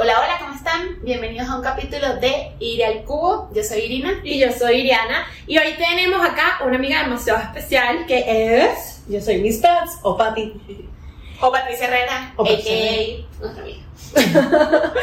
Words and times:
Hola, 0.00 0.14
hola, 0.20 0.38
¿cómo 0.38 0.54
están? 0.54 1.02
Bienvenidos 1.02 1.48
a 1.48 1.56
un 1.56 1.62
capítulo 1.62 2.18
de 2.18 2.52
Ir 2.60 2.84
al 2.84 3.02
Cubo. 3.02 3.50
Yo 3.52 3.64
soy 3.64 3.80
Irina. 3.80 4.20
Y 4.22 4.38
yo 4.38 4.52
soy 4.52 4.76
Iriana. 4.82 5.26
Y 5.48 5.58
hoy 5.58 5.74
tenemos 5.76 6.24
acá 6.24 6.60
una 6.64 6.76
amiga 6.76 7.02
demasiado 7.02 7.40
especial 7.40 8.06
que 8.06 8.62
es. 8.62 9.02
Yo 9.08 9.20
soy 9.20 9.38
Miss 9.38 9.56
Pats 9.58 9.98
o 10.02 10.16
Pati. 10.16 10.52
O 11.40 11.50
Patricia 11.50 11.86
Herrera, 11.88 12.32
O 12.36 12.44
Patricia 12.44 12.72
a.k.a. 12.72 13.40
nuestra 13.40 13.62
amiga. 13.64 14.92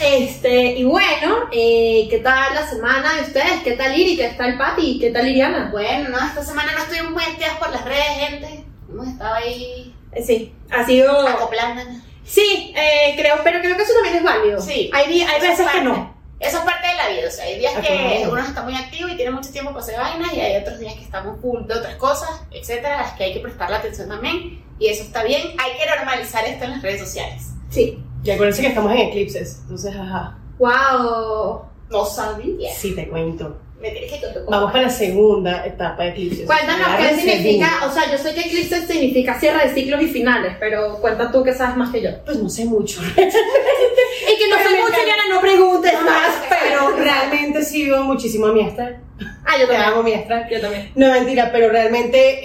Este, 0.00 0.78
y 0.78 0.84
bueno, 0.84 1.48
eh, 1.50 2.06
¿qué 2.08 2.18
tal 2.22 2.54
la 2.54 2.64
semana 2.68 3.14
de 3.14 3.22
ustedes? 3.22 3.62
¿Qué 3.64 3.72
tal 3.72 3.98
Iri? 3.98 4.16
¿Qué 4.16 4.28
tal 4.38 4.56
Pati? 4.56 5.00
¿Qué 5.00 5.10
tal 5.10 5.26
Iriana? 5.26 5.70
Bueno, 5.72 6.10
no, 6.10 6.24
esta 6.24 6.44
semana 6.44 6.70
no 6.72 6.78
estuvimos 6.84 7.10
muy 7.10 7.22
activas 7.24 7.56
por 7.58 7.70
las 7.70 7.84
redes, 7.84 8.06
gente. 8.28 8.64
Hemos 8.88 9.08
estado 9.08 9.34
ahí 9.34 9.92
Eh, 10.12 10.22
Sí, 10.22 10.54
ha 10.70 10.86
sido. 10.86 11.26
acoplándonos. 11.26 11.96
Sí, 12.28 12.72
eh, 12.76 13.14
creo, 13.16 13.36
pero 13.42 13.60
creo 13.60 13.76
que 13.76 13.82
eso 13.82 13.94
también 13.94 14.16
es 14.16 14.22
válido. 14.22 14.60
Sí. 14.60 14.90
Hay, 14.92 15.22
hay 15.22 15.40
veces 15.40 15.58
que 15.58 15.64
parte. 15.64 15.82
no. 15.82 16.16
Eso 16.38 16.58
es 16.58 16.64
parte 16.64 16.86
de 16.86 16.94
la 16.94 17.08
vida, 17.08 17.26
o 17.26 17.30
sea, 17.32 17.44
hay 17.46 17.58
días 17.58 17.72
que 17.80 17.88
Acomodado. 17.88 18.32
uno 18.32 18.40
está 18.42 18.62
muy 18.62 18.74
activo 18.76 19.08
y 19.08 19.16
tiene 19.16 19.32
mucho 19.32 19.50
tiempo 19.50 19.72
para 19.72 19.82
hacer 19.82 19.98
vainas 19.98 20.32
y 20.32 20.40
hay 20.40 20.56
otros 20.62 20.78
días 20.78 20.94
que 20.94 21.02
estamos 21.02 21.40
full 21.40 21.64
de 21.66 21.74
otras 21.74 21.96
cosas, 21.96 22.30
etcétera, 22.52 23.00
a 23.00 23.02
las 23.02 23.12
que 23.14 23.24
hay 23.24 23.32
que 23.32 23.40
prestarle 23.40 23.74
atención 23.74 24.08
también 24.08 24.62
y 24.78 24.86
eso 24.86 25.02
está 25.02 25.24
bien. 25.24 25.42
Hay 25.58 25.72
que 25.76 25.84
normalizar 25.86 26.44
esto 26.44 26.64
en 26.64 26.70
las 26.70 26.82
redes 26.82 27.00
sociales. 27.00 27.42
Sí. 27.70 27.98
Y 28.22 28.30
acuérdense 28.30 28.62
que 28.62 28.68
estamos 28.68 28.92
en 28.92 28.98
eclipses. 28.98 29.58
Entonces, 29.62 29.96
ajá. 29.96 30.38
Wow. 30.58 31.62
No 31.90 32.04
sabía. 32.04 32.72
Sí, 32.72 32.94
te 32.94 33.08
cuento. 33.08 33.58
Me 33.80 33.90
tienes 33.92 34.10
que 34.12 34.20
contar. 34.20 34.42
Vamos 34.48 34.72
para 34.72 34.84
la 34.84 34.90
segunda 34.90 35.64
etapa 35.64 36.02
de 36.04 36.08
eclipses. 36.10 36.46
Cuéntanos 36.46 36.76
qué 36.88 36.92
Agárrense 36.94 37.20
significa. 37.30 37.70
O 37.88 37.92
sea, 37.92 38.10
yo 38.10 38.18
sé 38.18 38.34
que 38.34 38.40
eclipse 38.40 38.86
significa 38.86 39.38
cierre 39.38 39.68
de 39.68 39.74
ciclos 39.74 40.02
y 40.02 40.08
finales, 40.08 40.56
pero 40.58 40.98
cuenta 41.00 41.30
tú 41.30 41.44
que 41.44 41.54
sabes 41.54 41.76
más 41.76 41.90
que 41.90 42.02
yo. 42.02 42.10
Pues 42.24 42.38
no 42.42 42.48
sé 42.48 42.64
mucho. 42.64 43.00
Y 43.02 44.38
que 44.38 44.48
no 44.50 44.56
Pero 44.56 44.70
me 44.70 44.80
mucho. 44.82 45.00
Iriana, 45.00 45.22
no 45.32 45.40
preguntes 45.40 45.92
más, 46.04 46.42
Pero 46.48 46.80
pero. 46.90 46.96
realmente 46.96 47.62
sigo 47.62 48.02
muchísimo 48.02 48.46
a 48.48 48.52
mi 48.52 48.60
Esther. 48.62 48.96
Ah, 49.44 49.52
yo 49.58 49.66
Te 49.66 49.72
también. 49.74 49.82
amo, 49.82 50.02
mi 50.02 50.12
Esther. 50.12 50.46
Yo 50.50 50.60
también. 50.60 50.90
No, 50.96 51.10
mentira, 51.12 51.50
pero 51.52 51.68
realmente 51.70 52.40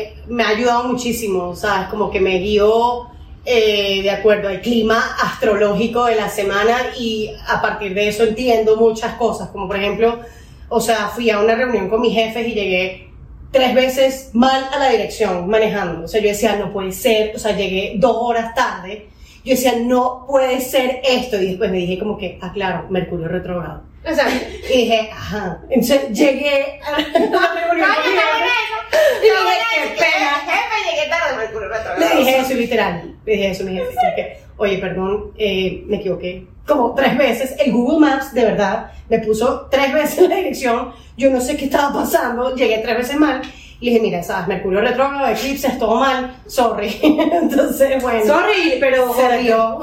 eh, 0.00 0.14
me 0.28 0.42
ha 0.42 0.48
ayudado 0.48 0.84
muchísimo, 0.84 1.54
¿sabes? 1.54 1.88
Como 1.88 2.10
que 2.10 2.20
me 2.20 2.38
guió 2.38 3.08
eh, 3.44 4.00
de 4.02 4.10
acuerdo 4.10 4.48
al 4.48 4.60
clima 4.62 5.16
astrológico 5.22 6.06
de 6.06 6.16
la 6.16 6.28
semana 6.28 6.76
y 6.98 7.30
a 7.46 7.60
partir 7.62 7.94
de 7.94 8.08
eso 8.08 8.24
entiendo 8.24 8.76
muchas 8.76 9.14
cosas, 9.14 9.48
como 9.50 9.66
por 9.68 9.76
ejemplo, 9.76 10.20
o 10.68 10.80
sea, 10.80 11.08
fui 11.08 11.30
a 11.30 11.40
una 11.40 11.54
reunión 11.54 11.88
con 11.88 12.00
mis 12.00 12.14
jefes 12.14 12.46
y 12.46 12.52
llegué 12.54 13.08
tres 13.50 13.74
veces 13.74 14.30
mal 14.34 14.68
a 14.72 14.78
la 14.78 14.90
dirección 14.90 15.48
manejando, 15.48 16.04
o 16.04 16.08
sea, 16.08 16.20
yo 16.20 16.28
decía, 16.28 16.56
no 16.56 16.72
puede 16.72 16.92
ser, 16.92 17.34
o 17.34 17.38
sea, 17.38 17.56
llegué 17.56 17.94
dos 17.96 18.14
horas 18.18 18.54
tarde, 18.54 19.08
yo 19.44 19.52
decía, 19.52 19.74
no 19.80 20.26
puede 20.28 20.60
ser 20.60 21.00
esto, 21.02 21.40
y 21.40 21.46
después 21.48 21.70
me 21.70 21.78
dije 21.78 21.98
como 21.98 22.18
que, 22.18 22.38
ah, 22.42 22.50
claro, 22.52 22.86
Mercurio 22.90 23.28
retrógrado. 23.28 23.82
O 24.04 24.14
sea, 24.14 24.26
Y 24.72 24.76
dije, 24.78 25.10
ajá. 25.12 25.60
Entonces 25.70 26.10
llegué 26.12 26.78
a 26.84 26.90
la 26.92 26.96
reunión 26.98 27.30
con 27.30 27.74
mi 27.74 27.82
Oye, 27.82 27.92
jefe. 27.92 28.14
está 28.14 28.30
buena 28.30 28.46
eso. 28.46 29.22
Y 29.22 29.26
Está 29.26 29.50
dije, 29.50 29.66
qué 29.74 29.84
eso. 29.84 29.94
pena. 29.98 30.30
Jefe, 30.46 30.90
llegué 30.96 31.08
tarde, 31.10 31.36
Mercurio 31.36 31.68
retrogrado. 31.68 31.98
Le 32.14 32.18
dije 32.18 32.38
eso 32.38 32.54
literal. 32.54 33.16
Le 33.26 33.32
dije 33.32 33.50
eso 33.50 33.64
mi 33.64 33.72
jefe. 33.76 34.38
Oye, 34.56 34.78
perdón, 34.78 35.32
eh, 35.38 35.82
me 35.86 35.96
equivoqué. 35.96 36.46
Como 36.68 36.94
tres 36.94 37.16
veces. 37.16 37.54
El 37.58 37.72
Google 37.72 37.98
Maps, 37.98 38.32
de 38.34 38.44
verdad, 38.44 38.92
me 39.08 39.18
puso 39.20 39.68
tres 39.70 39.92
veces 39.94 40.28
la 40.28 40.36
dirección. 40.36 40.92
Yo 41.16 41.30
no 41.30 41.40
sé 41.40 41.56
qué 41.56 41.64
estaba 41.64 41.92
pasando. 41.92 42.54
Llegué 42.54 42.78
tres 42.78 42.98
veces 42.98 43.16
mal. 43.16 43.42
Y 43.80 43.90
dije, 43.90 44.00
mira, 44.00 44.24
sabes, 44.24 44.48
Mercurio 44.48 44.80
retrógrado, 44.80 45.28
eclipses, 45.28 45.78
todo 45.78 46.00
mal. 46.00 46.34
Sorry. 46.46 46.98
Entonces, 47.02 48.02
bueno. 48.02 48.26
sorry, 48.26 48.76
pero. 48.80 49.14
Se 49.14 49.38
dio. 49.38 49.78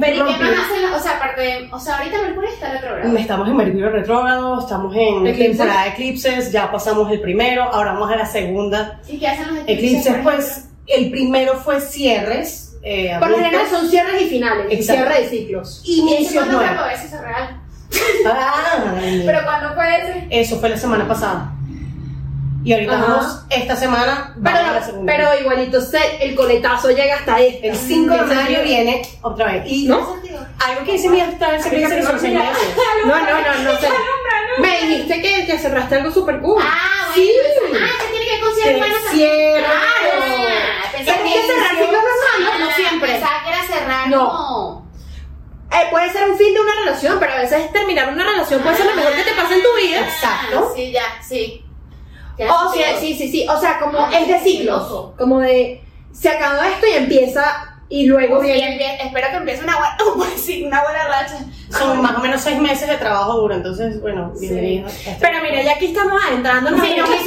Pero 0.00 0.28
¿y 0.28 0.34
qué 0.34 0.44
más 0.44 0.66
hacen? 0.66 0.92
O 0.92 0.98
sea, 0.98 1.16
aparte 1.16 1.40
de, 1.42 1.68
o 1.70 1.78
sea, 1.78 1.98
ahorita 1.98 2.20
Mercurio 2.20 2.50
está 2.50 2.72
retrogrado. 2.72 3.16
Estamos 3.16 3.48
en 3.48 3.56
Mercurio 3.56 3.90
retrógrado, 3.90 4.60
estamos 4.60 4.96
en 4.96 5.26
Eclipses. 5.26 5.56
temporada 5.56 5.84
de 5.84 5.88
eclipses, 5.90 6.52
ya 6.52 6.72
pasamos 6.72 7.12
el 7.12 7.20
primero, 7.20 7.62
ahora 7.62 7.92
vamos 7.92 8.10
a 8.10 8.16
la 8.16 8.26
segunda. 8.26 9.00
¿Y 9.08 9.18
qué 9.18 9.28
hacen 9.28 9.54
los 9.54 9.58
Eclipses, 9.68 10.14
por 10.14 10.22
pues, 10.24 10.68
el 10.88 11.10
primero 11.10 11.54
fue 11.54 11.80
cierres. 11.80 12.67
Eh, 12.90 13.14
Por 13.18 13.28
lo 13.28 13.36
general 13.36 13.66
son 13.68 13.86
cierres 13.90 14.22
y 14.22 14.30
finales, 14.30 14.86
cierre 14.86 15.20
de 15.22 15.28
ciclos. 15.28 15.82
Inicios 15.84 16.46
nuevos. 16.46 16.86
es 16.94 17.10
real? 17.20 17.60
Ay, 18.24 19.22
¿Pero 19.26 19.40
cuándo 19.44 19.74
fue 19.74 19.96
ese? 19.96 20.26
eso 20.30 20.58
fue 20.58 20.70
la 20.70 20.76
semana 20.78 21.06
pasada. 21.06 21.52
Y 22.64 22.72
ahorita 22.72 22.94
Ajá. 22.94 23.04
vamos, 23.06 23.44
esta 23.50 23.76
semana, 23.76 24.32
vamos 24.36 24.58
a 24.60 24.62
la 24.62 24.72
Pero, 24.72 24.84
segunda. 24.86 25.12
pero 25.12 25.40
igualito, 25.40 25.78
el 26.20 26.34
coletazo 26.34 26.90
llega 26.90 27.16
hasta 27.16 27.40
este. 27.40 27.68
el 27.68 27.76
5 27.76 28.14
de 28.14 28.22
mayo 28.22 28.62
viene 28.62 29.02
otra 29.20 29.52
vez. 29.52 29.62
Y 29.66 29.86
¿No? 29.86 30.16
algo 30.66 30.84
que 30.86 30.92
dice 30.92 31.10
mi 31.10 31.20
hasta 31.20 31.56
el 31.56 31.62
secreto 31.62 31.88
meses. 31.90 32.22
No, 33.04 33.18
no, 33.18 33.20
no, 33.20 33.62
no 33.72 33.78
sé. 33.80 33.88
Me 34.60 34.80
dijiste 34.86 35.20
que, 35.20 35.46
que 35.46 35.58
cerraste 35.58 35.96
algo 35.96 36.10
súper 36.10 36.40
cool. 36.40 36.62
Ah, 36.66 37.08
bueno. 37.14 37.14
Sí. 37.14 37.32
Ah, 37.80 38.02
que 38.02 38.08
tiene 38.10 38.24
que 38.24 38.30
ver 38.32 38.40
con 38.40 38.54
cierre 38.54 38.72
Sí, 38.72 38.78
bueno 38.78 38.96
cierre. 39.12 39.64
Ah, 39.66 40.92
Tienes 40.92 41.22
que 41.22 41.52
cerrar 41.52 41.76
siempre. 42.98 43.12
Pensaba 43.12 43.42
que 43.44 43.48
era 43.50 43.62
cerrar 43.66 44.08
No. 44.08 44.28
como- 44.28 44.88
Eh, 45.70 45.86
puede 45.90 46.10
ser 46.10 46.30
un 46.30 46.38
fin 46.38 46.54
de 46.54 46.60
una 46.60 46.72
relación, 46.82 47.18
pero 47.20 47.32
a 47.34 47.36
veces 47.36 47.70
terminar 47.72 48.08
una 48.12 48.24
relación 48.24 48.60
puede 48.62 48.76
ser 48.76 48.86
lo 48.86 48.94
mejor 48.94 49.12
que 49.12 49.22
te 49.22 49.32
pase 49.34 49.54
en 49.54 49.62
tu 49.62 49.68
vida. 49.76 50.00
Exacto. 50.00 50.72
Sí, 50.74 50.90
ya, 50.92 51.02
sí. 51.22 51.64
Ya 52.38 52.52
O 52.54 52.72
sea, 52.72 52.96
sí, 52.98 53.14
sí, 53.14 53.28
sí. 53.30 53.46
O 53.48 53.60
sea, 53.60 53.78
como 53.78 53.98
Ah, 53.98 54.10
es 54.12 54.28
de 54.28 54.38
ciclos. 54.40 55.12
Como 55.18 55.40
de 55.40 55.82
se 56.12 56.30
acabó 56.30 56.62
esto 56.62 56.86
y 56.86 56.92
empieza 56.96 57.74
y 57.90 58.06
luego 58.06 58.40
viene. 58.40 59.02
espero 59.02 59.28
que 59.30 59.36
empiece 59.36 59.62
una 59.64 59.76
buena, 59.76 59.96
sí, 60.36 60.64
una 60.64 60.82
buena 60.84 61.04
racha. 61.06 61.38
Son 61.70 62.00
más 62.00 62.16
o 62.16 62.20
menos 62.20 62.40
seis 62.40 62.58
meses 62.58 62.88
de 62.88 62.96
trabajo 62.96 63.34
duro, 63.34 63.54
entonces, 63.54 64.00
bueno, 64.00 64.32
Sí. 64.36 64.46
bienvenidos. 64.48 64.92
Pero 65.20 65.42
mira, 65.42 65.62
ya 65.62 65.72
aquí 65.72 65.86
estamos 65.86 66.18
adentrándonos. 66.24 66.80
Sí, 66.80 66.94
no, 66.96 67.06
no, 67.06 67.12
no. 67.12 67.18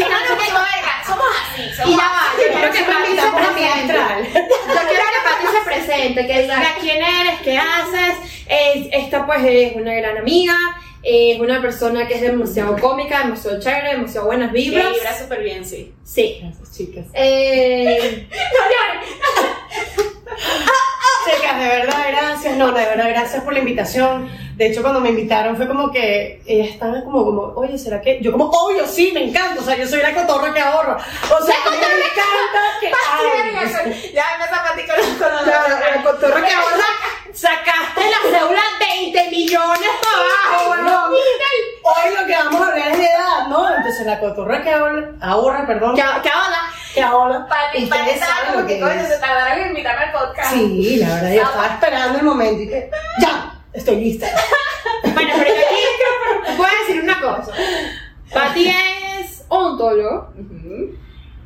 Somos 1.05 1.25
así. 1.51 1.63
Somos 1.75 1.91
Y 1.91 1.97
ya 1.97 2.03
va, 2.03 2.21
yo 2.37 2.51
quiero 2.53 2.71
que 2.71 2.79
mi. 2.79 3.15
Yo 3.17 4.81
quiero 4.89 5.03
presente, 5.75 6.27
que 6.27 6.41
diga 6.43 6.61
quién 6.81 6.97
eres, 6.97 7.39
qué 7.43 7.57
haces. 7.57 8.17
Es- 8.47 8.87
esta 8.91 9.25
pues 9.25 9.39
es 9.45 9.75
una 9.75 9.93
gran 9.93 10.17
amiga, 10.17 10.53
es 11.03 11.39
una 11.39 11.61
persona 11.61 12.07
que 12.07 12.15
es 12.15 12.21
demasiado 12.21 12.77
cómica, 12.77 13.19
demasiado 13.19 13.59
chévere, 13.59 13.91
demasiado 13.93 14.27
buenas 14.27 14.49
Que 14.51 14.57
vibras. 14.59 14.91
vibra 14.93 15.17
súper 15.17 15.43
bien, 15.43 15.65
sí. 15.65 15.93
Sí. 16.03 16.39
Gracias, 16.41 16.71
chicas. 16.77 17.05
Eh, 17.13 18.27
Chicas, 21.25 21.59
de 21.59 21.67
verdad, 21.67 22.03
gracias. 22.09 22.57
No, 22.57 22.71
de 22.71 22.83
verdad, 22.85 23.09
gracias 23.09 23.43
por 23.43 23.53
la 23.53 23.59
invitación. 23.59 24.29
De 24.55 24.67
hecho, 24.67 24.81
cuando 24.81 24.99
me 24.99 25.09
invitaron 25.09 25.55
fue 25.55 25.67
como 25.67 25.91
que 25.91 26.41
ellas 26.45 26.69
estaban 26.69 27.01
como, 27.03 27.23
como, 27.25 27.41
oye, 27.55 27.77
¿será 27.77 28.01
que? 28.01 28.19
Yo 28.21 28.31
como, 28.31 28.45
obvio, 28.49 28.87
sí, 28.87 29.11
me 29.13 29.23
encanta. 29.25 29.61
O 29.61 29.63
sea, 29.63 29.77
yo 29.77 29.87
soy 29.87 30.01
la 30.01 30.13
cotorra 30.13 30.53
que 30.53 30.59
ahorro. 30.59 30.93
O 30.97 31.45
sea, 31.45 31.55
me 31.69 31.77
encanta 31.77 32.61
que 32.79 32.87
ay, 32.87 34.11
Ya 34.13 34.23
empezó 34.35 34.55
a 34.59 34.63
platicar 34.73 34.97
con 34.99 35.31
los 35.37 35.47
la, 35.47 35.91
la 35.95 36.03
cotorra 36.03 36.45
que 36.45 36.53
ahorra, 36.53 36.85
sacaste 37.33 38.01
la 38.01 38.37
cédula 38.39 38.61
20 38.79 39.29
millones 39.29 39.89
para 40.01 40.57
abajo, 40.57 40.71
weón. 40.71 41.13
Hoy 41.83 42.15
lo 42.19 42.27
que 42.27 42.33
vamos 42.33 42.61
a 42.61 42.71
hablar 42.71 42.91
es 42.91 42.97
de 42.97 43.05
edad, 43.05 43.47
¿no? 43.49 43.75
Entonces, 43.75 44.05
la 44.05 44.10
cotorra 44.21 44.63
que 44.63 44.69
ahorra, 44.71 45.11
ahorra 45.19 45.67
perdón, 45.67 45.95
¿Qué, 45.95 46.01
qué 46.01 46.29
onda? 46.29 46.71
que 46.93 47.01
ahorra. 47.01 47.47
Que 47.73 47.83
que 47.83 47.89
coño, 48.79 48.91
es. 48.91 49.07
se 49.07 49.17
tardaron 49.19 49.59
en 49.63 49.67
invitarme 49.69 50.05
al 50.05 50.11
podcast. 50.11 50.53
Sí, 50.53 50.97
la 50.97 51.15
verdad, 51.15 51.33
yo 51.33 51.41
estaba 51.41 51.67
esperando 51.67 52.19
el 52.19 52.25
momento 52.25 52.61
y 52.63 52.67
que, 52.67 52.89
ya, 53.21 53.53
estoy 53.73 53.95
lista. 53.97 54.27
Bueno, 55.13 55.31
pero 55.37 55.49
yo 55.49 55.61
aquí 55.65 56.55
voy 56.57 56.67
a 56.67 56.87
decir 56.87 57.03
una 57.03 57.19
cosa. 57.19 57.51
Pati 58.33 58.69
es 58.69 59.43
odontólogo 59.47 60.31
Ujú. 60.37 60.95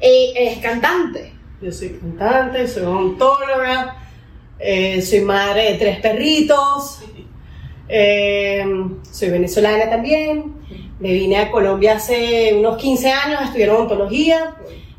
y 0.01 0.33
es 0.35 0.59
cantante. 0.59 1.33
Yo 1.61 1.71
soy 1.71 1.97
cantante, 1.99 2.67
soy 2.67 2.83
odontóloga, 2.83 3.95
eh, 4.59 5.01
soy 5.01 5.21
madre 5.21 5.71
de 5.73 5.77
tres 5.77 5.99
perritos, 5.99 6.99
eh, 7.87 8.65
soy 9.09 9.29
venezolana 9.29 9.89
también. 9.89 10.54
Me 10.99 11.11
vine 11.13 11.37
a 11.37 11.51
Colombia 11.51 11.95
hace 11.95 12.53
unos 12.55 12.77
15 12.77 13.11
años 13.11 13.41
a 13.41 13.45
estudiar. 13.45 13.75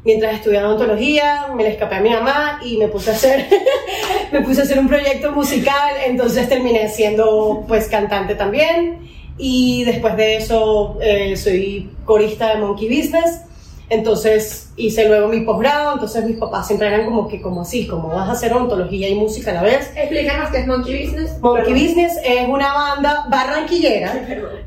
Mientras 0.04 0.34
estudiaba 0.34 0.69
odontología, 0.69 1.48
me 1.56 1.64
le 1.64 1.70
escapé 1.70 1.96
a 1.96 2.00
mi 2.00 2.10
mamá 2.10 2.60
y 2.64 2.76
me 2.76 2.87
puse 2.87 3.10
a 3.10 3.14
hacer, 3.14 3.46
me 4.32 4.40
puse 4.43 4.60
a 4.60 4.64
hacer 4.64 4.78
un 4.78 4.87
proyecto 4.87 5.32
musical. 5.32 5.94
Entonces 6.06 6.48
terminé 6.48 6.88
siendo 6.88 7.64
pues 7.66 7.88
cantante 7.88 8.34
también. 8.34 9.00
Y 9.38 9.84
después 9.84 10.16
de 10.16 10.37
eso 10.37 10.98
eh, 11.00 11.37
soy 11.37 11.90
corista 12.04 12.54
de 12.54 12.60
Monkey 12.60 12.88
Business. 12.88 13.43
Entonces 13.88 14.71
hice 14.77 15.06
luego 15.06 15.29
mi 15.29 15.43
posgrado, 15.43 15.93
entonces 15.93 16.25
mis 16.25 16.37
papás 16.38 16.67
siempre 16.67 16.88
eran 16.88 17.05
como 17.05 17.29
que 17.29 17.41
como 17.41 17.62
así, 17.62 17.87
como 17.87 18.09
vas 18.09 18.29
a 18.29 18.33
hacer 18.33 18.53
ontología 18.53 19.09
y 19.09 19.15
música 19.15 19.53
a 19.53 19.55
la 19.55 19.62
vez. 19.62 19.93
Explícanos 19.94 20.50
qué 20.50 20.59
es 20.59 20.67
Monkey 20.67 21.05
Business. 21.05 21.38
Monkey 21.41 21.65
Perdón. 21.65 21.87
Business 21.87 22.12
es 22.25 22.49
una 22.49 22.73
banda 22.75 23.27
barranquillera, 23.31 24.12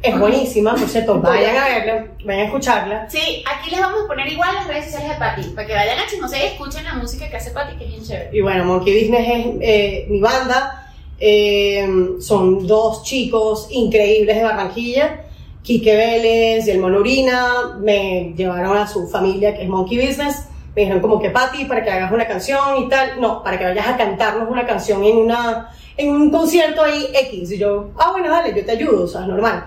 es 0.02 0.20
buenísima, 0.20 0.74
por 0.74 0.88
cierto, 0.88 1.20
vayan 1.20 1.58
a 1.58 1.66
verla, 1.66 2.08
vayan 2.24 2.42
a 2.42 2.46
escucharla. 2.46 3.10
Sí, 3.10 3.44
aquí 3.54 3.72
les 3.72 3.82
vamos 3.82 4.04
a 4.06 4.08
poner 4.08 4.28
igual 4.32 4.56
las 4.56 4.68
redes 4.68 4.86
sociales 4.86 5.10
de 5.10 5.16
Pati, 5.16 5.42
para 5.50 5.68
que 5.68 5.74
vayan 5.74 6.00
a 6.00 6.08
chismosear 6.08 6.42
y 6.44 6.48
escuchen 6.48 6.84
la 6.86 6.94
música 6.94 7.30
que 7.30 7.36
hace 7.36 7.52
Pati, 7.52 7.76
que 7.78 7.84
es 7.84 7.92
bien 7.92 8.04
chévere. 8.04 8.30
Y 8.32 8.42
bueno, 8.42 8.64
Monkey 8.64 9.02
Business 9.02 9.28
es 9.28 9.46
eh, 9.62 10.06
mi 10.10 10.22
banda, 10.22 10.86
Eh, 11.22 11.86
son 12.22 12.66
dos 12.66 13.04
chicos 13.04 13.68
increíbles 13.72 14.38
de 14.38 14.44
Barranquilla. 14.44 15.26
Quique 15.64 15.96
Vélez 15.96 16.68
y 16.68 16.72
el 16.72 16.80
Monorina 16.80 17.78
me 17.80 18.34
llevaron 18.36 18.78
a 18.78 18.88
su 18.88 19.08
familia 19.08 19.56
que 19.56 19.64
es 19.64 19.70
Monkey 19.70 19.98
Business. 19.98 20.46
Me 20.76 20.84
dijeron 20.84 21.02
como 21.02 21.20
que 21.20 21.30
Patti, 21.30 21.66
para 21.66 21.84
que 21.84 21.92
hagas 21.92 22.12
una 22.12 22.28
canción 22.28 22.78
y 22.78 22.90
tal. 22.90 23.20
No, 23.20 23.44
para 23.44 23.58
que 23.58 23.66
vayas 23.66 23.88
a 23.88 23.98
cantarnos 23.98 24.50
una 24.50 24.66
canción 24.66 25.04
en, 25.04 25.18
una, 25.18 25.70
en 25.98 26.10
un 26.10 26.30
concierto 26.32 26.84
ahí 26.84 27.08
X. 27.14 27.52
Y 27.52 27.58
yo, 27.58 27.92
ah, 27.98 28.12
bueno, 28.12 28.30
dale, 28.30 28.54
yo 28.56 28.66
te 28.66 28.72
ayudo, 28.72 29.04
o 29.04 29.08
sea, 29.08 29.22
normal. 29.22 29.66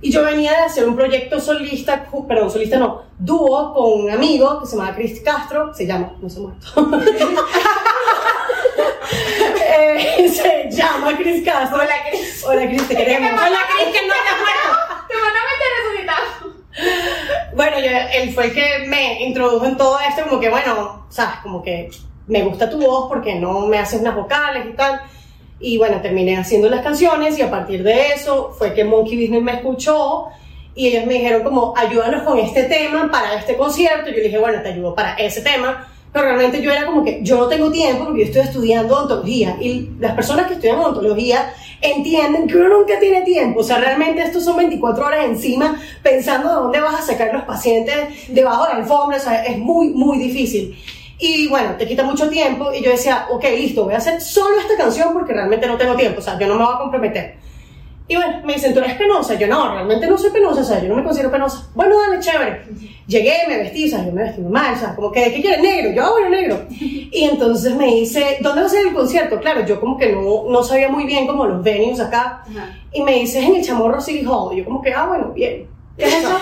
Y 0.00 0.10
yo 0.10 0.24
venía 0.24 0.50
de 0.50 0.64
hacer 0.64 0.88
un 0.88 0.96
proyecto 0.96 1.38
solista, 1.40 2.06
perdón, 2.26 2.50
solista 2.50 2.76
no, 2.76 3.02
dúo 3.18 3.72
con 3.72 4.02
un 4.02 4.10
amigo 4.10 4.60
que 4.60 4.66
se 4.66 4.76
llama 4.76 4.94
Chris 4.96 5.20
Castro, 5.20 5.72
se 5.72 5.86
llama, 5.86 6.12
no 6.20 6.28
se 6.28 6.38
ha 6.38 6.42
muerto. 6.42 6.66
Eh, 9.74 10.28
se 10.28 10.70
llama 10.70 11.16
Chris 11.16 11.44
Castro. 11.44 11.78
Hola, 11.78 11.94
Chris. 12.08 12.44
Hola, 12.46 12.66
Chris, 12.66 12.88
te 12.88 12.96
queremos. 12.96 13.30
Hola, 13.32 13.58
Cris, 13.74 13.88
que 13.88 14.06
no 14.06 14.14
te 14.14 14.28
has 14.28 14.38
muerto. 14.38 14.68
Tu 15.08 15.14
mamá 15.18 15.40
me 15.48 15.52
está 15.54 15.66
resucitando. 15.78 16.32
Bueno, 17.72 17.88
yo, 17.88 17.96
él 18.12 18.34
fue 18.34 18.46
el 18.46 18.52
que 18.52 18.86
me 18.86 19.22
introdujo 19.22 19.64
en 19.64 19.78
todo 19.78 19.98
esto, 20.06 20.24
como 20.28 20.38
que, 20.38 20.50
bueno, 20.50 21.06
sabes, 21.08 21.36
como 21.42 21.62
que 21.62 21.88
me 22.26 22.42
gusta 22.42 22.68
tu 22.68 22.78
voz 22.78 23.08
porque 23.08 23.36
no 23.36 23.66
me 23.66 23.78
haces 23.78 24.02
unas 24.02 24.14
vocales 24.14 24.66
y 24.66 24.74
tal. 24.74 25.00
Y 25.58 25.78
bueno, 25.78 26.02
terminé 26.02 26.36
haciendo 26.36 26.68
las 26.68 26.82
canciones 26.82 27.38
y 27.38 27.42
a 27.42 27.50
partir 27.50 27.82
de 27.82 28.08
eso 28.08 28.54
fue 28.58 28.74
que 28.74 28.84
Monkey 28.84 29.16
Business 29.16 29.42
me 29.42 29.52
escuchó 29.52 30.26
y 30.74 30.88
ellos 30.88 31.06
me 31.06 31.14
dijeron 31.14 31.42
como, 31.44 31.72
ayúdanos 31.74 32.24
con 32.24 32.38
este 32.38 32.64
tema 32.64 33.10
para 33.10 33.36
este 33.36 33.56
concierto. 33.56 34.10
Yo 34.10 34.22
dije, 34.22 34.36
bueno, 34.36 34.60
te 34.60 34.68
ayudo 34.68 34.94
para 34.94 35.14
ese 35.14 35.40
tema. 35.40 35.88
Pero 36.12 36.26
realmente 36.26 36.60
yo 36.60 36.70
era 36.70 36.84
como 36.84 37.02
que 37.02 37.20
yo 37.22 37.38
no 37.38 37.48
tengo 37.48 37.70
tiempo 37.70 38.04
porque 38.04 38.20
yo 38.20 38.26
estoy 38.26 38.42
estudiando 38.42 38.94
odontología 38.94 39.56
y 39.60 39.88
las 39.98 40.14
personas 40.14 40.46
que 40.46 40.54
estudian 40.54 40.78
odontología 40.78 41.54
entienden 41.80 42.46
que 42.46 42.56
uno 42.56 42.68
nunca 42.68 42.98
tiene 43.00 43.22
tiempo. 43.22 43.60
O 43.60 43.64
sea, 43.64 43.78
realmente 43.78 44.22
estos 44.22 44.44
son 44.44 44.56
24 44.58 45.06
horas 45.06 45.24
encima 45.24 45.80
pensando 46.02 46.48
de 46.48 46.54
dónde 46.54 46.80
vas 46.80 47.00
a 47.00 47.02
sacar 47.02 47.32
los 47.32 47.44
pacientes 47.44 48.28
debajo 48.28 48.64
de 48.64 48.68
la 48.70 48.76
alfombra. 48.76 49.16
O 49.16 49.20
sea, 49.20 49.42
es 49.44 49.56
muy, 49.58 49.88
muy 49.88 50.18
difícil. 50.18 50.76
Y 51.18 51.48
bueno, 51.48 51.76
te 51.78 51.86
quita 51.86 52.02
mucho 52.02 52.28
tiempo. 52.28 52.72
Y 52.72 52.82
yo 52.82 52.90
decía, 52.90 53.26
ok, 53.30 53.44
listo, 53.56 53.84
voy 53.84 53.94
a 53.94 53.98
hacer 53.98 54.20
solo 54.20 54.58
esta 54.58 54.76
canción 54.76 55.14
porque 55.14 55.32
realmente 55.32 55.66
no 55.66 55.78
tengo 55.78 55.96
tiempo. 55.96 56.18
O 56.18 56.22
sea, 56.22 56.38
yo 56.38 56.46
no 56.46 56.56
me 56.56 56.64
voy 56.64 56.74
a 56.74 56.78
comprometer. 56.78 57.41
Y 58.12 58.14
bueno, 58.14 58.42
me 58.44 58.52
dicen, 58.52 58.74
tú 58.74 58.80
eres 58.80 58.94
penosa. 58.96 59.36
Yo 59.36 59.46
no, 59.46 59.72
realmente 59.72 60.06
no 60.06 60.18
soy 60.18 60.30
penosa, 60.30 60.60
o 60.60 60.64
sea, 60.64 60.82
yo 60.82 60.90
no 60.90 60.96
me 60.96 61.02
considero 61.02 61.30
penosa. 61.30 61.66
Bueno, 61.74 61.96
dale, 61.98 62.20
chévere. 62.20 62.60
Llegué, 63.06 63.32
me 63.48 63.56
vestí, 63.56 63.86
o 63.86 63.88
sea, 63.88 64.04
yo 64.04 64.12
me 64.12 64.24
vestí 64.24 64.42
normal, 64.42 64.74
o 64.74 64.78
sea, 64.78 64.94
como 64.94 65.10
que, 65.10 65.20
¿de 65.20 65.32
qué 65.32 65.40
quieres? 65.40 65.62
Negro. 65.62 65.92
Yo, 65.92 66.04
ah, 66.04 66.10
bueno, 66.10 66.28
negro. 66.28 66.60
Y 66.68 67.24
entonces 67.24 67.74
me 67.74 67.86
dice, 67.86 68.36
¿dónde 68.40 68.60
va 68.60 68.66
a 68.66 68.70
ser 68.70 68.86
el 68.86 68.92
concierto? 68.92 69.40
Claro, 69.40 69.64
yo 69.64 69.80
como 69.80 69.96
que 69.96 70.12
no, 70.12 70.44
no 70.46 70.62
sabía 70.62 70.90
muy 70.90 71.06
bien 71.06 71.26
como 71.26 71.46
los 71.46 71.62
venues 71.62 72.00
acá. 72.00 72.44
Y 72.92 73.00
me 73.02 73.14
dice, 73.14 73.42
en 73.42 73.56
el 73.56 73.64
Chamorro 73.64 73.98
City 73.98 74.26
Hall. 74.26 74.52
Y 74.52 74.58
yo 74.58 74.64
como 74.66 74.82
que, 74.82 74.92
ah, 74.92 75.06
bueno, 75.06 75.32
bien. 75.32 75.71
¿Qué 75.98 76.04
es 76.06 76.14
eso? 76.14 76.40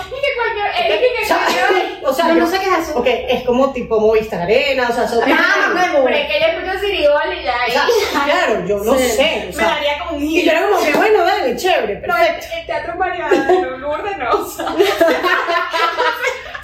O 2.03 2.13
sea, 2.13 2.25
No, 2.27 2.33
yo 2.33 2.39
no 2.41 2.47
sé 2.49 2.57
qué 2.59 2.65
es 2.65 2.89
eso. 2.89 2.97
Ok, 2.99 3.07
es 3.07 3.43
como 3.43 3.71
tipo 3.73 3.99
Movistar 3.99 4.41
Arena, 4.41 4.87
o 4.89 4.93
sea, 4.93 5.07
son 5.07 5.23
Ah, 5.31 5.71
Pero 5.91 6.07
es 6.09 6.27
que 6.27 6.37
ella 6.37 6.47
escucha 6.53 6.79
Sirigol 6.79 7.33
y 7.39 7.43
ya 7.43 7.53
O 7.67 7.71
sea, 7.71 7.83
ahí. 7.85 7.91
claro, 8.25 8.65
yo 8.67 8.77
no 8.79 8.97
Sí. 8.97 9.09
sé. 9.09 9.49
O 9.53 9.57
Me 9.57 9.63
daría 9.63 9.99
como 9.99 10.17
un 10.17 10.23
y 10.23 10.43
yo 10.43 10.51
era 10.51 10.67
como 10.67 10.83
que, 10.83 10.93
bueno, 10.93 11.23
dale, 11.23 11.55
chévere, 11.55 12.01
No, 12.07 12.15
el, 12.17 12.65
teatro 12.65 12.95
Mariana, 12.97 13.51
Lourdes 13.77 14.17
no, 14.17 14.29
o 14.31 14.45
sea. 14.49 14.75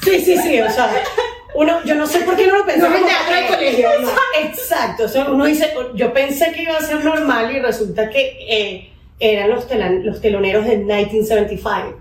Sí, 0.03 0.21
sí, 0.21 0.37
sí, 0.37 0.61
o 0.61 0.69
sea, 0.69 0.89
uno, 1.53 1.79
yo 1.83 1.95
no 1.95 2.07
sé 2.07 2.19
por 2.21 2.35
qué 2.37 2.47
no 2.47 2.57
lo 2.57 2.65
pensé. 2.65 2.81
No 2.87 2.93
como 2.93 3.05
teatro 3.05 3.35
de 3.35 3.47
colegio, 3.47 3.89
no. 4.01 4.09
Exacto, 4.41 5.03
o 5.03 5.07
sea, 5.07 5.25
uno 5.25 5.45
dice, 5.45 5.73
yo 5.95 6.13
pensé 6.13 6.51
que 6.53 6.63
iba 6.63 6.77
a 6.77 6.81
ser 6.81 7.03
normal 7.03 7.53
y 7.55 7.59
resulta 7.59 8.09
que 8.09 8.37
eh, 8.49 8.89
eran 9.19 9.49
los, 9.49 9.67
telan- 9.69 10.03
los 10.03 10.21
teloneros 10.21 10.65
de 10.65 10.77
1975. 10.77 11.99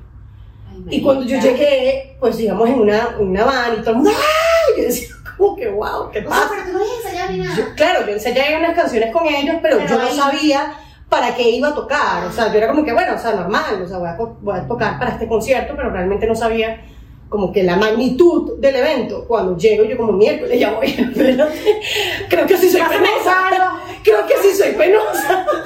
Y 0.88 1.02
cuando 1.02 1.24
yo 1.24 1.38
llegué, 1.40 2.16
pues 2.20 2.36
digamos 2.36 2.68
en 2.68 2.80
una, 2.80 3.16
una 3.18 3.44
van 3.44 3.74
y 3.74 3.78
todo 3.78 3.90
el 3.90 3.96
mundo, 3.96 4.10
¡ay! 4.14 4.80
Yo 4.82 4.84
decía, 4.88 5.08
como 5.36 5.56
que, 5.56 5.68
wow, 5.68 6.10
¿qué 6.10 6.18
O 6.20 6.22
sea, 6.22 6.30
pasa? 6.30 6.48
pero 6.50 6.62
tú 6.66 6.72
no 6.78 6.84
ensayado 6.96 7.32
ni 7.32 7.38
nada. 7.38 7.56
Yo- 7.56 7.74
claro, 7.74 8.06
yo 8.06 8.12
ensayé 8.12 8.56
unas 8.58 8.74
canciones 8.74 9.12
con 9.12 9.26
ellos, 9.26 9.56
pero, 9.62 9.78
Pero 9.78 9.88
yo 9.90 9.98
no 9.98 10.06
ahí- 10.08 10.16
sabía 10.16 10.72
para 11.08 11.34
qué 11.34 11.48
iba 11.50 11.68
a 11.68 11.74
tocar. 11.74 12.24
O 12.26 12.32
sea, 12.32 12.50
yo 12.52 12.58
era 12.58 12.68
como 12.68 12.84
que, 12.84 12.92
bueno, 12.92 13.14
o 13.14 13.18
sea, 13.18 13.32
normal, 13.32 13.82
o 13.82 13.86
sea, 13.88 13.98
voy 13.98 14.08
a, 14.08 14.16
voy 14.16 14.58
a 14.58 14.66
tocar 14.66 14.98
para 14.98 15.12
este 15.12 15.26
concierto, 15.28 15.74
pero 15.76 15.90
realmente 15.90 16.26
no 16.26 16.34
sabía 16.34 16.82
como 17.28 17.52
que 17.52 17.62
la 17.64 17.76
magnitud 17.76 18.58
del 18.60 18.76
evento. 18.76 19.24
Cuando 19.26 19.56
llego, 19.56 19.84
yo 19.84 19.96
como 19.96 20.12
miércoles, 20.12 20.58
ya 20.60 20.72
voy, 20.72 20.86
espérate, 20.86 21.80
creo 22.28 22.46
que 22.46 22.56
sí 22.56 22.70
soy 22.70 22.82
penosa, 22.82 23.78
creo 24.04 24.26
que 24.26 24.34
sí 24.42 24.54
soy 24.56 24.72
penosa. 24.72 25.44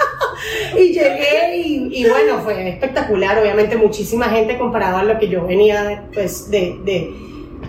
y 0.77 0.93
llegué 0.93 1.57
y, 1.57 1.89
y 1.93 2.09
bueno, 2.09 2.41
fue 2.43 2.69
espectacular, 2.69 3.39
obviamente 3.39 3.77
muchísima 3.77 4.27
gente 4.31 4.59
comparado 4.59 4.99
a 4.99 5.03
lo 5.05 5.19
que 5.19 5.29
yo 5.29 5.47
venía, 5.47 6.05
pues, 6.13 6.51
de, 6.51 6.77
de- 6.85 7.15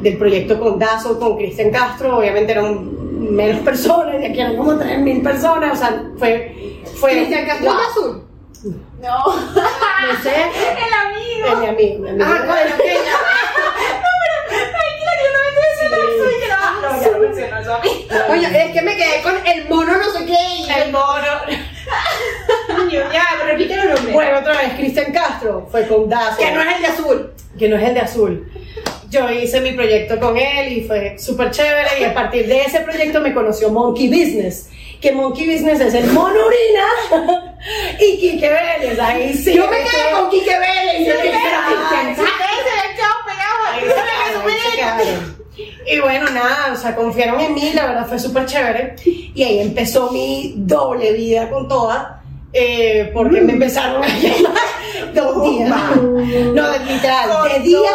del 0.02 0.18
proyecto 0.18 0.60
con 0.60 0.80
Dazo, 0.80 1.20
con 1.20 1.38
Cristian 1.38 1.70
Castro, 1.70 2.18
obviamente 2.18 2.52
eran 2.54 2.90
menos 3.36 3.60
personas, 3.66 4.16
y 4.22 4.26
aquí 4.26 4.40
eran 4.40 4.58
como 4.58 4.74
3.000 4.74 5.22
personas, 5.24 5.74
o 5.74 5.76
sea, 5.76 6.04
fue... 6.18 6.80
fue 6.96 7.12
Cristian 7.12 7.46
Castro 7.46 7.72
wow. 7.72 7.80
es 7.82 7.88
azul. 7.88 8.24
No. 9.02 9.24
No 10.02 10.24
sé. 10.24 10.32
El 10.34 10.94
amigo. 11.06 11.46
Es 11.48 11.58
mi 11.60 11.66
amigo, 11.68 12.00
mi 12.04 12.10
amigo. 12.10 12.26
Ah, 12.28 12.44
bueno, 12.48 12.76
que 12.78 12.94
ya 17.02 17.12
lo 17.12 17.20
mencionó 17.20 17.60
eso 17.60 17.74
a 17.76 17.80
mí. 17.82 18.08
Oye, 18.32 18.66
es 18.66 18.72
que 18.72 18.82
me 18.82 18.96
quedé 18.96 19.22
con 19.22 19.36
el 19.46 19.70
mono 19.70 19.94
no 19.98 20.12
sé 20.12 20.26
qué. 20.26 20.82
El 20.84 20.92
mono. 20.92 21.28
Coño, 22.76 23.02
Ya, 23.12 23.24
repite 23.46 23.76
los 23.76 23.86
nombres. 23.86 24.14
Bueno, 24.14 24.40
otra 24.40 24.54
vez, 24.54 24.74
Cristian 24.78 25.12
Castro 25.12 25.68
fue 25.72 25.88
con 25.88 26.10
Dazo. 26.10 26.38
que 26.38 26.52
no 26.52 26.62
es 26.62 26.76
el 26.76 26.82
de 26.82 26.88
azul. 26.88 27.34
que 27.58 27.70
no 27.70 27.76
es 27.78 27.84
el 27.84 27.94
de 27.94 28.00
azul. 28.00 28.52
Yo 29.10 29.30
hice 29.30 29.60
mi 29.62 29.72
proyecto 29.74 30.20
con 30.20 30.38
él 30.38 30.72
y 30.72 30.84
fue 30.84 31.18
súper 31.20 31.52
chévere 31.52 32.00
y 32.00 32.04
a 32.06 32.14
partir 32.14 32.48
de 32.48 32.62
ese 32.62 32.80
proyecto 32.80 33.20
me 33.20 33.34
conoció 33.34 33.70
Monkey 33.70 34.08
Business, 34.08 34.70
que 35.02 35.12
Monkey 35.12 35.54
Business 35.54 35.82
es 35.82 35.94
el 35.94 36.08
Mono 36.08 36.46
Orina 36.46 37.60
y 38.00 38.18
Quique 38.18 38.50
Vélez, 38.50 38.98
ahí 39.00 39.34
sí. 39.34 39.54
Yo 39.54 39.68
me 39.70 39.78
quedé 39.80 40.12
con 40.14 40.30
Quique 40.30 40.58
Vélez. 40.58 41.08
yo 41.08 41.14
ahí 41.14 41.30
se 44.58 44.78
quedaron. 44.78 45.42
Y 45.86 46.00
bueno, 46.00 46.30
nada, 46.30 46.72
o 46.74 46.76
sea, 46.76 46.96
confiaron 46.96 47.40
en 47.42 47.54
mí, 47.54 47.72
la 47.74 47.88
verdad 47.88 48.08
fue 48.08 48.18
súper 48.20 48.46
chévere. 48.46 48.96
Y 49.04 49.44
ahí 49.44 49.60
empezó 49.60 50.12
mi 50.12 50.54
doble 50.58 51.12
vida 51.14 51.50
con 51.50 51.68
toda, 51.68 52.21
eh, 52.54 53.10
porque 53.14 53.42
me 53.42 53.54
empezaron 53.54 54.04
a 54.04 54.08
llamar 54.08 54.54
dos 55.14 55.44
días. 55.44 55.70
No, 56.54 56.72
de 56.72 56.80
literal, 56.80 57.30
de 57.50 57.60
día 57.60 57.92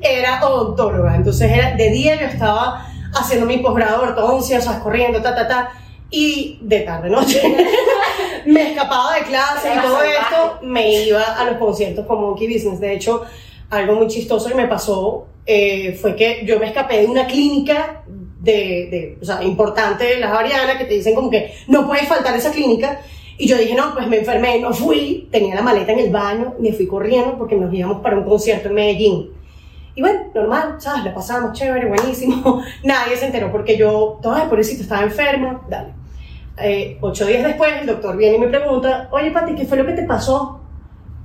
era 0.00 0.44
odontóloga. 0.46 1.16
Entonces, 1.16 1.50
era, 1.50 1.74
de 1.74 1.90
día 1.90 2.20
yo 2.20 2.26
estaba 2.26 2.86
haciendo 3.14 3.46
mi 3.46 3.58
posgrado 3.58 4.02
de 4.02 4.08
ortodoncia, 4.08 4.58
o 4.58 4.62
sea, 4.62 4.80
corriendo, 4.80 5.22
ta, 5.22 5.34
ta, 5.34 5.48
ta. 5.48 5.70
Y 6.10 6.58
de 6.62 6.80
tarde, 6.80 7.10
noche, 7.10 7.42
me 8.46 8.70
escapaba 8.70 9.14
de 9.14 9.22
clase 9.22 9.68
y 9.74 9.80
todo 9.80 10.02
esto, 10.02 10.58
me 10.62 11.02
iba 11.02 11.22
a 11.22 11.44
los 11.44 11.56
conciertos 11.56 12.06
con 12.06 12.20
Monkey 12.20 12.46
Business. 12.52 12.78
De 12.78 12.92
hecho, 12.94 13.24
algo 13.70 13.94
muy 13.94 14.06
chistoso 14.06 14.48
que 14.48 14.54
me 14.54 14.68
pasó 14.68 15.26
eh, 15.46 15.98
fue 16.00 16.14
que 16.14 16.44
yo 16.44 16.58
me 16.58 16.66
escapé 16.66 17.00
de 17.00 17.06
una 17.06 17.26
clínica 17.26 18.02
de, 18.06 18.52
de, 18.90 19.18
o 19.20 19.24
sea, 19.24 19.42
importante 19.42 20.04
de 20.04 20.20
la 20.20 20.28
Javeriana 20.28 20.78
que 20.78 20.84
te 20.84 20.94
dicen 20.94 21.14
como 21.14 21.30
que 21.30 21.54
no 21.66 21.86
puedes 21.86 22.06
faltar 22.06 22.36
esa 22.36 22.52
clínica. 22.52 23.00
Y 23.36 23.48
yo 23.48 23.56
dije, 23.58 23.74
no, 23.74 23.94
pues 23.94 24.06
me 24.06 24.18
enfermé, 24.18 24.60
no 24.60 24.72
fui, 24.72 25.28
tenía 25.30 25.54
la 25.54 25.62
maleta 25.62 25.92
en 25.92 25.98
el 25.98 26.10
baño, 26.10 26.54
me 26.58 26.72
fui 26.72 26.86
corriendo 26.86 27.36
porque 27.36 27.56
nos 27.56 27.72
íbamos 27.72 28.00
para 28.00 28.18
un 28.18 28.24
concierto 28.24 28.68
en 28.68 28.74
Medellín. 28.74 29.30
Y 29.96 30.00
bueno, 30.00 30.20
normal, 30.34 30.76
¿sabes? 30.78 31.04
La 31.04 31.14
pasamos 31.14 31.52
chévere, 31.52 31.88
buenísimo. 31.88 32.62
Nadie 32.84 33.16
se 33.16 33.26
enteró 33.26 33.50
porque 33.50 33.76
yo, 33.76 34.20
ay, 34.24 34.48
pobrecito, 34.48 34.82
estaba 34.82 35.02
enferma, 35.02 35.62
dale. 35.68 35.94
Eh, 36.58 36.98
ocho 37.00 37.26
días 37.26 37.44
después, 37.44 37.72
el 37.80 37.86
doctor 37.86 38.16
viene 38.16 38.36
y 38.36 38.40
me 38.40 38.48
pregunta, 38.48 39.08
oye, 39.12 39.30
Pati, 39.30 39.54
¿qué 39.54 39.64
fue 39.64 39.78
lo 39.78 39.86
que 39.86 39.92
te 39.92 40.04
pasó? 40.04 40.60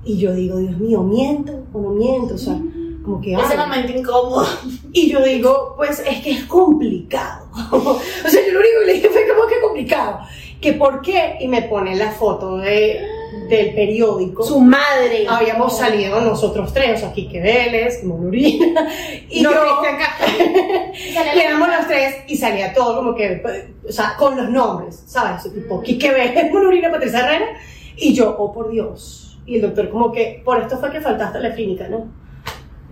Y 0.04 0.18
yo 0.18 0.34
digo, 0.34 0.58
Dios 0.58 0.78
mío, 0.78 1.04
¿miento 1.04 1.64
o 1.74 1.80
no 1.80 1.90
miento? 1.92 2.36
O 2.36 2.38
sea, 2.38 2.58
como 3.04 3.22
que... 3.22 3.34
Ese 3.34 3.58
momento 3.58 3.92
incómodo. 3.92 4.48
Y 4.92 5.12
yo 5.12 5.22
digo, 5.22 5.74
pues 5.78 6.00
es 6.00 6.24
que 6.24 6.32
es 6.32 6.46
complicado. 6.46 7.48
o 7.72 8.00
sea, 8.28 8.46
yo 8.46 8.54
lo 8.54 8.60
único 8.60 8.80
que 8.82 8.86
le 8.86 8.94
dije 8.94 9.10
fue 9.10 9.28
como 9.28 9.48
que 9.48 9.62
complicado. 9.62 10.20
¿Que 10.62 10.74
por 10.74 11.02
qué? 11.02 11.38
Y 11.40 11.48
me 11.48 11.64
pone 11.64 11.96
la 11.96 12.12
foto 12.12 12.58
de, 12.58 13.02
del 13.48 13.74
periódico. 13.74 14.44
Su 14.44 14.60
madre. 14.60 15.26
Habíamos 15.28 15.78
salido 15.78 16.20
nosotros 16.20 16.74
tres, 16.74 16.98
o 16.98 17.06
sea, 17.06 17.14
Quique 17.14 17.40
Vélez, 17.40 18.04
Monurina 18.04 18.88
y 19.30 19.42
no, 19.42 19.52
yo. 19.52 19.82
Éramos 21.36 21.68
los 21.68 21.88
tres 21.88 22.18
y 22.28 22.36
salía 22.36 22.74
todo 22.74 22.98
como 22.98 23.16
que, 23.16 23.42
o 23.88 23.92
sea, 23.92 24.16
con 24.18 24.36
los 24.36 24.50
nombres, 24.50 25.04
¿sabes? 25.06 25.44
Tipo, 25.54 25.82
Quique 25.82 26.12
Vélez, 26.12 26.50
Monurina, 26.52 26.92
Patricia 26.92 27.20
Herrera. 27.20 27.48
Y 27.96 28.14
yo, 28.14 28.36
oh 28.38 28.52
por 28.52 28.70
Dios. 28.70 29.40
Y 29.46 29.56
el 29.56 29.62
doctor 29.62 29.90
como 29.90 30.12
que, 30.12 30.42
por 30.44 30.62
esto 30.62 30.78
fue 30.78 30.92
que 30.92 31.02
faltaste 31.02 31.38
a 31.38 31.42
la 31.42 31.56
clínica, 31.56 31.88
¿no? 31.88 32.08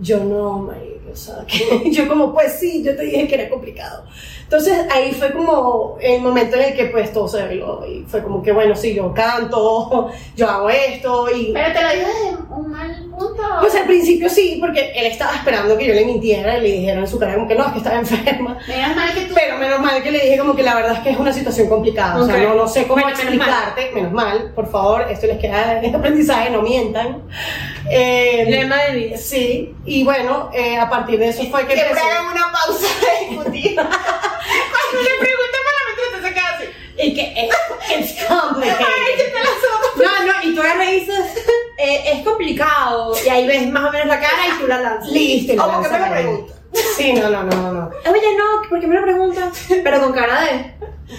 Yo 0.00 0.24
no, 0.24 0.58
marico, 0.58 0.97
o 1.12 1.16
sea, 1.16 1.36
que 1.46 1.90
yo 1.90 2.08
como, 2.08 2.32
pues 2.32 2.58
sí, 2.58 2.82
yo 2.82 2.96
te 2.96 3.02
dije 3.02 3.28
que 3.28 3.34
era 3.34 3.48
complicado. 3.48 4.04
Entonces 4.42 4.86
ahí 4.90 5.12
fue 5.12 5.30
como 5.32 5.98
el 6.00 6.22
momento 6.22 6.56
en 6.56 6.62
el 6.62 6.74
que 6.74 6.86
pues 6.86 7.12
todo 7.12 7.28
se 7.28 7.42
arregló 7.42 7.84
y 7.86 8.04
fue 8.08 8.22
como 8.22 8.42
que 8.42 8.50
bueno, 8.50 8.74
sí, 8.74 8.94
yo 8.94 9.12
canto, 9.12 10.10
yo 10.36 10.48
hago 10.48 10.70
esto 10.70 11.28
y... 11.34 11.52
Pero 11.52 11.72
te 11.72 11.82
lo 11.82 11.88
dijo 11.90 12.08
desde 12.08 12.54
un 12.54 12.70
mal 12.70 12.96
punto. 13.10 13.42
Pues 13.60 13.74
al 13.74 13.84
principio 13.84 14.30
sí, 14.30 14.56
porque 14.58 14.92
él 14.96 15.06
estaba 15.06 15.34
esperando 15.34 15.76
que 15.76 15.86
yo 15.86 15.92
le 15.92 16.04
mintiera 16.04 16.56
y 16.56 16.62
le 16.62 16.72
dijera 16.72 17.00
en 17.00 17.06
su 17.06 17.18
cara 17.18 17.34
como 17.34 17.46
que 17.46 17.54
no, 17.54 17.66
es 17.66 17.72
que 17.72 17.78
estaba 17.78 17.98
enferma. 17.98 18.58
Menos 18.66 18.96
mal 18.96 19.14
que 19.14 19.20
tú. 19.26 19.34
Pero 19.34 19.58
menos 19.58 19.80
mal 19.80 20.02
que 20.02 20.10
le 20.10 20.20
dije 20.20 20.38
como 20.38 20.56
que 20.56 20.62
la 20.62 20.74
verdad 20.74 20.92
es 20.92 21.00
que 21.00 21.10
es 21.10 21.18
una 21.18 21.32
situación 21.32 21.68
complicada. 21.68 22.22
O 22.22 22.26
sea, 22.26 22.36
no, 22.38 22.54
no 22.54 22.66
sé 22.68 22.82
cómo 22.86 23.02
Bueno, 23.02 23.08
menos 23.08 23.22
explicarte. 23.22 23.90
Menos 23.94 24.12
mal. 24.12 24.52
por 24.54 24.70
favor, 24.70 25.06
esto 25.10 25.26
les 25.26 25.38
queda 25.38 25.82
en 25.82 25.94
aprendizaje, 25.94 26.50
no 26.50 26.62
mientan. 26.62 27.22
Eh, 27.90 28.46
Lema 28.48 28.76
de 28.84 28.94
vida. 28.94 29.16
Sí, 29.16 29.74
y 29.84 30.04
bueno, 30.04 30.50
eh, 30.52 30.76
a 30.78 30.88
partir 30.98 31.18
de 31.18 31.28
eso 31.28 31.44
fue 31.50 31.66
que 31.66 31.80
hagan 31.80 32.26
una 32.26 32.52
pausa 32.52 32.86
de 33.00 33.28
discutir. 33.28 33.74
Cuando 33.76 35.02
le 35.02 35.18
preguntan 35.20 35.60
por 35.64 35.72
la 35.78 36.20
mente, 36.20 36.34
queda 36.34 36.48
así. 36.56 36.64
Y 36.98 37.14
que 37.14 37.34
es, 37.36 37.50
it's 37.98 38.24
complicated. 38.26 38.86
¿qué 39.16 39.24
te? 39.24 40.04
No, 40.04 40.26
no, 40.26 40.32
y 40.42 40.54
tú 40.54 40.62
y 40.62 41.00
dices, 41.00 41.44
eh, 41.78 42.02
es 42.12 42.24
complicado. 42.24 43.14
Y 43.24 43.28
ahí 43.28 43.46
ves 43.46 43.70
más 43.70 43.88
o 43.88 43.92
menos 43.92 44.08
la 44.08 44.20
cara 44.20 44.48
y 44.48 44.60
tú 44.60 44.66
la 44.66 44.80
lanzas. 44.80 45.10
Listo. 45.10 45.52
y 45.52 45.56
la 45.56 45.64
¿Cómo 45.64 45.82
que 45.82 45.88
me 45.88 45.98
lo 45.98 46.10
preguntas? 46.10 46.56
Sí, 46.96 47.12
no, 47.14 47.30
no, 47.30 47.42
no, 47.44 47.72
no. 47.72 47.90
Oye, 48.10 48.36
no, 48.36 48.68
¿por 48.68 48.80
qué 48.80 48.86
me 48.86 48.96
lo 48.96 49.02
preguntas? 49.02 49.66
Pero 49.68 50.00
con 50.00 50.12
cara 50.12 50.40
de, 50.42 50.74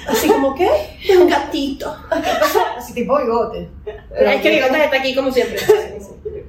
Así 0.07 0.27
como 0.27 0.55
que, 0.55 0.69
de 1.07 1.17
un 1.17 1.29
gatito. 1.29 1.95
así 2.77 2.93
tipo 2.93 3.17
bigote. 3.17 3.69
es 4.19 4.41
que 4.41 4.49
Bigotes 4.49 4.81
está 4.81 4.97
aquí 4.97 5.15
como 5.15 5.31
siempre. 5.31 5.57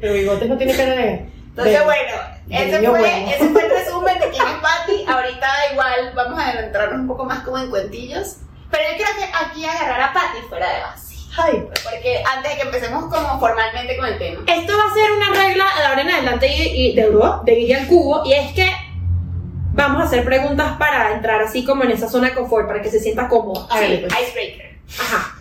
Pero 0.00 0.14
bigotes 0.14 0.48
no 0.48 0.58
tiene 0.58 0.76
cara 0.76 0.94
de. 0.94 1.39
Entonces, 1.50 1.78
de- 1.78 1.84
bueno, 1.84 2.12
ese 2.48 2.78
fue, 2.78 2.88
bueno. 3.00 3.30
ese 3.30 3.48
fue 3.50 3.64
el 3.64 3.70
resumen 3.70 4.18
de 4.18 4.28
quién 4.30 4.46
es 4.46 4.54
Patty. 4.62 5.04
Ahorita 5.06 5.48
igual 5.72 6.12
vamos 6.14 6.38
a 6.38 6.48
adentrarnos 6.50 7.00
un 7.00 7.06
poco 7.06 7.24
más 7.24 7.40
como 7.40 7.58
en 7.58 7.70
cuentillos. 7.70 8.36
Pero 8.70 8.84
yo 8.90 8.96
creo 9.04 9.16
que 9.16 9.24
aquí 9.46 9.64
agarrar 9.66 10.00
a 10.00 10.12
Patty 10.12 10.38
fuera 10.48 10.72
de 10.72 10.80
base. 10.80 11.16
Ay, 11.36 11.64
Porque 11.84 12.22
antes 12.36 12.50
de 12.52 12.56
que 12.56 12.62
empecemos 12.64 13.04
como 13.04 13.38
formalmente 13.38 13.96
con 13.96 14.06
el 14.06 14.18
tema. 14.18 14.40
Esto 14.46 14.72
va 14.76 14.84
a 14.90 14.94
ser 14.94 15.12
una 15.12 15.30
regla 15.44 15.64
de 15.78 15.84
ahora 15.86 16.00
en 16.02 16.10
adelante 16.10 16.46
y, 16.48 16.62
y 16.90 16.94
de 16.96 17.02
Euro, 17.02 17.42
de 17.44 17.58
ir 17.58 17.76
al 17.76 17.86
cubo, 17.86 18.22
y 18.26 18.32
es 18.32 18.52
que 18.52 18.68
vamos 19.72 20.02
a 20.02 20.04
hacer 20.06 20.24
preguntas 20.24 20.76
para 20.76 21.12
entrar 21.12 21.40
así 21.42 21.64
como 21.64 21.84
en 21.84 21.92
esa 21.92 22.08
zona 22.08 22.28
de 22.30 22.34
confort, 22.34 22.66
para 22.66 22.82
que 22.82 22.90
se 22.90 22.98
sienta 22.98 23.28
cómodo. 23.28 23.68
Sí, 23.70 23.98
pues. 24.08 24.12
icebreaker. 24.22 24.78
Ajá. 25.00 25.36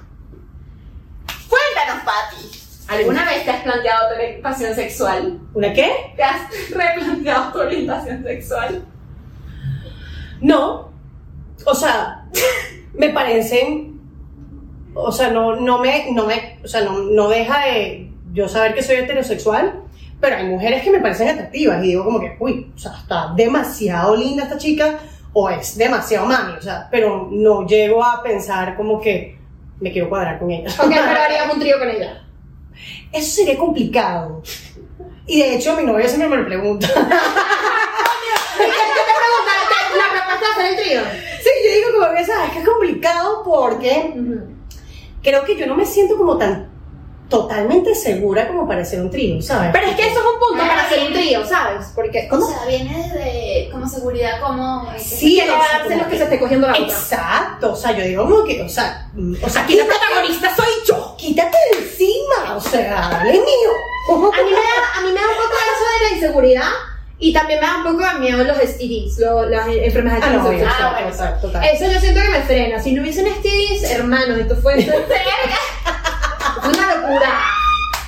¿Alguna 2.89 3.25
vez 3.25 3.45
te 3.45 3.51
has 3.51 3.61
planteado 3.61 4.09
tu 4.09 4.15
orientación 4.15 4.73
sexual? 4.73 5.39
¿una 5.53 5.73
qué? 5.73 5.91
¿Te 6.15 6.23
has 6.23 6.41
replanteado 6.71 7.51
tu 7.51 7.59
orientación 7.59 8.23
sexual? 8.23 8.83
No. 10.41 10.91
O 11.65 11.75
sea, 11.75 12.25
me 12.93 13.09
parecen. 13.09 13.99
O 14.95 15.11
sea, 15.11 15.29
no, 15.29 15.55
no 15.55 15.77
me. 15.77 16.11
No 16.11 16.25
me. 16.25 16.59
O 16.63 16.67
sea, 16.67 16.81
no, 16.81 16.99
no 16.99 17.29
deja 17.29 17.65
de 17.65 18.11
yo 18.33 18.49
saber 18.49 18.73
que 18.73 18.81
soy 18.81 18.97
heterosexual. 18.97 19.83
Pero 20.19 20.35
hay 20.35 20.45
mujeres 20.45 20.83
que 20.83 20.91
me 20.91 20.99
parecen 20.99 21.29
atractivas 21.29 21.81
y 21.83 21.89
digo 21.89 22.03
como 22.03 22.19
que, 22.19 22.35
uy, 22.39 22.73
o 22.75 22.77
sea, 22.77 22.91
está 22.99 23.31
demasiado 23.37 24.17
linda 24.17 24.43
esta 24.43 24.57
chica 24.57 24.99
o 25.31 25.49
es 25.49 25.77
demasiado 25.77 26.25
mami, 26.25 26.53
o 26.57 26.61
sea, 26.61 26.89
pero 26.91 27.29
no 27.31 27.65
llego 27.65 28.03
a 28.03 28.21
pensar 28.21 28.75
como 28.75 28.99
que 28.99 29.37
me 29.79 29.93
quiero 29.93 30.09
cuadrar 30.09 30.39
con 30.39 30.51
ella. 30.51 30.69
Ok, 30.77 30.89
pero 30.89 31.53
un 31.53 31.59
trío 31.59 31.79
con 31.79 31.89
ella. 31.89 32.21
Eso 33.11 33.35
sería 33.35 33.57
complicado. 33.57 34.41
Y 35.25 35.39
de 35.39 35.55
hecho 35.55 35.75
mi 35.75 35.83
novio 35.83 36.07
siempre 36.07 36.29
me 36.29 36.37
lo 36.37 36.45
pregunta. 36.45 36.87
¿Qué 36.87 36.93
te 36.95 37.01
pregunta? 39.21 39.51
¿La 39.97 40.07
propuesta 40.13 40.45
de 40.45 40.51
hacer 40.51 40.65
el 40.65 40.75
trío? 40.75 41.01
Sí, 41.41 41.49
yo 41.65 41.71
digo 41.75 41.89
como 41.99 42.07
que, 42.15 42.23
¿sabes? 42.25 42.51
Que 42.51 42.59
es 42.59 42.65
complicado 42.65 43.43
porque 43.43 44.13
creo 45.21 45.43
que 45.45 45.55
yo 45.55 45.65
no 45.67 45.75
me 45.75 45.85
siento 45.85 46.17
como 46.17 46.37
tan 46.37 46.69
totalmente 47.29 47.93
segura 47.93 48.47
como 48.47 48.67
para 48.67 48.81
hacer 48.81 49.01
un 49.01 49.11
trío, 49.11 49.41
¿sabes? 49.41 49.69
Pero 49.71 49.85
es 49.85 49.95
que 49.95 50.01
eso 50.01 50.19
es 50.19 50.25
un 50.25 50.39
punto 50.39 50.67
para 50.67 50.81
hacer 50.81 51.07
un 51.07 51.13
trío, 51.13 51.45
¿sabes? 51.45 51.91
Porque, 51.93 52.27
O 52.31 52.41
sea, 52.41 52.65
viene 52.67 52.97
desde 52.97 53.69
como 53.71 53.87
seguridad, 53.87 54.41
como... 54.41 54.91
Sí, 54.97 55.39
que 55.39 55.49
va 55.49 55.63
a 55.63 55.79
darse 55.79 55.95
los 55.95 56.07
que 56.07 56.17
se 56.17 56.23
esté 56.23 56.39
cogiendo 56.39 56.67
la 56.67 56.73
otra. 56.73 56.85
Exacto, 56.85 57.73
o 57.73 57.75
sea, 57.75 57.91
yo 57.91 58.03
digo 58.03 58.23
como 58.23 58.43
que, 58.43 58.63
o 58.63 58.69
sea, 58.69 59.07
mm, 59.13 59.35
o 59.43 59.49
sea 59.49 59.61
Aquí 59.61 59.75
la 59.75 59.85
protagonista 59.85 60.55
soy 60.55 60.65
yo. 60.87 61.08
Quítate 61.29 61.57
de 61.73 61.77
encima, 61.85 62.55
o 62.55 62.59
sea, 62.59 63.21
es 63.27 63.33
mío. 63.33 63.71
A 64.09 64.15
mí, 64.43 64.49
me 64.49 64.51
da, 64.51 64.97
a 64.97 65.01
mí 65.01 65.09
me 65.09 65.19
da 65.19 65.27
un 65.27 65.35
poco 65.35 65.53
eso 65.53 65.85
de 66.03 66.09
la 66.09 66.15
inseguridad 66.15 66.69
y 67.19 67.31
también 67.31 67.59
me 67.59 67.67
da 67.67 67.77
un 67.77 67.83
poco 67.83 67.99
de 67.99 68.19
miedo 68.19 68.43
los 68.43 68.57
STDs, 68.57 69.19
lo- 69.19 69.45
las 69.47 69.67
enfermedades 69.67 70.23
Ah, 70.25 70.29
no, 70.31 70.47
obvio, 70.47 70.67
Ah, 70.67 70.91
bueno, 70.93 71.11
total, 71.11 71.39
total. 71.41 71.63
Eso 71.65 71.85
yo 71.91 71.99
siento 71.99 72.19
que 72.21 72.29
me 72.29 72.41
frena. 72.41 72.81
Si 72.81 72.93
no 72.93 73.03
hubiesen 73.03 73.27
STDs, 73.27 73.91
hermanos, 73.91 74.39
esto 74.39 74.55
fue, 74.61 74.73
una 76.63 76.95
locura. 76.95 77.29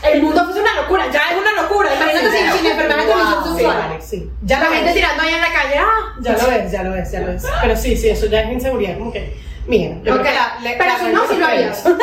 El 0.04 0.24
mundo 0.24 0.44
fue 0.52 0.60
una 0.62 0.74
locura, 0.82 1.12
ya 1.12 1.22
es 1.32 1.38
una 1.38 1.62
locura. 1.62 1.94
Imagínate 1.96 2.32
sin, 2.32 2.52
sin 2.58 2.66
enfermedades 2.72 3.06
de 3.08 3.14
transmisión 3.14 3.44
Sí, 3.44 3.64
sexual. 3.64 4.02
sí. 4.02 4.30
Ya 4.44 4.60
La 4.62 4.66
gente 4.68 4.84
ves, 4.86 4.94
tirando 4.96 5.22
ahí 5.24 5.34
en 5.36 5.42
la 5.42 5.54
calle, 5.54 5.76
ah. 5.78 6.16
ya 6.22 6.32
lo 6.34 6.48
ves, 6.48 6.72
ya 6.72 6.84
lo 6.84 6.92
ves, 6.92 7.12
ya 7.12 7.20
lo 7.20 7.28
ves. 7.28 7.44
Pero 7.62 7.76
sí, 7.78 7.96
sí, 7.96 8.10
eso 8.10 8.26
ya 8.26 8.42
es 8.42 8.52
inseguridad, 8.52 8.98
como 8.98 9.12
que, 9.12 9.51
mira, 9.68 9.96
yo 10.04 10.16
Ok, 10.16 10.22
creo 10.22 10.24
que 10.24 10.32
la, 10.34 10.60
le- 10.62 10.76
pero 10.78 10.90
la 10.92 10.98
si 11.00 11.06
no, 11.14 11.28
si 11.28 11.36
lo 11.38 11.46
harías. 11.46 11.84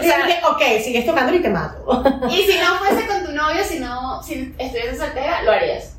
O 0.00 0.02
sea, 0.02 0.16
que, 0.26 0.40
ok, 0.44 0.82
sigues 0.82 1.06
tocando 1.06 1.32
y 1.34 1.40
te 1.40 1.48
mato. 1.50 2.02
Y 2.30 2.36
si 2.42 2.58
no 2.58 2.74
fuese 2.76 3.06
con 3.06 3.24
tu 3.26 3.32
novio, 3.32 3.62
si 3.62 3.78
no, 3.78 4.20
si 4.22 4.54
estuvieses 4.58 4.98
soltera, 4.98 5.42
lo 5.42 5.52
harías. 5.52 5.92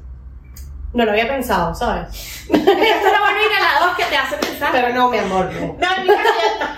No 0.91 1.05
lo 1.05 1.11
había 1.11 1.27
pensado, 1.27 1.73
¿sabes? 1.75 2.07
Esto 2.49 2.55
es 2.55 2.67
lo 2.67 3.19
bueno 3.19 3.37
y 3.39 3.61
la 3.61 3.85
dos 3.85 3.95
que 3.95 4.05
te 4.05 4.17
hace 4.17 4.37
pensar. 4.37 4.71
Pero 4.71 4.89
no, 4.89 5.09
mi 5.09 5.19
amor, 5.19 5.45
no. 5.53 5.59
No, 5.79 5.95
en 5.95 6.03
mi 6.03 6.07
caso, 6.09 6.29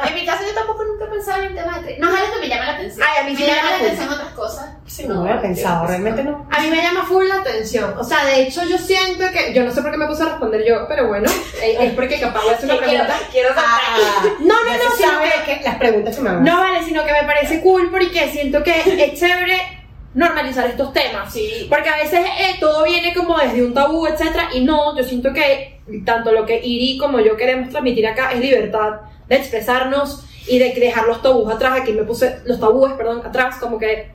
yo, 0.03 0.07
en 0.09 0.13
mi 0.15 0.25
caso 0.25 0.43
yo 0.45 0.53
tampoco 0.53 0.83
nunca 0.83 1.05
he 1.05 1.07
pensado 1.07 1.41
en 1.43 1.47
el 1.47 1.55
tema 1.55 1.79
de 1.79 1.97
No 1.97 2.09
es 2.13 2.21
algo 2.21 2.33
que 2.33 2.39
me 2.41 2.49
llama 2.49 2.65
la 2.65 2.71
atención. 2.73 3.07
Ay, 3.09 3.21
a 3.21 3.23
mí 3.25 3.33
me 3.33 3.39
me 3.39 3.47
llama 3.55 3.69
la 3.71 3.77
atención 3.77 4.09
otras 4.09 4.29
cosas. 4.33 4.69
Sí, 4.85 5.05
no 5.07 5.13
lo 5.13 5.21
había 5.21 5.41
pensado, 5.41 5.87
realmente 5.87 6.23
no. 6.25 6.45
A 6.51 6.59
mí 6.59 6.69
me 6.69 6.81
llama 6.81 7.05
full 7.05 7.25
la 7.25 7.35
atención. 7.35 7.95
O 7.97 8.03
sea, 8.03 8.25
de 8.25 8.41
hecho, 8.41 8.63
yo 8.65 8.77
siento 8.77 9.23
que. 9.31 9.53
Yo 9.53 9.63
no 9.63 9.71
sé 9.71 9.81
por 9.81 9.91
qué 9.91 9.97
me 9.97 10.07
puse 10.07 10.23
a 10.23 10.25
responder 10.25 10.65
yo, 10.67 10.85
pero 10.89 11.07
bueno, 11.07 11.29
es 11.63 11.93
porque 11.93 12.19
capaz 12.19 12.41
voy 12.41 12.51
a 12.53 12.57
hacer 12.57 12.69
una 12.69 12.79
quiero, 12.85 13.05
pregunta. 13.05 13.27
quiero 13.31 13.49
saber. 13.49 13.69
Ah, 13.87 14.23
No, 14.41 14.55
no, 14.65 14.71
no, 14.73 14.95
sino 14.97 15.11
que- 15.45 15.57
que 15.59 15.63
las 15.63 15.75
preguntas 15.77 16.15
que 16.17 16.21
me 16.21 16.29
van 16.31 16.43
No 16.43 16.59
vale, 16.59 16.83
sino 16.83 17.05
que 17.05 17.13
me 17.13 17.23
parece 17.23 17.61
cool 17.61 17.89
porque 17.89 18.29
siento 18.29 18.61
que 18.61 18.81
es 19.05 19.17
chévere 19.17 19.80
normalizar 20.13 20.67
estos 20.67 20.91
temas. 20.93 21.31
Sí. 21.31 21.67
Porque 21.69 21.89
a 21.89 21.97
veces 21.97 22.19
eh, 22.19 22.55
todo 22.59 22.83
viene 22.83 23.13
como 23.13 23.37
desde 23.37 23.63
un 23.63 23.73
tabú, 23.73 24.07
etcétera, 24.07 24.49
y 24.53 24.61
no, 24.63 24.97
yo 24.97 25.03
siento 25.03 25.33
que 25.33 25.81
tanto 26.05 26.31
lo 26.31 26.45
que 26.45 26.59
Iri 26.63 26.97
como 26.97 27.19
yo 27.19 27.37
queremos 27.37 27.69
transmitir 27.69 28.07
acá 28.07 28.31
es 28.31 28.39
libertad 28.39 29.01
de 29.27 29.35
expresarnos 29.35 30.25
y 30.47 30.59
de 30.59 30.73
dejar 30.73 31.07
los 31.07 31.21
tabús 31.21 31.51
atrás. 31.51 31.79
Aquí 31.81 31.93
me 31.93 32.03
puse 32.03 32.39
los 32.45 32.59
tabúes, 32.59 32.93
perdón, 32.93 33.25
atrás, 33.25 33.57
como 33.57 33.77
que 33.77 34.11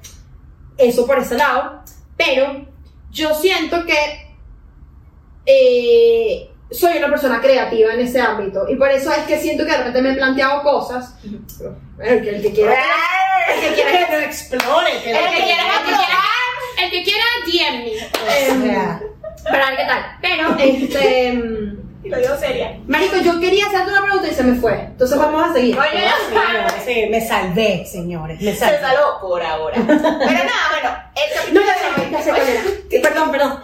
eso 0.77 1.07
por 1.07 1.19
ese 1.19 1.37
lado. 1.37 1.83
Pero 2.17 2.67
yo 3.11 3.35
siento 3.35 3.85
que 3.85 4.27
eh, 5.47 6.51
soy 6.71 6.99
una 6.99 7.09
persona 7.09 7.41
creativa 7.41 7.93
en 7.93 8.01
ese 8.01 8.21
ámbito 8.21 8.69
y 8.69 8.77
por 8.77 8.91
eso 8.91 9.13
es 9.13 9.25
que 9.27 9.39
siento 9.39 9.65
que 9.65 9.71
de 9.71 9.79
repente 9.79 10.03
me 10.03 10.13
he 10.13 10.17
planteado 10.17 10.63
cosas. 10.63 11.15
El 12.01 12.23
que, 12.23 12.31
el 12.37 12.43
que 12.43 12.53
quiera. 12.53 12.75
El 13.55 13.61
que 13.61 13.75
quiera 13.75 14.07
que 14.07 14.13
lo 14.13 14.19
explore, 14.23 14.91
que 15.03 15.11
el 15.11 15.25
lo 15.25 15.31
que 15.31 15.45
quiera, 15.45 15.63
el 15.79 15.85
que 15.85 15.95
quiera, 15.95 16.19
el 16.83 16.91
que 16.91 17.03
quiera, 17.05 17.25
DM 17.47 17.85
me. 17.85 18.63
O 18.63 18.63
sea, 18.67 19.01
Para 19.45 19.71
ver 19.71 19.77
qué 19.79 19.85
tal. 19.85 20.19
Pero, 20.21 20.57
este. 20.59 21.33
Y 22.05 22.09
lo 22.09 22.19
digo 22.19 22.37
seria. 22.39 22.79
Marico, 22.87 23.17
yo 23.19 23.41
quería 23.41 23.67
hacerte 23.67 23.91
una 23.91 24.03
pregunta 24.03 24.29
y 24.29 24.35
se 24.35 24.43
me 24.43 24.61
fue. 24.61 24.75
Entonces 24.81 25.19
vamos 25.19 25.51
a 25.51 25.53
seguir. 25.53 25.79
Oye, 25.79 26.05
sí, 26.29 26.85
sí, 26.85 27.07
me 27.11 27.21
salvé, 27.21 27.87
señores, 27.87 28.41
me 28.41 28.53
se 28.53 28.59
salvé. 28.59 28.81
salvó 28.81 29.21
por 29.21 29.43
ahora. 29.43 29.77
Pero 29.87 29.99
nada, 29.99 30.71
bueno, 30.71 30.97
el 31.47 31.55
No, 31.55 31.61
ya 31.63 31.75
sé, 31.75 32.11
ya 32.11 32.23
sé 32.23 32.31
cuál 32.31 32.49
era. 32.49 32.63
Sí, 32.91 32.99
Perdón, 33.01 33.31
perdón. 33.31 33.61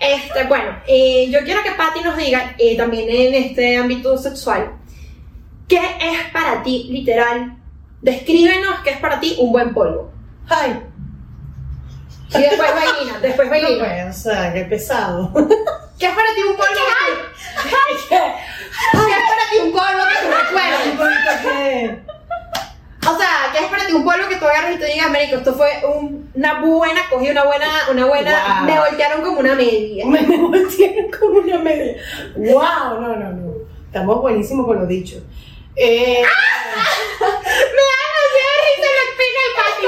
Este, 0.00 0.44
bueno, 0.44 0.76
eh, 0.86 1.28
yo 1.30 1.40
quiero 1.44 1.62
que 1.62 1.70
Patty 1.72 2.00
nos 2.02 2.16
diga, 2.16 2.54
eh, 2.58 2.76
también 2.76 3.08
en 3.08 3.34
este 3.34 3.76
ámbito 3.76 4.18
sexual, 4.18 4.72
¿qué 5.68 5.78
es 5.78 6.30
para 6.32 6.62
ti, 6.62 6.88
literal? 6.90 7.56
Descríbenos 8.04 8.80
qué 8.84 8.90
es 8.90 8.98
para 8.98 9.18
ti 9.18 9.36
un 9.40 9.50
buen 9.50 9.72
polvo. 9.72 10.12
Ay, 10.48 10.78
Y 12.34 12.38
después 12.38 12.70
vainina, 12.74 13.18
después 13.20 13.48
no, 13.48 13.52
vainina. 13.52 13.84
pues, 13.84 14.16
o 14.18 14.20
sea, 14.30 14.52
qué 14.52 14.64
pesado. 14.64 15.32
¿Qué 15.98 16.06
es 16.06 16.12
para 16.14 16.28
ti 16.34 16.42
un 16.42 16.54
polvo? 16.56 16.68
que- 16.74 17.68
¿Qué 18.10 18.14
es 18.14 19.22
para 19.28 19.50
ti 19.50 19.58
un 19.62 19.72
polvo 19.72 20.02
que 20.08 20.26
te 20.26 20.34
recuerde? 20.34 20.76
¿Qué? 21.42 22.04
O 23.08 23.18
sea, 23.18 23.28
¿qué 23.52 23.58
es 23.64 23.70
para 23.70 23.86
ti 23.86 23.92
un 23.94 24.04
polvo 24.04 24.28
que 24.28 24.36
tú 24.36 24.44
agarres 24.46 24.76
y 24.76 24.78
te 24.80 24.86
digas, 24.86 25.06
Américo, 25.06 25.36
esto 25.36 25.54
fue 25.54 25.70
un- 25.94 26.30
una 26.34 26.60
buena, 26.60 27.00
cogí 27.08 27.30
una 27.30 27.44
buena, 27.44 27.66
una 27.90 28.04
buena, 28.06 28.58
Wow. 28.60 28.66
me 28.66 28.80
voltearon 28.80 29.22
como 29.22 29.40
una 29.40 29.54
media. 29.54 30.04
Me, 30.06 30.20
me 30.22 30.36
volteé 30.36 31.10
como 31.18 31.38
una 31.38 31.58
media. 31.58 31.96
¡Wow! 32.36 33.00
No, 33.00 33.16
no, 33.16 33.30
no. 33.32 33.54
Estamos 33.86 34.20
buenísimos 34.20 34.66
con 34.66 34.78
lo 34.80 34.86
dicho. 34.86 35.16
Eh, 35.76 36.22
Me 36.22 37.26
da 37.26 37.96
demasiada 38.04 38.54
risa 38.64 38.88
la 38.94 39.02
espina 39.10 39.40
de 39.44 39.50
Patty. 39.58 39.84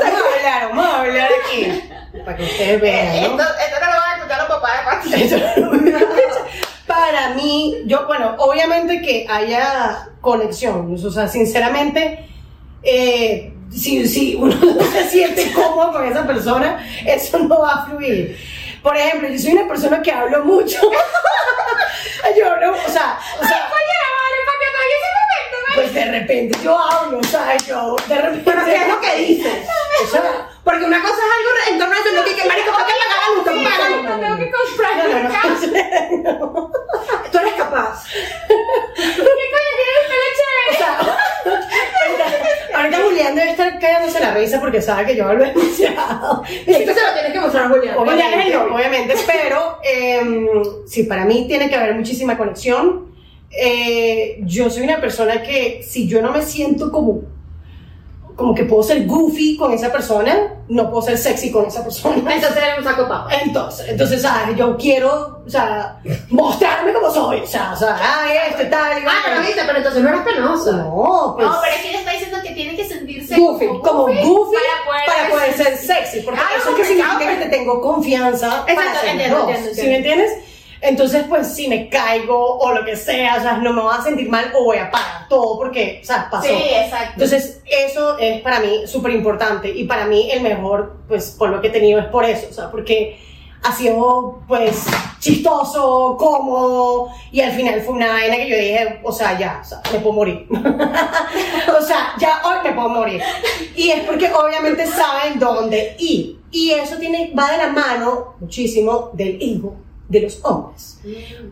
vamos 0.00 0.20
a 0.20 0.36
hablar, 0.36 0.68
vamos 0.68 0.86
a 0.86 1.00
hablar 1.00 1.30
aquí. 1.44 1.60
Para 2.28 2.36
que 2.36 2.44
ustedes 2.44 2.78
vean, 2.78 3.22
¿no? 3.22 3.42
esto 3.42 3.80
no 3.80 3.86
lo 4.46 4.60
van 4.60 4.80
a 4.84 5.00
Para 6.86 7.30
mí, 7.30 7.74
yo, 7.86 8.06
bueno, 8.06 8.34
obviamente 8.36 9.00
que 9.00 9.26
haya 9.26 10.10
conexión, 10.20 10.94
o 10.94 11.10
sea, 11.10 11.26
sinceramente, 11.26 12.28
eh, 12.82 13.54
si, 13.70 14.06
si 14.06 14.34
uno 14.34 14.54
no 14.60 14.84
se 14.92 15.08
siente 15.08 15.50
cómodo 15.52 15.92
con 15.92 16.04
esa 16.04 16.26
persona, 16.26 16.86
eso 17.06 17.38
no 17.38 17.60
va 17.60 17.72
a 17.72 17.86
fluir. 17.86 18.36
Por 18.82 18.94
ejemplo, 18.94 19.30
yo 19.30 19.38
soy 19.38 19.52
una 19.52 19.66
persona 19.66 20.02
que 20.02 20.12
hablo 20.12 20.44
mucho. 20.44 20.82
yo 22.36 22.52
hablo, 22.52 22.72
o 22.72 22.90
sea, 22.90 23.18
o 23.40 23.46
sea, 23.46 23.70
pues 25.74 25.94
de 25.94 26.04
repente 26.04 26.58
yo 26.62 26.78
hablo, 26.78 27.20
o 27.20 27.24
sea, 27.24 27.56
yo 27.66 27.96
de 28.06 28.20
repente. 28.20 28.42
Pero 28.44 28.64
¿qué 28.66 28.74
es 28.74 28.88
lo 28.88 29.00
que 29.00 29.16
dices? 29.16 29.68
O 30.04 30.06
sea, 30.08 30.47
Porque 30.64 30.84
una 30.84 31.00
cosa 31.00 31.14
es 31.14 31.20
algo 31.22 31.50
en 31.70 31.78
torno 31.78 31.94
a 31.94 31.98
eso, 31.98 32.08
no 32.14 32.24
que, 32.24 32.34
que 32.34 32.48
marico, 32.48 32.72
¿para 32.72 32.86
qué 32.86 32.92
me 32.98 33.04
hagan? 33.14 33.44
Págalo. 33.64 34.20
Tengo 34.20 34.36
que 34.38 34.50
comprar 34.50 34.92
no, 34.96 35.04
no, 35.08 36.50
no. 36.52 36.70
Tú 37.32 37.38
eres 37.38 37.54
capaz. 37.54 38.04
¿Qué 38.08 39.02
coño 39.04 39.72
tienes 39.78 40.04
pelo 40.08 40.26
chévere? 40.38 40.84
Ahorita, 42.74 42.98
Julián 43.02 43.34
debe 43.34 43.50
estar 43.50 43.78
cagándose 43.78 44.20
la 44.20 44.34
risa 44.34 44.60
porque 44.60 44.80
sabe 44.82 45.06
que 45.06 45.16
yo 45.16 45.26
hablo 45.26 45.44
demasiado. 45.44 46.42
Esto 46.66 46.94
se 46.94 47.02
lo 47.06 47.12
tienes 47.14 47.32
que 47.32 47.40
mostrar 47.40 47.64
a 47.64 47.68
Julián. 47.70 47.96
Julián 47.96 48.18
es 48.18 48.46
el 48.46 48.56
Obviamente, 48.56 48.56
novio. 48.58 48.74
obviamente, 48.74 49.14
pero 49.26 49.78
em, 49.82 50.48
sí, 50.86 51.04
para 51.04 51.24
mí 51.24 51.46
tiene 51.48 51.68
que 51.68 51.76
haber 51.76 51.94
muchísima 51.94 52.36
conexión. 52.36 53.08
Eh, 53.50 54.38
yo 54.42 54.68
soy 54.70 54.82
una 54.84 55.00
persona 55.00 55.42
que 55.42 55.82
si 55.82 56.06
yo 56.06 56.20
no 56.20 56.30
me 56.32 56.42
siento 56.42 56.92
como, 56.92 57.22
como 58.38 58.54
que 58.54 58.62
puedo 58.62 58.84
ser 58.84 59.04
goofy 59.04 59.56
con 59.56 59.72
esa 59.72 59.90
persona, 59.90 60.54
no 60.68 60.88
puedo 60.90 61.02
ser 61.02 61.18
sexy 61.18 61.50
con 61.50 61.66
esa 61.66 61.82
persona. 61.82 62.16
Entonces 62.34 62.56
eres 62.56 62.78
un 62.78 62.84
saco 62.84 63.08
papa. 63.08 63.28
Entonces, 63.42 63.88
entonces, 63.88 64.22
¿sabes? 64.22 64.56
Yo 64.56 64.76
quiero, 64.76 65.42
o 65.44 65.50
sea, 65.50 65.98
mostrarme 66.30 66.92
como 66.92 67.10
soy, 67.10 67.40
o 67.40 67.46
sea, 67.46 67.72
o 67.72 67.76
sea, 67.76 67.98
ay, 68.00 68.36
este 68.50 68.66
tal, 68.66 69.02
Ah, 69.06 69.12
pero 69.24 69.40
viste, 69.40 69.60
pero 69.66 69.78
entonces 69.78 70.02
no 70.02 70.08
eres 70.10 70.20
penosa. 70.20 70.70
No, 70.72 71.34
pues, 71.36 71.48
No, 71.48 71.56
pero 71.60 71.74
es 71.74 71.82
que 71.82 71.88
ella 71.90 71.98
está 71.98 72.12
diciendo 72.12 72.38
que 72.44 72.50
tiene 72.52 72.76
que 72.76 72.84
sentirse 72.88 73.36
goofy, 73.36 73.66
como 73.82 74.02
goofy 74.04 74.56
para 75.06 75.28
poder, 75.30 75.52
ser- 75.54 75.76
ser 75.76 75.96
sexy, 75.96 76.20
porque 76.20 76.40
Ah, 76.40 76.56
eso 76.60 76.70
es 76.70 76.76
que 76.76 76.84
significa 76.84 77.18
que 77.18 77.36
te 77.44 77.46
tengo 77.46 77.80
confianza 77.80 78.64
para 78.64 78.72
Exacto, 78.72 78.98
hacer 78.98 79.08
entiendo, 79.10 79.36
dos, 79.38 79.48
entiendo, 79.48 79.74
¿sí 79.74 79.86
me 79.88 79.96
entiendo. 79.96 80.22
entiendes? 80.24 80.47
Entonces, 80.80 81.24
pues, 81.28 81.54
si 81.54 81.68
me 81.68 81.88
caigo 81.88 82.58
o 82.58 82.72
lo 82.72 82.84
que 82.84 82.96
sea, 82.96 83.36
o 83.36 83.40
sea, 83.40 83.56
no 83.58 83.72
me 83.72 83.82
voy 83.82 83.94
a 83.96 84.02
sentir 84.02 84.28
mal 84.28 84.52
o 84.54 84.64
voy 84.64 84.78
a 84.78 84.90
parar 84.90 85.28
todo 85.28 85.58
porque, 85.58 86.00
o 86.02 86.06
sea, 86.06 86.28
pasó. 86.30 86.46
Sí, 86.46 86.54
exacto. 86.54 87.12
Entonces, 87.14 87.62
eso 87.66 88.18
es 88.18 88.40
para 88.42 88.60
mí 88.60 88.86
súper 88.86 89.12
importante 89.12 89.68
y 89.70 89.84
para 89.84 90.06
mí 90.06 90.30
el 90.30 90.40
mejor, 90.42 90.98
pues, 91.08 91.34
polvo 91.36 91.60
que 91.60 91.68
he 91.68 91.70
tenido 91.70 91.98
es 91.98 92.06
por 92.06 92.24
eso, 92.24 92.46
o 92.48 92.52
sea, 92.52 92.70
porque 92.70 93.18
ha 93.64 93.74
sido, 93.74 94.42
pues, 94.46 94.86
chistoso, 95.18 96.16
cómodo 96.16 97.08
y 97.32 97.40
al 97.40 97.50
final 97.52 97.80
fue 97.80 97.94
una 97.94 98.12
vaina 98.12 98.36
que 98.36 98.48
yo 98.48 98.56
dije, 98.56 99.00
o 99.02 99.10
sea, 99.10 99.36
ya, 99.36 99.60
o 99.60 99.64
sea, 99.64 99.82
me 99.92 99.98
puedo 99.98 100.14
morir. 100.14 100.46
o 100.50 101.82
sea, 101.82 102.14
ya 102.20 102.40
hoy 102.44 102.58
me 102.62 102.72
puedo 102.72 102.88
morir. 102.88 103.20
Y 103.74 103.90
es 103.90 104.04
porque 104.04 104.32
obviamente 104.32 104.86
saben 104.86 105.40
dónde 105.40 105.96
ir. 105.98 106.38
Y 106.52 106.70
eso 106.70 106.96
tiene, 106.98 107.32
va 107.36 107.50
de 107.50 107.58
la 107.58 107.68
mano 107.68 108.36
muchísimo 108.40 109.10
del 109.12 109.38
ego 109.42 109.87
de 110.08 110.20
los 110.20 110.42
hombres. 110.44 111.00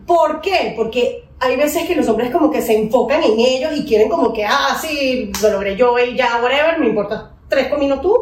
¿Por 0.05 0.41
qué? 0.41 0.73
Porque 0.75 1.25
hay 1.39 1.55
veces 1.55 1.85
que 1.87 1.95
los 1.95 2.07
hombres 2.09 2.31
como 2.31 2.49
que 2.49 2.61
se 2.61 2.75
enfocan 2.77 3.23
en 3.23 3.39
ellos 3.39 3.71
y 3.75 3.85
quieren 3.85 4.09
como 4.09 4.33
que, 4.33 4.43
ah, 4.45 4.77
sí, 4.81 5.31
lo 5.41 5.49
logré 5.51 5.75
yo 5.75 5.97
y 5.99 6.15
ya, 6.17 6.39
whatever, 6.41 6.79
me 6.79 6.87
importa 6.87 7.31
tres 7.47 7.67
cominos 7.67 8.01
tú. 8.01 8.17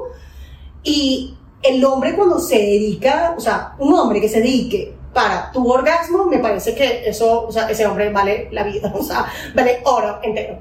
Y 0.84 1.34
el 1.64 1.84
hombre 1.86 2.16
cuando 2.16 2.40
se 2.40 2.58
dedica, 2.58 3.34
o 3.38 3.40
sea, 3.40 3.74
un 3.80 3.94
hombre 3.94 4.22
que 4.22 4.30
se 4.30 4.40
dedique 4.42 4.94
para 5.14 5.50
tu 5.52 5.66
orgasmo, 5.72 6.26
me 6.26 6.40
parece 6.40 6.76
que 6.76 7.08
eso, 7.08 7.48
o 7.48 7.52
sea, 7.52 7.70
ese 7.70 7.86
hombre 7.86 8.12
vale 8.12 8.50
la 8.52 8.64
vida, 8.64 8.92
o 8.98 9.02
sea, 9.02 9.26
vale 9.56 9.80
oro 9.86 10.20
entero. 10.22 10.60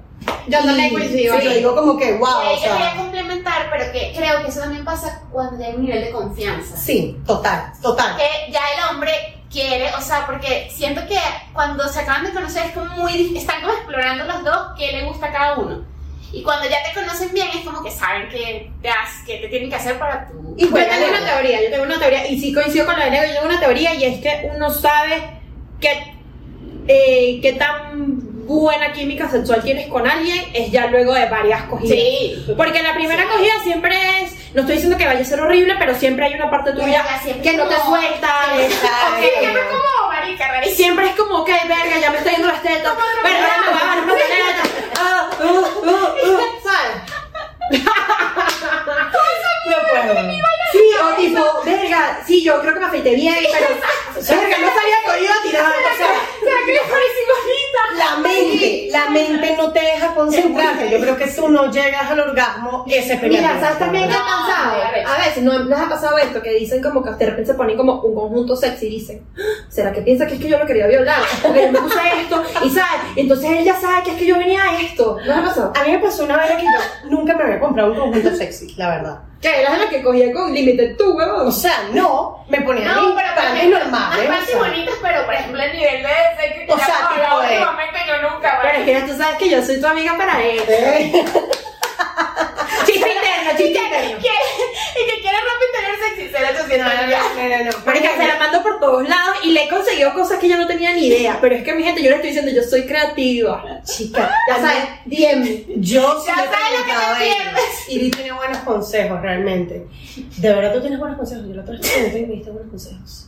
Yo 0.48 0.58
también 0.60 0.88
Y- 0.88 0.94
coincido. 0.94 1.38
sí, 1.38 1.44
yo 1.44 1.52
digo 1.52 1.74
como 1.74 1.96
que, 1.98 2.14
wow, 2.16 2.26
ahí 2.40 2.54
o 2.54 2.56
yo 2.56 2.62
quería 2.72 2.90
sea, 2.92 2.96
complementar, 2.96 3.62
pero 3.70 3.92
que 3.92 4.12
creo 4.16 4.42
que 4.42 4.48
eso 4.48 4.60
también 4.60 4.84
pasa 4.84 5.22
cuando 5.32 5.62
hay 5.62 5.74
un 5.74 5.84
nivel 5.84 6.04
de 6.04 6.10
confianza. 6.12 6.76
sí, 6.76 7.16
total, 7.26 7.72
total. 7.82 8.16
Que 8.16 8.52
ya 8.52 8.60
el 8.78 8.94
hombre 8.94 9.10
quiere, 9.54 9.94
o 9.94 10.00
sea, 10.00 10.26
porque 10.26 10.68
siento 10.70 11.06
que 11.06 11.16
cuando 11.52 11.88
se 11.88 12.00
acaban 12.00 12.24
de 12.24 12.32
conocer 12.32 12.66
es 12.66 12.72
como 12.72 12.86
muy, 12.96 13.36
están 13.36 13.62
como 13.62 13.72
explorando 13.72 14.24
los 14.24 14.44
dos 14.44 14.58
qué 14.76 14.92
le 14.92 15.04
gusta 15.04 15.26
a 15.26 15.32
cada 15.32 15.54
uno. 15.58 15.84
Y 16.32 16.42
cuando 16.42 16.68
ya 16.68 16.78
te 16.82 16.92
conocen 16.92 17.32
bien 17.32 17.46
es 17.54 17.64
como 17.64 17.82
que 17.84 17.92
saben 17.92 18.28
qué 18.28 18.72
te, 18.82 18.90
qué 19.24 19.38
te 19.38 19.48
tienen 19.48 19.70
que 19.70 19.76
hacer 19.76 19.96
para 20.00 20.26
tu... 20.26 20.54
Y 20.58 20.68
Yo 20.68 20.74
tengo 20.74 21.08
una 21.08 21.24
teoría, 21.24 21.62
yo 21.62 21.70
tengo 21.70 21.84
una 21.84 21.98
teoría, 22.00 22.26
y 22.26 22.40
sí 22.40 22.52
coincido 22.52 22.84
con 22.86 22.98
la 22.98 23.04
de 23.04 23.10
Leo, 23.12 23.24
yo 23.26 23.32
tengo 23.34 23.46
una 23.46 23.60
teoría, 23.60 23.94
y 23.94 24.04
es 24.04 24.20
que 24.20 24.50
uno 24.52 24.68
sabe 24.70 25.22
que, 25.80 26.14
eh, 26.88 27.38
qué 27.40 27.52
tan 27.52 28.46
buena 28.46 28.92
química 28.92 29.30
sexual 29.30 29.62
tienes 29.62 29.86
con 29.86 30.06
alguien 30.08 30.44
es 30.52 30.70
ya 30.72 30.88
luego 30.88 31.14
de 31.14 31.26
varias 31.28 31.62
cogidas. 31.62 31.96
Sí. 31.96 32.44
Porque 32.56 32.82
la 32.82 32.94
primera 32.94 33.22
Sí. 33.22 33.28
cogida 33.32 33.52
siempre 33.62 33.96
es, 34.22 34.43
no 34.54 34.60
estoy 34.60 34.74
diciendo 34.76 34.96
que 34.96 35.06
vaya 35.06 35.20
a 35.20 35.24
ser 35.24 35.40
horrible, 35.40 35.74
pero 35.78 35.94
siempre 35.96 36.24
hay 36.26 36.34
una 36.34 36.48
parte 36.50 36.72
tuya 36.72 37.02
Verga, 37.02 37.42
que 37.42 37.52
no 37.56 37.64
te 37.66 37.74
suelta. 37.80 38.28
Sí, 38.54 38.60
es- 38.62 38.72
exacto. 38.72 39.16
ok, 39.16 39.22
Siempre 39.40 39.62
como 39.68 40.08
marica, 40.08 40.44
y 40.44 40.48
rarísimo. 40.48 40.76
siempre 40.76 41.06
es 41.06 41.16
como, 41.16 41.34
ok, 41.40 41.48
verga, 41.68 41.98
ya 42.00 42.10
me 42.10 42.18
está 42.18 42.30
yendo 42.30 42.48
las 42.48 42.62
tetas, 42.62 42.92
pero 43.22 43.36
ahora 43.38 43.56
me 43.60 43.72
voy 43.72 43.80
a 43.80 43.84
bajar 43.84 44.06
las. 44.06 44.64
Ah, 44.96 45.28
uh, 45.40 45.44
uh, 45.44 45.50
uh, 45.50 46.40
¿Sabes? 46.62 47.02
No 49.70 49.76
puedo. 49.88 50.30
Sí, 50.72 50.80
o 51.00 51.16
tipo, 51.16 51.62
verga, 51.64 52.20
sí, 52.26 52.42
yo 52.42 52.60
creo 52.60 52.74
que 52.74 52.80
me 52.80 52.86
afeité 52.86 53.14
bien, 53.14 53.34
pero, 53.52 53.68
verga, 54.40 54.56
no 54.58 54.66
sabía 54.74 54.96
que 55.06 55.24
iba 55.24 55.34
a 55.34 55.42
tirar, 55.42 55.66
o 55.66 55.96
sea, 55.96 56.06
¿Será 56.40 56.56
que 56.66 56.72
le 56.72 56.80
parecí 56.80 57.22
bonita? 57.30 58.04
La 58.04 58.16
mente, 58.16 58.88
la 58.90 59.10
mente 59.10 59.56
no 59.56 59.72
te 59.72 59.80
deja 59.80 60.14
concentrarte. 60.14 60.90
Yo 60.90 61.00
creo 61.00 61.16
que 61.16 61.26
tú 61.28 61.48
no 61.48 61.70
llegas 61.70 62.10
al 62.10 62.20
orgasmo 62.20 62.84
ese 62.88 63.16
periodo. 63.16 63.42
Mira, 63.42 63.60
¿sabes 63.60 63.78
también 63.78 64.08
qué 64.08 64.14
ha 64.14 64.18
pasado? 64.18 64.82
A 65.06 65.18
veces, 65.24 65.42
¿no 65.42 65.58
les 65.58 65.78
ha 65.78 65.88
pasado 65.88 66.18
esto? 66.18 66.42
Que 66.42 66.50
dicen 66.54 66.82
como 66.82 67.02
que 67.02 67.10
de 67.10 67.26
repente 67.26 67.52
se 67.52 67.54
ponen 67.56 67.76
como 67.76 68.00
un 68.02 68.14
conjunto 68.14 68.56
sexy 68.56 68.86
y 68.86 68.90
dicen, 68.90 69.26
"Ah, 69.38 69.40
¿será 69.68 69.92
que 69.92 70.02
piensa 70.02 70.26
que 70.26 70.34
es 70.34 70.40
que 70.40 70.48
yo 70.48 70.58
lo 70.58 70.66
quería 70.66 70.86
violar? 70.86 71.22
Porque 71.42 71.62
yo 71.66 71.72
me 71.72 71.78
puse 71.80 72.00
esto, 72.20 72.42
y 72.64 72.70
¿sabes? 72.70 73.00
Entonces 73.16 73.50
él 73.50 73.64
ya 73.64 73.80
sabe 73.80 74.02
que 74.02 74.10
es 74.10 74.16
que 74.16 74.26
yo 74.26 74.36
venía 74.38 74.62
a 74.64 74.80
esto. 74.80 75.16
¿No 75.20 75.26
les 75.26 75.36
ha 75.36 75.44
pasado? 75.44 75.72
A 75.76 75.84
mí 75.84 75.92
me 75.92 75.98
pasó 75.98 76.24
una 76.24 76.36
vez 76.36 76.52
que 76.52 76.62
yo 76.64 77.10
nunca 77.10 77.34
me 77.36 77.44
había 77.44 77.60
comprado 77.60 77.92
un 77.92 77.98
conjunto 77.98 78.34
sexy, 78.36 78.74
la 78.76 78.88
verdad. 78.90 79.18
Que 79.50 79.60
eras 79.60 79.78
la 79.78 79.88
que 79.90 80.02
cogía 80.02 80.32
con 80.32 80.54
límite 80.54 80.94
tú, 80.96 81.12
O 81.12 81.16
huevón. 81.16 81.52
sea, 81.52 81.88
no, 81.92 82.44
me 82.48 82.62
ponía 82.62 82.90
a 82.90 82.94
No, 82.94 83.02
mí 83.08 83.12
pero 83.14 83.28
por 83.28 83.36
para 83.36 83.50
mí 83.52 83.58
ejemplo, 83.58 83.78
normales. 83.80 84.28
Más 84.30 84.42
o 84.42 84.46
sea. 84.46 84.58
bonitas, 84.58 84.94
pero 85.02 85.24
por 85.26 85.34
ejemplo 85.34 85.62
el 85.62 85.72
nivel 85.76 86.02
de 86.02 86.08
sexy 86.40 86.66
que 86.66 86.72
O 86.72 86.78
sea, 86.78 87.08
tipo 87.14 87.28
no, 87.28 87.40
de- 87.40 87.46
últimamente 87.48 87.98
yo 88.08 88.30
nunca, 88.30 88.58
Pero 88.62 88.78
es 88.78 88.84
que 88.84 88.92
ya 88.92 89.06
tú 89.06 89.16
sabes 89.16 89.36
que 89.36 89.50
yo 89.50 89.62
soy 89.62 89.80
tu 89.80 89.86
amiga 89.86 90.16
para 90.16 90.42
eso. 90.42 90.64
¿Eh? 90.68 91.12
Chiste 92.86 93.08
interno, 93.12 93.50
chiste 93.56 93.72
que, 93.72 93.84
interno. 93.84 94.18
quiere- 94.20 95.02
y 95.02 95.10
que 95.10 95.20
quiere 95.20 95.38
ropa 95.40 95.64
interior 96.50 96.68
sexy, 96.68 96.70
será 96.70 96.84
No, 96.84 96.90
800 96.90 97.04
no, 97.04 97.10
ya. 97.10 97.58
no, 97.58 97.64
no, 97.64 97.70
no. 97.78 97.86
Marica, 97.86 98.16
se 98.16 98.26
la 98.26 98.38
mando 98.38 98.62
por 98.62 98.80
todos 98.80 99.08
lados 99.08 99.36
y 99.44 99.50
le 99.52 99.64
he 99.64 99.68
conseguido 99.68 100.12
cosas 100.14 100.38
que 100.38 100.48
yo 100.48 100.56
no 100.56 100.66
tenía 100.66 100.92
ni 100.94 101.06
idea. 101.06 101.38
Pero 101.40 101.54
es 101.56 101.62
que 101.64 101.74
mi 101.74 101.82
gente, 101.82 102.02
yo 102.02 102.10
le 102.10 102.16
estoy 102.16 102.30
diciendo, 102.30 102.52
yo 102.52 102.62
soy 102.62 102.82
creativa. 102.86 103.64
Chica, 103.84 104.30
Ya 104.48 104.56
sabes, 104.56 104.84
DM. 105.06 105.80
Yo 105.80 106.20
sí 106.20 106.26
Ya 106.28 106.36
sabes 106.36 106.78
lo 106.78 106.84
que 106.84 106.92
te. 107.24 107.94
Y 107.94 108.10
tiene 108.10 108.32
buenos 108.32 108.58
consejos, 108.58 109.20
realmente. 109.20 109.86
De 110.36 110.52
verdad, 110.54 110.72
tú 110.74 110.80
tienes 110.80 110.98
buenos 110.98 111.18
consejos. 111.18 111.46
Yo 111.48 111.54
la 111.54 111.62
otra 111.62 111.74
vez 111.74 111.82
te 111.82 112.26
diste 112.26 112.50
buenos 112.50 112.70
consejos. 112.70 113.23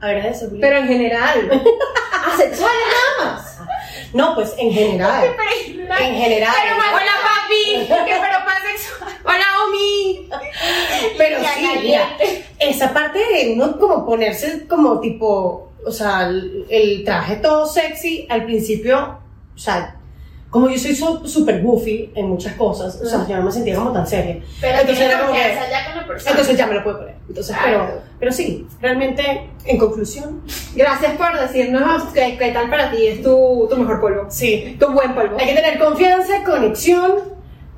Julián. 0.00 0.60
Pero 0.60 0.78
en 0.78 0.86
general. 0.88 1.50
Asexuales 2.26 2.86
nada 3.18 3.32
más. 3.34 3.58
No, 4.12 4.34
pues 4.34 4.54
en 4.58 4.72
general. 4.72 5.34
En 6.00 6.14
general. 6.14 6.54
Pero 6.62 6.76
más, 6.76 6.92
Hola, 6.94 7.12
papi. 7.22 7.86
que 7.86 8.16
pero 8.20 8.44
más 8.44 8.62
sexual. 8.62 9.10
Hola, 9.24 9.46
Omi. 9.66 10.28
Pero 11.16 11.38
sí, 11.40 11.68
mira, 11.82 12.16
esa 12.58 12.92
parte 12.92 13.18
de 13.18 13.52
uno 13.52 13.78
como 13.78 14.06
ponerse 14.06 14.66
como 14.66 15.00
tipo, 15.00 15.72
o 15.84 15.90
sea, 15.90 16.26
el, 16.28 16.64
el 16.70 17.04
traje 17.04 17.36
todo 17.36 17.66
sexy 17.66 18.26
al 18.30 18.44
principio, 18.44 19.18
o 19.54 19.58
sea, 19.58 19.97
como 20.50 20.68
yo 20.70 20.78
soy 20.78 20.94
so- 20.94 21.26
súper 21.26 21.62
goofy 21.62 22.10
en 22.14 22.28
muchas 22.28 22.54
cosas, 22.54 23.00
o 23.02 23.06
sea, 23.06 23.26
yo 23.28 23.36
no 23.36 23.42
me 23.44 23.52
sentía 23.52 23.76
como 23.76 23.92
tan 23.92 24.06
seria. 24.06 24.38
Pero 24.60 24.78
Entonces 24.80 25.04
era 25.04 25.20
como 25.20 25.32
que- 25.34 25.38
ya 25.70 25.86
con 25.86 25.96
la 25.96 26.06
persona. 26.06 26.30
Entonces 26.30 26.56
ya 26.56 26.66
me 26.66 26.74
lo 26.74 26.84
puedo 26.84 26.98
poner. 27.00 27.14
Entonces, 27.28 27.54
Claro. 27.56 27.84
pero, 27.86 28.00
pero 28.18 28.32
sí, 28.32 28.66
realmente, 28.80 29.50
en 29.66 29.78
conclusión, 29.78 30.42
Gracias 30.74 31.16
por 31.18 31.38
decirnos 31.38 32.04
qué, 32.14 32.36
qué 32.38 32.50
tal 32.52 32.70
para 32.70 32.90
ti 32.90 33.06
es 33.06 33.22
tu, 33.22 33.66
tu 33.68 33.76
mejor 33.76 34.00
polvo. 34.00 34.26
sí. 34.30 34.76
Tu 34.80 34.86
buen 34.90 35.14
polvo. 35.14 35.36
Hay 35.38 35.46
que 35.48 35.54
tener 35.54 35.78
confianza, 35.78 36.42
conexión, 36.44 37.12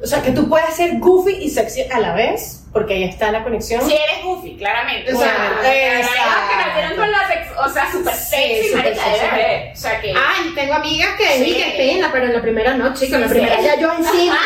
o 0.02 0.06
sea, 0.06 0.22
que 0.22 0.30
tú 0.30 0.48
puedas 0.48 0.74
ser 0.76 0.98
goofy 1.00 1.32
y 1.42 1.50
sexy 1.50 1.82
a 1.92 1.98
la 2.00 2.14
vez, 2.14 2.59
porque 2.72 2.94
ahí 2.94 3.04
está 3.04 3.32
la 3.32 3.42
conexión. 3.42 3.80
Si 3.86 3.92
eres 3.94 4.22
goofy, 4.24 4.56
claramente. 4.56 5.12
O 5.12 5.18
sea, 5.18 5.58
que 5.62 6.56
nacieron 6.56 6.96
con 6.96 7.10
la 7.10 7.26
sex, 7.28 7.48
o 7.58 7.68
sea, 7.68 7.90
super 7.90 8.14
Sí, 8.14 8.36
sexy, 8.36 8.68
súper 8.70 8.96
marica. 8.96 9.72
O 9.72 9.76
sea 9.76 10.00
que. 10.00 10.10
Ay, 10.10 10.52
tengo 10.54 10.74
amigas 10.74 11.10
que 11.16 11.26
Sí. 11.26 11.44
sí. 11.44 11.54
que 11.54 11.74
pena, 11.76 12.08
pero 12.12 12.26
en 12.26 12.32
la 12.34 12.42
primera 12.42 12.74
noche, 12.74 13.10
con 13.10 13.20
la 13.20 13.26
Sí, 13.28 13.34
primera 13.34 13.56
sí. 13.58 13.64
ya 13.64 13.76
yo 13.80 13.92
encima. 13.92 14.38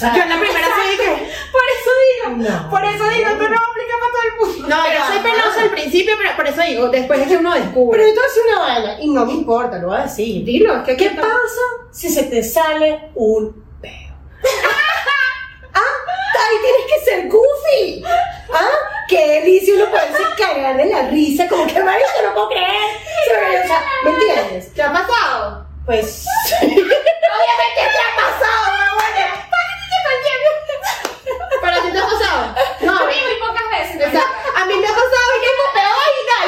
Yo 0.00 0.22
en 0.22 0.28
la 0.28 0.38
primera 0.38 0.66
sí 0.66 0.96
que. 0.98 1.08
Por 1.52 1.62
eso 1.74 1.90
digo, 2.04 2.50
No. 2.50 2.70
Por 2.70 2.84
eso 2.84 3.08
digo, 3.08 3.30
esto 3.30 3.48
no 3.48 3.56
aplica 3.56 3.94
para 4.00 4.12
todo 4.12 4.22
el 4.24 4.52
mundo. 4.52 4.68
No, 4.68 4.92
yo 4.92 5.06
soy 5.06 5.18
penosa 5.18 5.62
al 5.62 5.70
principio, 5.70 6.14
pero 6.18 6.36
por 6.36 6.46
eso 6.46 6.62
digo, 6.62 6.88
después 6.88 7.20
es 7.20 7.28
que 7.28 7.36
uno 7.36 7.52
Pero 7.52 7.64
descubre. 7.64 8.04
yo 8.06 8.14
te 8.14 8.50
una 8.50 8.60
vaina, 8.60 9.00
y 9.00 9.08
no 9.10 9.24
me 9.26 9.32
importa, 9.32 9.78
lo 9.78 9.88
voy 9.88 9.98
a 9.98 10.02
decir. 10.02 10.44
Dilo, 10.44 10.76
es 10.78 10.82
que 10.84 10.96
¿Qué 10.96 11.10
pasa 11.10 11.60
si 11.92 12.08
se 12.10 12.24
te 12.24 12.42
sale 12.42 13.10
un? 13.14 13.63
Ah, 15.74 15.94
ahí 16.48 16.56
tienes 16.62 16.86
que 16.88 17.04
ser 17.04 17.28
goofy. 17.28 18.04
Ah, 18.52 18.78
qué 19.08 19.40
delicia 19.40 19.74
uno 19.74 19.86
poderse 19.90 20.22
cagar 20.38 20.76
de 20.76 20.86
la 20.86 21.02
risa, 21.08 21.48
como 21.48 21.66
que 21.66 21.82
marica, 21.82 22.08
no 22.24 22.34
puedo 22.34 22.48
creer. 22.48 23.64
O 23.64 23.66
sea, 23.66 23.84
¿me 24.04 24.10
entiendes? 24.10 24.72
¿Te 24.74 24.82
ha 24.82 24.92
pasado? 24.92 25.66
Pues. 25.86 26.24
Obviamente 26.62 27.74
te 27.76 27.82
ha 27.82 28.16
pasado, 28.16 28.66
mi 28.72 28.88
buena. 28.94 29.48
¿Para 31.60 31.82
ti 31.82 31.90
te 31.92 31.98
ha 31.98 32.02
pasado? 32.04 32.54
No, 32.80 32.92
A 32.98 33.06
mí 33.06 33.14
muy 33.24 33.34
pocas 33.40 33.70
veces. 33.70 34.08
o 34.08 34.10
sea, 34.10 34.24
a 34.56 34.64
mí 34.66 34.74
me 34.74 34.86
ha 34.86 34.90
pasado 34.90 35.28
que 35.40 35.48
me 35.48 35.66
pegó 35.80 36.00
y 36.04 36.26
tal. 36.28 36.46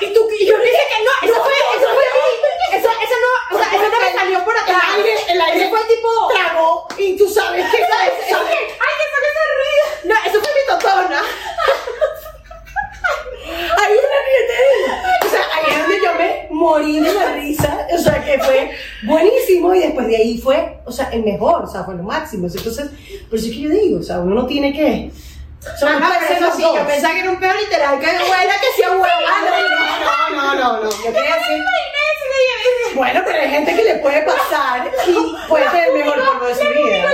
Y 0.00 0.12
tú, 0.14 0.28
y 0.38 0.46
yo 0.46 0.56
le 0.58 0.64
dije 0.64 0.82
que 0.90 1.04
no, 1.04 1.10
Eso 1.32 1.42
fue, 1.42 1.52
eso 1.76 1.88
fue 1.94 2.04
así. 2.06 2.76
Eso, 2.76 2.88
eso 2.88 3.14
no, 3.24 3.56
o 3.56 3.58
sea, 3.62 3.68
eso 3.74 3.88
no 3.90 4.00
me 4.00 4.12
salió 4.12 4.44
por 4.44 4.56
atrás. 4.56 4.82
El 4.96 5.04
aire, 5.04 5.14
el 5.32 5.40
aire 5.40 5.60
Eso 5.64 5.70
fue 5.70 5.84
tipo. 5.84 6.08
tragó, 6.34 6.88
y 6.98 7.16
tú 7.16 7.28
sabes 7.28 7.64
que 7.70 7.78
sabes. 7.78 8.12
¡Ay, 8.20 8.28
que 8.28 9.06
fue 9.10 9.20
ese 9.30 9.44
ruido! 9.56 9.84
No, 10.04 10.14
eso 10.30 10.40
fue 10.40 10.50
mi 10.54 10.64
totona. 10.68 11.22
Hay 13.48 13.92
una 13.92 14.18
nieta 14.26 15.24
O 15.24 15.28
sea, 15.30 15.42
ahí 15.54 15.64
es 15.70 15.78
donde 15.78 16.00
yo 16.02 16.14
me 16.14 16.46
morí 16.50 17.00
de 17.00 17.12
la 17.14 17.32
risa. 17.32 17.86
O 17.92 17.98
sea, 17.98 18.22
que 18.24 18.38
fue 18.40 18.76
buenísimo 19.04 19.74
y 19.74 19.80
después 19.80 20.06
de 20.08 20.16
ahí 20.16 20.38
fue, 20.38 20.78
o 20.84 20.85
sea, 20.96 21.08
el 21.12 21.22
mejor, 21.24 21.62
o 21.64 21.66
sea, 21.66 21.84
fue 21.84 21.94
lo 21.94 22.02
máximo. 22.02 22.46
Entonces, 22.46 22.90
por 23.28 23.38
eso 23.38 23.46
es 23.48 23.52
que 23.52 23.60
yo 23.60 23.70
digo, 23.70 24.00
o 24.00 24.02
sea, 24.02 24.18
uno 24.20 24.34
no 24.34 24.46
tiene 24.46 24.72
que. 24.72 25.10
Son 25.80 25.88
Ah, 25.88 25.98
no, 25.98 26.06
pero 26.28 26.46
eso 26.46 26.56
sí, 26.56 26.62
yo 26.62 26.86
pensaba 26.86 27.12
que 27.14 27.20
era 27.20 27.30
un 27.30 27.40
pedo 27.40 27.54
literal, 27.54 27.98
que 27.98 28.06
abuela 28.06 28.54
que 28.60 28.66
sí 28.76 28.82
abuela. 28.84 29.14
Ah, 29.28 30.28
no, 30.30 30.54
no, 30.54 30.54
no, 30.54 30.82
no. 30.84 30.90
Yo 31.04 31.12
quería 31.12 31.34
decir. 31.36 31.64
Bueno, 32.94 33.20
pero 33.26 33.38
hay 33.42 33.50
gente 33.50 33.74
que 33.74 33.84
le 33.84 33.96
puede 33.96 34.22
pasar 34.22 34.90
y 35.06 35.48
puede 35.48 35.70
ser 35.70 35.88
el 35.88 35.94
mejor 35.94 36.24
polvo 36.24 36.46
de 36.46 36.54
su 36.54 36.60
vida. 36.60 37.04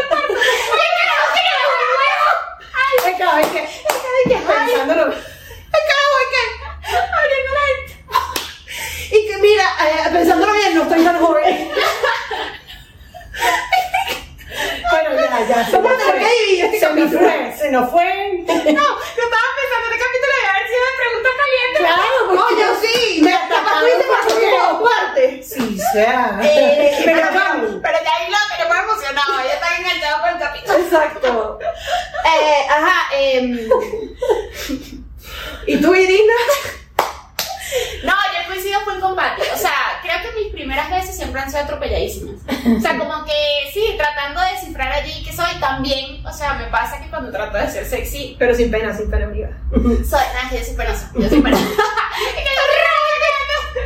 Ay, 3.04 3.14
cada 3.18 3.36
vez 3.36 3.46
que, 3.48 3.58
cada 3.58 3.66
vez 3.66 4.28
que 4.28 4.36
pensándolo. 4.36 5.14
Y 9.10 9.26
que 9.26 9.36
mira, 9.38 9.64
eh, 9.84 10.08
pensándolo 10.12 10.52
bien, 10.54 10.74
no 10.74 10.82
estoy 10.84 11.04
tan 11.04 11.18
joven. 11.20 11.70
Bueno, 14.90 15.10
ya, 15.16 15.46
ya. 15.48 15.66
Se 15.66 15.76
Vamos 15.76 15.92
nos 15.92 16.02
a 16.02 16.12
tener 16.12 16.20
fue. 16.22 16.28
que 16.30 16.44
dividir 16.44 16.64
este 16.64 16.78
Se 16.80 16.86
nos 16.86 17.10
capítulo. 17.10 17.20
fue, 17.20 17.56
se 17.58 17.70
nos 17.70 17.90
fue. 17.90 18.04
No, 18.46 18.54
yo 18.54 19.22
estaba 19.24 19.48
pensando 19.60 19.86
en 19.86 19.92
el 19.92 20.00
capítulo 20.00 20.32
de 20.32 20.48
haber 20.48 20.66
sido 20.68 20.82
de 20.84 20.94
preguntas 21.02 21.32
calientes. 21.42 21.80
Claro, 21.80 22.02
No, 22.32 22.40
porque 22.46 22.60
yo 22.60 22.68
sí, 22.82 23.20
me 23.22 23.30
capaz 23.32 23.80
tú 23.80 23.84
dices 23.84 24.06
más 24.08 24.26
que 24.32 24.50
dos 24.50 24.90
partes. 24.90 25.48
Sí, 25.50 25.78
sea. 25.92 26.40
Eh, 26.42 27.02
pero 27.04 27.20
pero 27.22 27.34
vamos. 27.38 27.70
Pero 27.82 27.98
ya 28.04 28.10
ahí 28.16 28.30
lo 28.30 28.38
tenemos 28.56 28.84
emocionado, 28.84 29.32
ya 29.44 29.52
está 29.54 29.76
enganchado 29.76 30.20
con 30.22 30.30
el 30.30 30.38
capítulo. 30.38 30.78
Exacto. 30.78 31.58
Eh, 32.24 32.66
ajá, 32.70 33.08
em, 33.14 33.68
¿Y 35.66 35.76
tú, 35.80 35.94
Irina? 35.94 36.34
No, 38.04 38.12
yo 38.12 38.48
coincido 38.48 38.80
full 38.82 38.98
con 39.00 39.16
Patty. 39.16 39.40
O 39.54 39.56
sea, 39.56 39.72
creo 40.02 40.16
que 40.22 40.38
mis 40.38 40.52
primeras 40.52 40.90
veces 40.90 41.16
siempre 41.16 41.40
han 41.40 41.48
sido 41.50 41.62
atropelladísimas. 41.62 42.34
O 42.76 42.80
sea, 42.80 42.98
como 42.98 43.24
que 43.24 43.70
sí, 43.72 43.94
tratando 43.96 44.40
de 44.42 44.52
descifrar 44.52 44.92
allí 44.92 45.24
que 45.24 45.32
soy 45.32 45.54
también. 45.58 46.24
O 46.26 46.32
sea, 46.32 46.52
me 46.54 46.64
pasa 46.66 47.00
que 47.00 47.08
cuando 47.08 47.30
trato 47.32 47.56
de 47.56 47.70
ser 47.70 47.86
sexy, 47.86 48.36
Pero 48.52 48.64
sin 48.64 48.70
pena, 48.70 48.94
sin 48.94 49.10
pena, 49.10 49.24
amiga. 49.24 49.48
soy. 49.72 50.20
Nah, 50.34 50.52
yo 50.52 50.62
soy 50.62 50.74
penosa. 50.76 51.10
Yo 51.14 51.26
soy 51.26 51.40
penosa. 51.40 51.62
Es 51.64 52.44
que 52.44 52.52
yo 52.52 52.64
soy 52.68 52.80
penosa. 53.24 53.80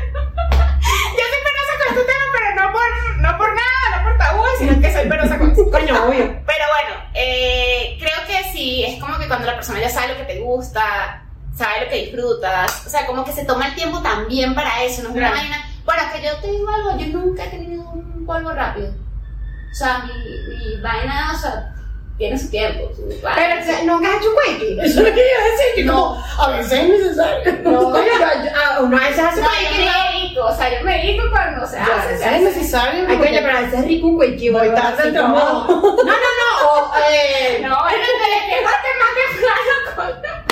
Yo 0.91 1.25
soy 1.31 1.41
penosa 1.47 1.73
con 1.79 1.87
este 1.95 2.05
tema, 2.13 2.25
pero 2.33 2.49
no 2.57 2.73
por, 2.73 3.17
no 3.23 3.39
por 3.39 3.49
nada, 3.55 3.97
no 3.97 4.03
por 4.03 4.19
tabú, 4.19 4.43
sino 4.59 4.81
que 4.81 4.93
soy 4.93 5.09
penosa 5.09 5.39
con. 5.39 5.55
Coño, 5.71 6.05
obvio. 6.05 6.43
Pero 6.45 6.65
bueno, 6.75 7.05
eh, 7.15 7.97
creo 8.01 8.27
que 8.27 8.51
sí, 8.51 8.85
es 8.85 9.01
como 9.01 9.17
que 9.19 9.29
cuando 9.29 9.47
la 9.47 9.55
persona 9.55 9.79
ya 9.79 9.89
sabe 9.89 10.09
lo 10.09 10.17
que 10.17 10.35
te 10.35 10.41
gusta, 10.41 11.23
sabe 11.55 11.85
lo 11.85 11.89
que 11.89 12.05
disfrutas, 12.07 12.87
o 12.87 12.91
sea, 12.91 13.07
como 13.07 13.25
que 13.25 13.33
se 13.33 13.45
toma 13.45 13.69
el 13.69 13.77
tiempo 13.77 14.03
también 14.03 14.53
para 14.57 14.83
eso, 14.83 15.05
no 15.05 15.11
es 15.11 15.15
una 15.15 15.31
vaina. 15.31 15.65
Bueno, 15.85 16.03
que 16.13 16.25
yo 16.25 16.37
te 16.39 16.51
digo 16.51 16.69
algo, 16.69 16.99
yo 16.99 17.07
nunca 17.07 17.45
he 17.45 17.51
tenido 17.51 17.89
un 17.89 18.27
polvo 18.27 18.51
rápido. 18.51 18.89
O 18.89 19.75
sea, 19.75 20.01
mi, 20.01 20.13
mi 20.57 20.81
vaina, 20.81 21.35
o 21.37 21.39
sea, 21.39 21.76
tiene 22.19 22.39
su 22.39 22.51
tiempo. 22.51 22.91
Su 22.97 23.03
Pero 23.09 23.85
nunca 23.85 24.09
has 24.09 24.17
hecho 24.17 24.31
quickie. 24.47 24.79
Eso 24.81 25.01
es 25.01 25.09
lo 25.09 25.15
que 25.15 25.21
iba 25.21 25.41
a 25.41 25.51
decir, 25.51 25.67
que 25.75 25.85
No. 25.85 25.93
como 25.93 26.25
a 26.45 26.57
veces 26.57 26.73
es 26.73 26.89
necesario. 26.89 27.53
No, 27.63 27.97
yo, 27.97 28.03
yo, 28.05 28.85
uno 28.85 28.97
a 28.97 29.01
veces 29.01 29.19
hace 29.25 29.41
No, 29.43 29.49
yo 29.49 29.69
quickie. 29.69 29.85
me 29.85 30.19
dedico, 30.21 30.45
o 30.47 30.57
sea, 30.57 30.79
yo 30.79 30.85
me 30.85 30.97
dedico 30.99 31.25
cuando 31.31 31.67
se 31.67 31.79
hace, 31.79 31.91
a 31.93 32.07
veces 32.07 32.27
es 32.27 32.43
necesario. 32.43 33.05
Ay, 33.09 33.17
coño, 33.19 33.39
pero 33.43 33.59
a 33.59 33.61
veces 33.61 33.81
es 33.81 33.87
rico 33.87 34.07
un 34.09 34.21
quickie. 34.21 34.51
Voy 34.51 34.69
tarde 34.71 35.03
al 35.03 35.13
trabajo. 35.13 35.67
No, 35.97 36.05
no, 36.05 36.13
no. 36.13 36.71
O, 36.73 36.93
eh, 37.11 37.59
No, 37.63 37.83
bueno, 37.83 37.99
te 37.99 38.35
despiertas 38.35 38.73
más 38.73 38.83
temprano 38.83 40.21
con... 40.23 40.47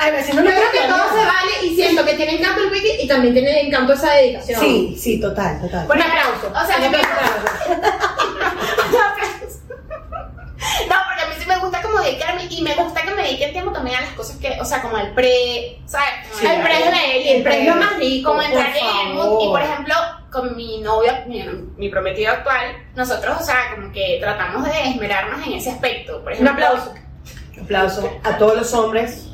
Ay, 0.00 0.12
me 0.12 0.22
si 0.22 0.32
no 0.32 0.42
Yo 0.42 0.50
creo 0.50 0.70
que 0.70 0.78
todo 0.88 1.08
se 1.10 1.24
vale 1.24 1.52
y 1.66 1.74
siento 1.74 2.04
que 2.04 2.14
tiene 2.14 2.36
encanto 2.38 2.62
el 2.62 2.70
wiki 2.72 3.02
y 3.02 3.08
también 3.08 3.34
tiene 3.34 3.60
encanto 3.62 3.92
esa 3.92 4.12
dedicación. 4.14 4.60
Sí, 4.60 4.96
sí, 4.98 5.20
total, 5.20 5.60
total. 5.60 5.86
Un 5.90 6.02
aplauso. 6.02 6.46
O 6.54 6.66
sea, 6.66 6.76
Un 6.76 6.82
yo 6.82 6.88
aplauso. 6.88 8.37
No, 10.88 10.96
porque 11.06 11.22
a 11.22 11.26
mí 11.28 11.34
sí 11.38 11.46
me 11.46 11.56
gusta 11.58 11.82
como 11.82 12.00
dedicarme 12.00 12.46
y 12.50 12.62
me 12.62 12.74
gusta 12.74 13.02
que 13.02 13.10
me 13.12 13.22
dediquen 13.22 13.52
tiempo 13.52 13.72
también 13.72 13.96
a 13.96 14.00
las 14.02 14.10
cosas 14.12 14.36
que, 14.38 14.60
o 14.60 14.64
sea, 14.64 14.82
como 14.82 14.96
al 14.96 15.12
pre, 15.14 15.80
¿sabes? 15.86 16.08
Sí, 16.32 16.46
el 16.46 16.62
pre 16.62 16.78
es 16.78 17.26
y 17.26 17.28
el 17.30 17.42
pre 17.42 17.60
es 17.60 17.66
lo 17.68 17.76
más 17.76 17.96
rico. 17.96 18.30
como 18.30 18.42
entrar 18.42 18.76
en 18.76 19.08
el 19.08 19.14
mood. 19.14 19.44
Y 19.44 19.48
por 19.48 19.62
ejemplo, 19.62 19.94
con 20.30 20.56
mi 20.56 20.80
novio, 20.80 21.12
mi, 21.26 21.42
mi 21.76 21.88
prometido 21.88 22.32
actual, 22.32 22.76
nosotros, 22.94 23.40
o 23.40 23.44
sea, 23.44 23.74
como 23.74 23.92
que 23.92 24.18
tratamos 24.20 24.64
de 24.64 24.90
esmerarnos 24.90 25.46
en 25.46 25.54
ese 25.54 25.70
aspecto. 25.70 26.22
Por 26.22 26.32
Un 26.32 26.38
ejemplo, 26.46 26.66
aplauso. 26.66 26.94
Aplauso 27.62 28.10
a 28.24 28.38
todos 28.38 28.56
los 28.56 28.72
hombres 28.74 29.26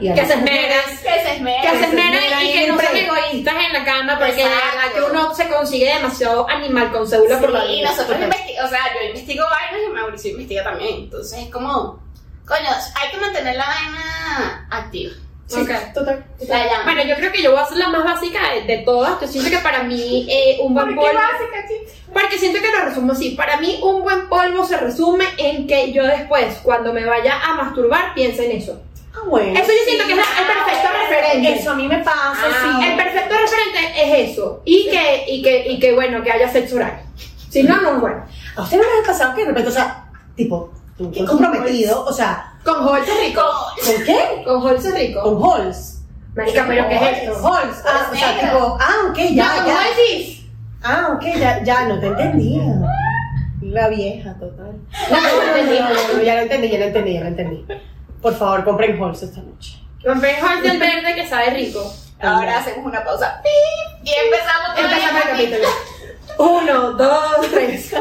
y 0.00 0.08
a 0.08 0.14
Que 0.14 0.20
las 0.22 0.28
se 0.28 0.34
esmeran. 0.34 0.80
Que 1.02 1.20
se 1.22 1.32
esmeren. 1.34 1.62
Que 1.62 1.78
se 1.78 1.84
esmeran 1.84 2.14
esmeran 2.14 2.46
y 2.46 2.52
que 2.52 2.66
no 2.68 2.78
sean 2.78 2.96
egoístas 2.96 3.54
en 3.66 3.72
la 3.72 3.84
cama 3.84 4.18
porque 4.18 4.42
verdad 4.44 4.92
que 4.94 5.02
uno 5.10 5.34
se 5.34 5.48
consigue 5.48 5.94
demasiado 5.94 6.48
animal 6.48 6.90
con 6.92 7.06
cédula 7.08 7.38
por 7.38 7.50
la 7.50 7.62
Sí, 7.66 7.68
vida. 7.76 7.90
nosotros 7.90 8.20
investigamos, 8.20 8.70
o 8.70 8.74
sea, 8.74 8.80
yo 8.94 9.08
investigo 9.08 9.44
vainas 9.48 9.80
y 9.88 9.92
Mauricio 9.92 10.30
investiga 10.32 10.64
también. 10.64 10.94
Entonces 11.04 11.38
es 11.40 11.50
como, 11.50 12.02
coño, 12.46 12.68
hay 13.00 13.10
que 13.10 13.16
mantener 13.18 13.56
la 13.56 13.66
vaina 13.66 14.68
activa. 14.70 15.12
Sí, 15.48 15.60
Ok. 15.62 15.70
total. 15.94 16.24
La 16.46 16.66
llama. 16.66 16.84
Bueno, 16.84 17.02
yo 17.04 17.14
creo 17.16 17.32
que 17.32 17.42
yo 17.42 17.52
voy 17.52 17.60
a 17.60 17.64
ser 17.64 17.78
la 17.78 17.88
más 17.88 18.04
básica 18.04 18.38
de, 18.52 18.62
de 18.76 18.82
todas. 18.84 19.18
Yo 19.20 19.26
siento 19.26 19.48
que 19.50 19.58
para 19.58 19.82
mí 19.82 20.26
eh, 20.30 20.58
un 20.62 20.74
buen 20.74 20.94
¿Por 20.94 20.94
qué 20.94 21.10
polvo... 21.10 21.14
básica, 21.22 21.66
chicos? 21.66 21.92
Porque 22.12 22.38
siento 22.38 22.58
que 22.60 22.70
lo 22.70 22.84
resumo 22.84 23.12
así. 23.12 23.30
Para 23.30 23.56
mí 23.56 23.80
un 23.82 24.02
buen 24.02 24.28
polvo 24.28 24.62
se 24.64 24.76
resume 24.76 25.24
en 25.38 25.66
que 25.66 25.90
yo 25.92 26.04
después, 26.04 26.56
cuando 26.62 26.92
me 26.92 27.04
vaya 27.06 27.40
a 27.42 27.54
masturbar, 27.54 28.12
piense 28.14 28.44
en 28.50 28.58
eso. 28.58 28.82
Ah, 29.14 29.20
bueno. 29.26 29.58
Eso 29.58 29.72
yo 29.72 29.84
siento 29.86 30.06
que 30.06 30.12
es 30.12 30.18
el 30.18 30.46
perfecto 30.46 30.88
referente. 31.08 31.54
Eso 31.60 31.70
a 31.70 31.74
mí 31.74 31.88
me 31.88 31.98
pasa, 31.98 32.20
Ah, 32.34 32.78
sí. 32.80 32.86
El 32.86 32.96
perfecto 32.96 33.34
referente 33.34 34.02
es 34.24 34.30
eso. 34.32 34.62
Y 34.66 34.90
que, 34.90 35.24
y 35.28 35.42
que, 35.42 35.66
y 35.70 35.80
que 35.80 35.94
bueno, 35.94 36.22
que 36.22 36.30
haya 36.30 36.52
sexo 36.52 36.76
oral. 36.76 37.00
Si 37.48 37.62
no, 37.62 37.80
no 37.80 37.94
es 37.94 38.00
bueno. 38.02 38.24
¿A 38.56 38.62
usted 38.62 38.76
no 38.76 38.82
le 38.82 39.00
ha 39.02 39.06
pasado 39.06 39.34
que 39.34 39.40
de 39.42 39.48
repente, 39.48 39.70
o 39.70 39.72
sea, 39.72 40.04
tipo, 40.36 40.72
tú 40.98 41.10
¿Qué 41.10 41.24
comprometido, 41.24 42.04
o 42.04 42.12
sea, 42.12 42.52
Con 42.68 42.86
Holz 42.86 43.08
es 43.08 43.20
rico. 43.28 43.42
¿con 43.84 44.04
qué? 44.04 44.42
Con 44.44 44.62
Holz 44.62 44.84
es 44.84 44.94
rico. 44.94 45.22
Con 45.22 45.42
halls. 45.42 46.02
Marica, 46.34 46.64
pero 46.68 46.88
¿qué 46.88 46.94
es 46.96 47.18
esto? 47.22 47.46
Halls. 47.48 47.76
Ah, 47.86 48.10
o 48.12 48.16
sea, 48.16 48.40
tipo, 48.40 48.78
ah, 48.80 48.94
ok, 49.10 49.16
ya, 49.32 49.46
no, 49.60 49.66
ya. 49.66 49.74
Holz 49.74 49.98
is- 50.14 50.38
Ah, 50.82 51.08
ok, 51.14 51.22
ya, 51.38 51.62
ya, 51.64 51.84
no 51.88 51.98
te 51.98 52.06
entendía. 52.06 52.62
La 53.62 53.88
vieja, 53.88 54.34
total. 54.34 54.76
No, 55.10 55.20
no, 55.20 55.28
no, 55.36 55.56
entendí. 55.56 55.78
no, 55.80 55.88
no, 55.88 56.12
no, 56.18 56.22
ya 56.22 56.34
lo 56.36 56.40
entendí, 56.42 56.68
ya 56.70 56.78
lo 56.78 56.84
entendí, 56.84 57.14
ya 57.14 57.20
lo 57.20 57.26
entendí. 57.26 57.66
Por 58.22 58.34
favor, 58.36 58.64
compren 58.64 59.02
halls 59.02 59.22
esta 59.22 59.40
noche. 59.40 59.78
Compré 60.04 60.36
Holz 60.42 60.62
del 60.62 60.78
verde 60.78 61.14
que 61.14 61.26
sabe 61.28 61.50
rico. 61.50 61.92
Ahora 62.20 62.58
hacemos 62.58 62.84
una 62.86 63.02
pausa. 63.04 63.42
¡Pip! 63.42 64.06
Y 64.06 64.12
empezamos 64.24 64.78
Empezamos 64.78 65.22
el 65.24 65.30
capítulo. 65.30 65.68
Uno, 66.38 66.92
dos, 66.92 67.50
tres. 67.50 67.94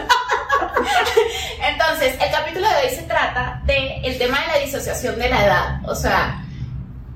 Entonces, 1.61 2.15
el 2.21 2.31
capítulo 2.31 2.67
de 2.67 2.87
hoy 2.87 2.95
se 2.95 3.03
trata 3.03 3.61
de 3.65 3.97
el 4.03 4.17
tema 4.17 4.39
de 4.41 4.47
la 4.47 4.65
disociación 4.65 5.17
de 5.19 5.29
la 5.29 5.45
edad. 5.45 5.89
O 5.89 5.95
sea, 5.95 6.43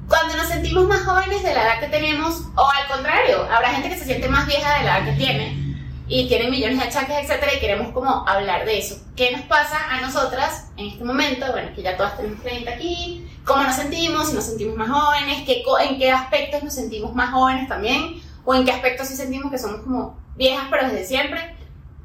cuando 0.07 0.35
nos 0.35 0.47
sentimos 0.47 0.85
más 0.87 1.03
jóvenes 1.03 1.43
de 1.43 1.53
la 1.53 1.63
edad 1.63 1.79
que 1.79 1.87
tenemos, 1.87 2.43
o 2.55 2.69
al 2.69 2.87
contrario, 2.87 3.47
habrá 3.51 3.69
gente 3.69 3.89
que 3.89 3.97
se 3.97 4.05
siente 4.05 4.27
más 4.27 4.45
vieja 4.45 4.77
de 4.77 4.83
la 4.83 4.97
edad 4.97 5.05
que 5.05 5.13
tiene 5.13 5.61
y 6.07 6.27
tiene 6.27 6.49
millones 6.49 6.77
de 6.77 6.83
achaques, 6.83 7.15
etcétera, 7.23 7.53
y 7.53 7.59
queremos 7.59 7.93
como 7.93 8.27
hablar 8.27 8.65
de 8.65 8.77
eso. 8.77 8.97
¿Qué 9.15 9.31
nos 9.31 9.43
pasa 9.43 9.77
a 9.89 10.01
nosotras 10.01 10.69
en 10.75 10.87
este 10.87 11.05
momento? 11.05 11.49
Bueno, 11.51 11.73
que 11.73 11.81
ya 11.81 11.95
todas 11.95 12.17
tenemos 12.17 12.41
30 12.43 12.69
aquí, 12.69 13.25
¿cómo 13.45 13.63
nos 13.63 13.75
sentimos? 13.75 14.27
Si 14.27 14.35
nos 14.35 14.43
sentimos 14.43 14.75
más 14.75 14.89
jóvenes, 14.89 15.43
¿Qué 15.45 15.63
¿en 15.87 15.97
qué 15.97 16.11
aspectos 16.11 16.63
nos 16.63 16.75
sentimos 16.75 17.15
más 17.15 17.31
jóvenes 17.31 17.69
también? 17.69 18.21
¿O 18.43 18.53
en 18.53 18.65
qué 18.65 18.71
aspectos 18.71 19.07
sí 19.07 19.15
sentimos 19.15 19.49
que 19.49 19.57
somos 19.57 19.81
como 19.81 20.19
viejas 20.35 20.67
pero 20.69 20.89
desde 20.89 21.05
siempre? 21.05 21.55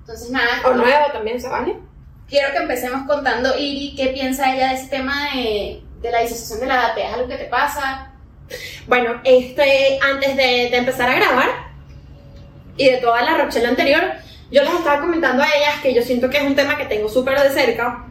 Entonces, 0.07 0.31
nada, 0.31 0.62
O 0.64 0.73
nuevo 0.73 1.07
también 1.12 1.40
se 1.40 1.49
vale. 1.49 1.75
quiero 2.29 2.53
que 2.53 2.59
empecemos 2.59 3.09
contando, 3.09 3.59
Iri, 3.59 3.97
qué 3.97 4.09
piensa 4.09 4.55
ella 4.55 4.69
de 4.69 4.75
ese 4.77 4.87
tema 4.87 5.31
de, 5.35 5.83
de 6.01 6.11
la 6.12 6.21
disociación 6.21 6.61
de 6.61 6.66
la 6.66 6.75
edad. 6.75 6.95
¿Te 6.95 7.05
es 7.05 7.12
algo 7.12 7.27
que 7.27 7.37
te 7.37 7.45
pasa? 7.47 8.12
Bueno, 8.87 9.21
este, 9.25 9.99
antes 10.01 10.37
de, 10.37 10.69
de 10.71 10.77
empezar 10.77 11.09
a 11.11 11.16
grabar 11.16 11.49
y 12.77 12.88
de 12.88 12.99
toda 12.99 13.21
la 13.23 13.37
Rochelle 13.37 13.66
anterior, 13.66 14.03
yo 14.53 14.62
les 14.62 14.75
estaba 14.75 15.01
comentando 15.01 15.42
a 15.42 15.47
ellas 15.47 15.81
que 15.83 15.92
yo 15.92 16.03
siento 16.03 16.31
que 16.31 16.37
es 16.37 16.45
un 16.45 16.55
tema 16.55 16.77
que 16.77 16.85
tengo 16.85 17.09
súper 17.09 17.40
de 17.40 17.51
cerca, 17.51 18.07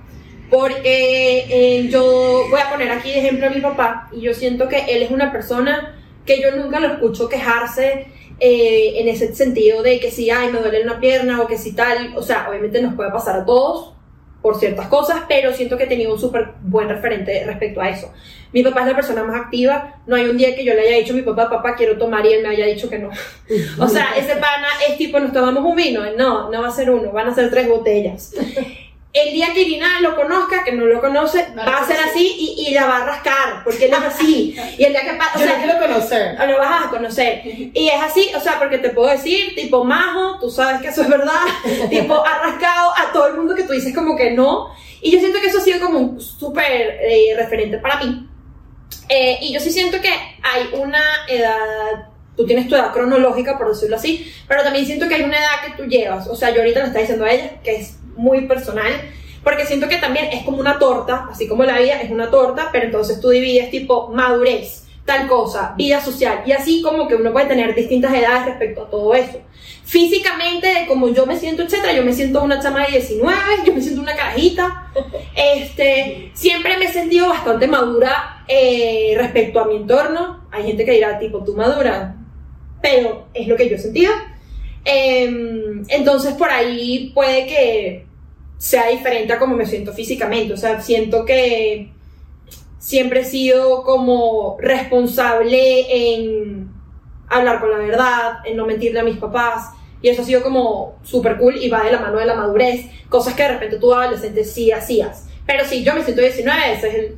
porque 0.49 1.45
eh, 1.49 1.87
yo 1.89 2.47
voy 2.49 2.59
a 2.59 2.69
poner 2.69 2.91
aquí 2.91 3.11
de 3.11 3.19
ejemplo 3.19 3.47
a 3.47 3.51
mi 3.51 3.61
papá, 3.61 4.09
y 4.11 4.19
yo 4.19 4.33
siento 4.33 4.67
que 4.67 4.79
él 4.89 5.03
es 5.03 5.11
una 5.11 5.31
persona 5.31 5.95
que 6.25 6.41
yo 6.41 6.51
nunca 6.51 6.81
lo 6.81 6.87
escucho 6.87 7.29
quejarse 7.29 8.07
eh, 8.39 8.93
en 8.97 9.07
ese 9.07 9.33
sentido 9.33 9.81
de 9.81 9.99
que 9.99 10.11
si, 10.11 10.29
ay, 10.29 10.51
me 10.51 10.59
duele 10.59 10.83
una 10.83 10.99
pierna 10.99 11.41
o 11.41 11.47
que 11.47 11.57
si 11.57 11.73
tal, 11.73 12.13
o 12.15 12.21
sea, 12.21 12.47
obviamente 12.49 12.81
nos 12.81 12.93
puede 12.93 13.11
pasar 13.11 13.39
a 13.39 13.45
todos 13.45 13.93
por 14.41 14.59
ciertas 14.59 14.87
cosas, 14.89 15.21
pero 15.27 15.53
siento 15.53 15.75
que 15.75 15.85
he 15.85 15.87
tenido 15.87 16.13
un 16.13 16.19
súper 16.19 16.53
buen 16.61 16.87
referente 16.87 17.43
respecto 17.45 17.81
a 17.81 17.89
eso. 17.89 18.13
Mi 18.53 18.61
papá 18.61 18.81
es 18.81 18.87
la 18.87 18.95
persona 18.95 19.23
más 19.23 19.41
activa, 19.41 20.01
no 20.05 20.15
hay 20.15 20.25
un 20.25 20.37
día 20.37 20.55
que 20.55 20.63
yo 20.63 20.73
le 20.73 20.81
haya 20.81 20.97
dicho 20.97 21.13
a 21.13 21.15
mi 21.15 21.23
papá, 21.23 21.49
papá, 21.49 21.75
quiero 21.75 21.97
tomar 21.97 22.25
y 22.25 22.33
él 22.33 22.43
me 22.43 22.49
haya 22.49 22.67
dicho 22.67 22.89
que 22.89 22.99
no. 22.99 23.09
o 23.79 23.87
sea, 23.87 24.15
ese 24.15 24.35
pana 24.35 24.67
es 24.87 24.97
tipo, 24.97 25.19
nos 25.19 25.33
tomamos 25.33 25.63
un 25.63 25.75
vino, 25.75 26.01
no, 26.15 26.51
no 26.51 26.61
va 26.61 26.67
a 26.67 26.71
ser 26.71 26.91
uno, 26.91 27.11
van 27.11 27.27
a 27.27 27.33
ser 27.33 27.49
tres 27.49 27.67
botellas. 27.67 28.33
El 29.15 29.33
día 29.33 29.53
que 29.53 29.61
Irina 29.61 30.01
lo 30.01 30.13
conozca, 30.15 30.63
que 30.65 30.73
no 30.73 30.85
lo 30.85 30.99
conoce, 30.99 31.47
No 31.55 31.63
va 31.63 31.77
a 31.77 31.87
ser 31.87 31.97
así 32.01 32.35
y, 32.37 32.67
y 32.67 32.73
la 32.73 32.85
va 32.85 32.97
a 32.97 33.05
rascar, 33.05 33.63
porque 33.63 33.85
él 33.85 33.93
es 33.93 33.99
así. 33.99 34.55
Y 34.77 34.83
el 34.83 34.91
día 34.91 35.01
que 35.03 35.13
pasa, 35.13 35.31
o 35.35 35.39
Yo 35.39 35.45
sea, 35.45 35.57
no 35.57 35.63
quiero 35.63 35.79
conocer. 35.79 36.35
lo 36.49 36.57
vas 36.59 36.85
a 36.85 36.89
conocer. 36.89 37.41
Y 37.45 37.87
es 37.87 38.01
así, 38.01 38.29
o 38.35 38.39
sea, 38.41 38.59
porque 38.59 38.77
te 38.79 38.89
puedo 38.89 39.09
decir, 39.09 39.55
tipo 39.55 39.85
majo, 39.85 40.37
tú 40.39 40.49
sabes 40.49 40.81
que 40.81 40.89
eso 40.89 41.01
es 41.03 41.07
verdad, 41.07 41.41
tipo 41.89 42.25
ha 42.25 42.39
rascado 42.39 42.91
a 42.97 43.13
todo 43.13 43.27
el 43.27 43.35
mundo 43.35 43.55
que 43.55 43.63
tú 43.63 43.71
dices 43.71 43.95
como 43.95 44.17
que 44.17 44.31
no. 44.31 44.69
Y 45.01 45.11
yo 45.11 45.19
siento 45.19 45.39
que 45.39 45.47
eso 45.47 45.59
ha 45.59 45.61
sido 45.61 45.79
como 45.79 45.99
un 45.99 46.19
súper 46.19 46.99
eh, 47.01 47.33
referente 47.37 47.77
para 47.77 47.97
mí. 48.03 48.27
Eh, 49.07 49.37
y 49.41 49.53
yo 49.53 49.59
sí 49.59 49.71
siento 49.71 50.01
que 50.01 50.09
hay 50.09 50.69
una 50.73 51.01
edad, 51.29 52.09
tú 52.35 52.45
tienes 52.45 52.67
tu 52.67 52.75
edad 52.75 52.91
cronológica, 52.91 53.57
por 53.57 53.69
decirlo 53.69 53.95
así, 53.95 54.29
pero 54.47 54.63
también 54.63 54.85
siento 54.85 55.07
que 55.07 55.15
hay 55.15 55.21
una 55.23 55.37
edad 55.37 55.61
que 55.65 55.81
tú 55.81 55.87
llevas. 55.87 56.27
O 56.27 56.35
sea, 56.35 56.49
yo 56.49 56.57
ahorita 56.61 56.79
le 56.79 56.85
estaba 56.87 57.01
diciendo 57.01 57.25
a 57.25 57.31
ella 57.31 57.61
que 57.63 57.75
es 57.77 57.97
muy 58.15 58.47
personal, 58.47 58.91
porque 59.43 59.65
siento 59.65 59.87
que 59.87 59.97
también 59.97 60.29
es 60.31 60.43
como 60.43 60.59
una 60.59 60.79
torta, 60.79 61.27
así 61.31 61.47
como 61.47 61.63
la 61.63 61.77
vida 61.77 62.01
es 62.01 62.09
una 62.11 62.31
torta, 62.31 62.69
pero 62.71 62.85
entonces 62.85 63.21
tú 63.21 63.29
divides 63.29 63.69
tipo 63.69 64.09
madurez, 64.09 64.87
tal 65.05 65.27
cosa, 65.27 65.75
vida 65.77 66.01
social, 66.01 66.41
y 66.45 66.51
así 66.51 66.81
como 66.81 67.07
que 67.07 67.15
uno 67.15 67.31
puede 67.31 67.45
tener 67.45 67.75
distintas 67.75 68.11
edades 68.13 68.45
respecto 68.45 68.83
a 68.83 68.89
todo 68.89 69.13
eso. 69.13 69.39
Físicamente, 69.83 70.85
como 70.87 71.09
yo 71.09 71.27
me 71.27 71.37
siento, 71.37 71.61
etcétera, 71.61 71.93
yo 71.93 72.03
me 72.03 72.11
siento 72.11 72.43
una 72.43 72.59
chama 72.59 72.85
de 72.87 72.93
19, 72.93 73.35
yo 73.67 73.73
me 73.73 73.81
siento 73.81 74.01
una 74.01 74.15
carajita. 74.15 74.91
Este, 75.35 76.31
siempre 76.33 76.77
me 76.77 76.85
he 76.85 76.91
sentido 76.91 77.29
bastante 77.29 77.67
madura 77.67 78.43
eh, 78.47 79.13
respecto 79.15 79.59
a 79.59 79.67
mi 79.67 79.75
entorno. 79.75 80.47
Hay 80.51 80.63
gente 80.63 80.85
que 80.85 80.93
dirá, 80.93 81.19
tipo, 81.19 81.43
tú 81.43 81.55
madura, 81.55 82.15
pero 82.81 83.27
es 83.35 83.47
lo 83.47 83.55
que 83.55 83.69
yo 83.69 83.77
sentía. 83.77 84.09
Em, 84.85 85.83
entonces, 85.89 86.35
por 86.35 86.49
ahí 86.49 87.11
puede 87.13 87.47
que 87.47 88.05
sea 88.57 88.87
diferente 88.87 89.33
a 89.33 89.39
cómo 89.39 89.55
me 89.55 89.65
siento 89.65 89.91
físicamente. 89.93 90.53
O 90.53 90.57
sea, 90.57 90.81
siento 90.81 91.25
que 91.25 91.91
siempre 92.77 93.21
he 93.21 93.25
sido 93.25 93.83
como 93.83 94.57
responsable 94.59 96.13
en 96.13 96.69
hablar 97.27 97.59
con 97.59 97.71
la 97.71 97.77
verdad, 97.77 98.33
en 98.45 98.55
no 98.55 98.65
mentirle 98.65 98.99
a 98.99 99.03
mis 99.03 99.17
papás. 99.17 99.71
Y 100.01 100.09
eso 100.09 100.21
ha 100.21 100.25
sido 100.25 100.43
como 100.43 100.99
súper 101.03 101.37
cool 101.37 101.57
y 101.57 101.67
va 101.67 101.83
de 101.83 101.91
la 101.91 101.99
mano 101.99 102.19
de 102.19 102.25
la 102.25 102.35
madurez. 102.35 102.85
Cosas 103.09 103.33
que 103.33 103.43
de 103.43 103.49
repente 103.49 103.77
tú 103.77 103.91
adolescente 103.91 104.43
sí 104.43 104.71
hacías. 104.71 105.27
Pero 105.47 105.65
sí, 105.65 105.83
yo 105.83 105.95
me 105.95 106.03
siento 106.03 106.21
19, 106.21 106.73
ese 106.73 106.87
es 106.87 106.95
el... 106.95 107.15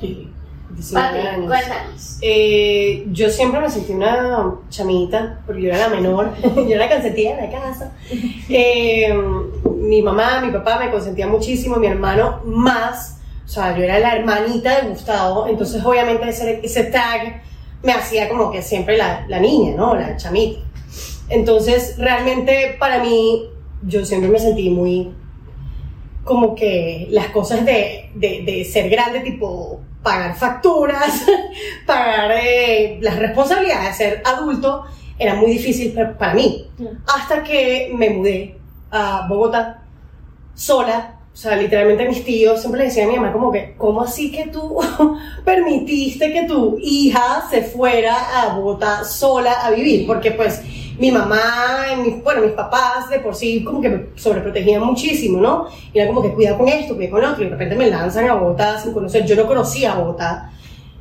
19 0.00 0.33
Pati, 0.92 1.18
años. 1.18 1.46
cuéntanos. 1.46 2.18
Eh, 2.20 3.06
yo 3.12 3.30
siempre 3.30 3.60
me 3.60 3.70
sentí 3.70 3.92
una 3.92 4.54
chamita, 4.70 5.40
porque 5.46 5.62
yo 5.62 5.68
era 5.68 5.78
la 5.78 5.88
menor, 5.88 6.34
yo 6.42 6.74
era 6.74 6.86
la 6.86 6.92
consentida 6.92 7.36
de 7.36 7.42
la 7.42 7.50
casa. 7.50 7.92
Eh, 8.48 9.14
mi 9.76 10.02
mamá, 10.02 10.40
mi 10.40 10.50
papá 10.52 10.78
me 10.78 10.90
consentían 10.90 11.30
muchísimo, 11.30 11.76
mi 11.76 11.86
hermano 11.86 12.40
más. 12.44 13.18
O 13.44 13.48
sea, 13.48 13.76
yo 13.76 13.82
era 13.82 13.98
la 13.98 14.16
hermanita 14.16 14.80
de 14.80 14.88
Gustavo, 14.88 15.46
entonces 15.46 15.84
obviamente 15.84 16.28
ese, 16.28 16.60
ese 16.62 16.84
tag 16.84 17.42
me 17.82 17.92
hacía 17.92 18.28
como 18.28 18.50
que 18.50 18.62
siempre 18.62 18.96
la, 18.96 19.26
la 19.28 19.38
niña, 19.38 19.74
¿no? 19.76 19.94
La 19.94 20.16
chamita. 20.16 20.60
Entonces, 21.28 21.96
realmente 21.98 22.76
para 22.78 23.02
mí, 23.02 23.48
yo 23.82 24.04
siempre 24.04 24.30
me 24.30 24.38
sentí 24.38 24.70
muy 24.70 25.12
como 26.24 26.54
que 26.54 27.06
las 27.10 27.28
cosas 27.28 27.64
de, 27.64 28.10
de, 28.14 28.42
de 28.44 28.64
ser 28.64 28.88
grande, 28.88 29.20
tipo 29.20 29.80
pagar 30.02 30.34
facturas, 30.36 31.24
pagar 31.86 32.32
eh, 32.42 32.98
las 33.00 33.18
responsabilidades 33.18 33.86
de 33.98 34.04
ser 34.04 34.22
adulto, 34.24 34.84
era 35.18 35.34
muy 35.34 35.52
difícil 35.52 35.92
pa- 35.92 36.16
para 36.18 36.34
mí. 36.34 36.66
Hasta 37.06 37.42
que 37.42 37.90
me 37.94 38.10
mudé 38.10 38.56
a 38.90 39.26
Bogotá 39.28 39.82
sola. 40.54 41.10
O 41.32 41.36
sea, 41.36 41.56
literalmente 41.56 42.06
mis 42.08 42.24
tíos 42.24 42.60
siempre 42.60 42.78
le 42.80 42.86
decían 42.86 43.08
a 43.08 43.12
mi 43.12 43.16
mamá 43.18 43.32
como 43.32 43.50
que, 43.50 43.74
¿cómo 43.76 44.02
así 44.02 44.30
que 44.30 44.44
tú 44.46 44.78
permitiste 45.44 46.32
que 46.32 46.44
tu 46.44 46.78
hija 46.80 47.44
se 47.50 47.62
fuera 47.62 48.40
a 48.42 48.54
Bogotá 48.54 49.04
sola 49.04 49.52
a 49.64 49.70
vivir? 49.70 50.06
Porque 50.06 50.30
pues 50.30 50.62
mi 50.98 51.10
mamá, 51.10 51.86
y 51.92 51.96
mis, 51.96 52.22
bueno, 52.22 52.42
mis 52.42 52.52
papás 52.52 53.08
de 53.10 53.18
por 53.18 53.34
sí 53.34 53.64
como 53.64 53.80
que 53.80 53.88
me 53.88 54.06
sobreprotegían 54.14 54.82
muchísimo, 54.82 55.40
¿no? 55.40 55.66
Y 55.92 55.98
era 55.98 56.08
como 56.08 56.22
que 56.22 56.32
cuidado 56.32 56.58
con 56.58 56.68
esto, 56.68 56.94
cuidado 56.94 57.16
con 57.16 57.24
otro, 57.24 57.42
y 57.42 57.46
de 57.46 57.52
repente 57.52 57.74
me 57.74 57.90
lanzan 57.90 58.28
a 58.28 58.34
Bogotá 58.34 58.78
sin 58.78 58.92
conocer, 58.92 59.24
yo 59.24 59.36
no 59.36 59.46
conocía 59.46 59.92
a 59.92 59.98
Bogotá. 59.98 60.50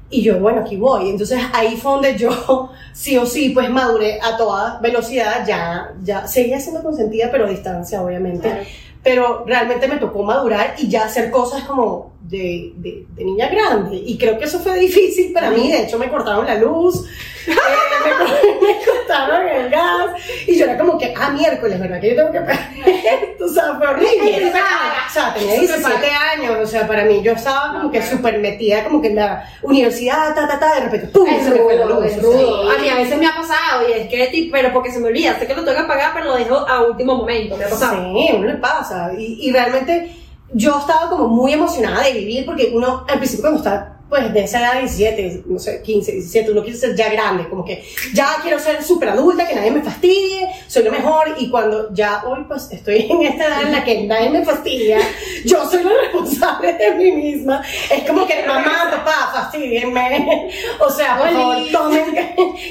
Y 0.10 0.22
yo, 0.22 0.40
bueno, 0.40 0.62
aquí 0.62 0.76
voy. 0.78 1.10
Entonces 1.10 1.42
ahí 1.54 1.76
fue 1.76 1.94
donde 1.94 2.16
yo, 2.18 2.70
sí 2.94 3.18
o 3.18 3.26
sí, 3.26 3.50
pues 3.50 3.70
maduré 3.70 4.20
a 4.22 4.38
toda 4.38 4.80
velocidad, 4.80 5.46
ya, 5.48 5.94
ya, 6.04 6.28
seguía 6.28 6.60
siendo 6.60 6.84
consentida, 6.84 7.30
pero 7.32 7.46
a 7.46 7.50
distancia, 7.50 8.02
obviamente 8.02 8.48
Claro. 8.48 8.66
pero 9.04 9.44
realmente 9.46 9.88
me 9.88 9.98
tocó 9.98 10.24
madurar 10.24 10.76
y 10.78 10.88
ya 10.88 11.06
hacer 11.06 11.30
cosas 11.32 11.64
como 11.64 12.13
de, 12.24 12.72
de, 12.78 13.06
de 13.10 13.24
niña 13.24 13.50
grande. 13.50 13.98
Y 13.98 14.18
creo 14.18 14.38
que 14.38 14.46
eso 14.46 14.60
fue 14.60 14.80
difícil 14.80 15.34
para 15.34 15.50
mí. 15.50 15.72
De 15.72 15.84
hecho, 15.84 16.00
me 16.00 16.10
cortaron 16.10 16.46
la 16.46 16.56
luz, 16.56 17.06
eh, 17.48 17.52
me, 17.52 18.68
me 18.68 18.86
cortaron 18.86 19.48
el 19.48 19.70
gas. 19.70 20.12
Y 20.48 20.58
yo 20.58 20.66
era 20.66 20.78
como 20.78 20.98
que, 20.98 21.14
ah, 21.16 21.32
miércoles, 21.32 21.80
¿verdad? 21.80 22.00
Que 22.00 22.10
yo 22.12 22.16
tengo 22.16 22.32
que 22.32 22.40
pagar 22.40 22.70
esto. 22.86 23.46
O 23.46 23.50
sea, 23.50 23.76
fue 23.76 23.88
horrible. 23.88 24.48
O 24.48 25.14
sea, 25.14 25.34
tenía 25.34 25.60
17 25.60 26.10
años. 26.10 26.58
O 26.62 26.66
sea, 26.66 26.88
para 26.88 27.04
mí, 27.04 27.22
yo 27.22 27.34
estaba 27.34 27.74
como 27.74 27.92
que 27.92 28.02
súper 28.02 28.40
metida, 28.40 28.86
como 28.86 29.02
que 29.02 29.10
en 29.10 29.18
la 29.18 29.50
universidad, 29.62 30.34
ta, 30.34 30.48
ta, 30.48 30.60
ta. 30.60 30.76
De 30.76 30.82
repente, 30.86 31.08
¡pum! 31.08 31.28
Es 31.28 31.44
se 31.44 31.52
me 31.52 31.58
fue 31.58 31.76
la 31.76 31.86
luz. 31.86 32.06
es 32.06 32.22
rudo. 32.22 32.72
A 32.72 32.78
mí 32.78 32.88
a 32.88 32.96
veces 32.96 33.18
me 33.18 33.28
ha 33.28 33.36
pasado 33.36 33.88
y 33.88 33.92
es 33.92 34.08
que, 34.08 34.50
pero 34.52 34.72
porque 34.72 34.92
se 34.92 35.00
me 35.00 35.10
olvida, 35.10 35.38
sé 35.38 35.46
que 35.46 35.54
lo 35.54 35.64
tengo 35.64 35.82
que 35.82 35.88
pagar, 35.88 36.12
pero 36.14 36.26
lo 36.28 36.36
dejo 36.36 36.56
a 36.56 36.84
último 36.84 37.16
momento, 37.16 37.58
me 37.58 37.66
ha 37.66 37.70
pasado. 37.70 37.98
Sí, 37.98 38.30
uno 38.34 38.48
le 38.48 38.56
pasa. 38.56 39.12
Y, 39.18 39.48
y 39.48 39.52
realmente 39.52 40.23
yo 40.54 40.80
estaba 40.80 41.10
como 41.10 41.28
muy 41.28 41.54
emocionada 41.54 42.04
de 42.04 42.14
vivir 42.14 42.46
porque 42.46 42.72
uno, 42.74 43.06
al 43.08 43.18
principio 43.18 43.44
cuando 43.44 43.60
está 43.60 43.94
pues 44.14 44.32
de 44.32 44.44
esa 44.44 44.60
edad 44.60 44.80
17, 44.80 45.46
no 45.48 45.58
sé, 45.58 45.82
15, 45.82 46.12
17, 46.12 46.52
uno 46.52 46.62
quiere 46.62 46.78
ser 46.78 46.96
ya 46.96 47.12
grande, 47.12 47.50
como 47.50 47.66
que 47.66 47.84
ya 48.14 48.36
quiero 48.44 48.60
ser 48.60 48.84
súper 48.84 49.10
adulta, 49.10 49.48
que 49.48 49.56
nadie 49.56 49.72
me 49.72 49.82
fastidie, 49.82 50.50
soy 50.68 50.84
lo 50.84 50.92
mejor 50.92 51.34
y 51.40 51.50
cuando 51.50 51.92
ya 51.96 52.24
hoy 52.28 52.44
pues 52.48 52.70
estoy 52.72 53.08
en 53.10 53.24
esta 53.24 53.48
edad 53.48 53.62
en 53.64 53.72
la 53.72 53.84
que 53.84 54.04
nadie 54.04 54.30
me 54.30 54.46
fastidia, 54.46 55.00
yo 55.46 55.68
soy 55.68 55.84
la 55.84 55.94
responsable 56.04 56.74
de 56.74 56.92
mí 56.92 57.12
misma, 57.12 57.64
es 57.90 58.08
como 58.08 58.28
que 58.28 58.46
mamá, 58.46 58.92
papá, 58.92 59.32
fastidienme, 59.34 60.48
o 60.80 60.92
sea, 60.92 61.18
por 61.18 61.32
favor, 61.32 61.58
tomen 61.72 62.16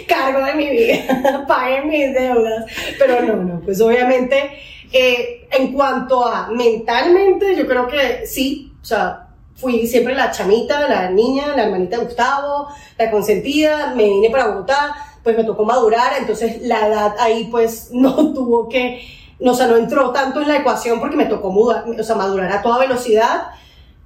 cargo 0.07 0.47
de 0.47 0.55
mi 0.55 0.71
vida, 0.71 1.45
paguen 1.49 1.89
mis 1.89 2.15
deudas, 2.15 2.67
pero 3.01 3.21
no, 3.21 3.35
no, 3.35 3.61
pues 3.63 3.81
obviamente 3.81 4.72
eh, 4.93 5.49
en 5.51 5.73
cuanto 5.73 6.27
a 6.27 6.49
mentalmente, 6.49 7.57
yo 7.57 7.67
creo 7.67 7.87
que 7.87 8.27
sí, 8.27 8.73
o 8.81 8.85
sea, 8.85 9.29
fui 9.55 9.87
siempre 9.87 10.15
la 10.15 10.31
chamita, 10.31 10.89
la 10.89 11.11
niña, 11.11 11.57
la 11.57 11.65
hermanita 11.65 11.99
de 11.99 12.05
Gustavo, 12.05 12.69
la 12.99 13.11
consentida, 13.11 13.95
me 13.95 14.05
vine 14.05 14.29
para 14.29 14.49
Bogotá, 14.49 14.97
pues 15.23 15.37
me 15.37 15.45
tocó 15.45 15.65
madurar, 15.65 16.15
entonces 16.19 16.63
la 16.63 16.89
edad 16.89 17.15
ahí 17.19 17.49
pues 17.51 17.91
no 17.93 18.35
tuvo 18.35 18.69
que, 18.69 19.03
no, 19.41 19.53
o 19.53 19.55
sea, 19.55 19.67
no 19.67 19.77
entró 19.77 20.11
tanto 20.11 20.43
en 20.43 20.49
la 20.49 20.59
ecuación 20.59 21.01
porque 21.01 21.17
me 21.17 21.27
tocó 21.27 21.51
mudar, 21.51 21.85
o 21.99 22.03
sea, 22.03 22.17
madurar 22.17 22.53
a 22.53 22.63
toda 22.63 22.79
velocidad. 22.79 23.49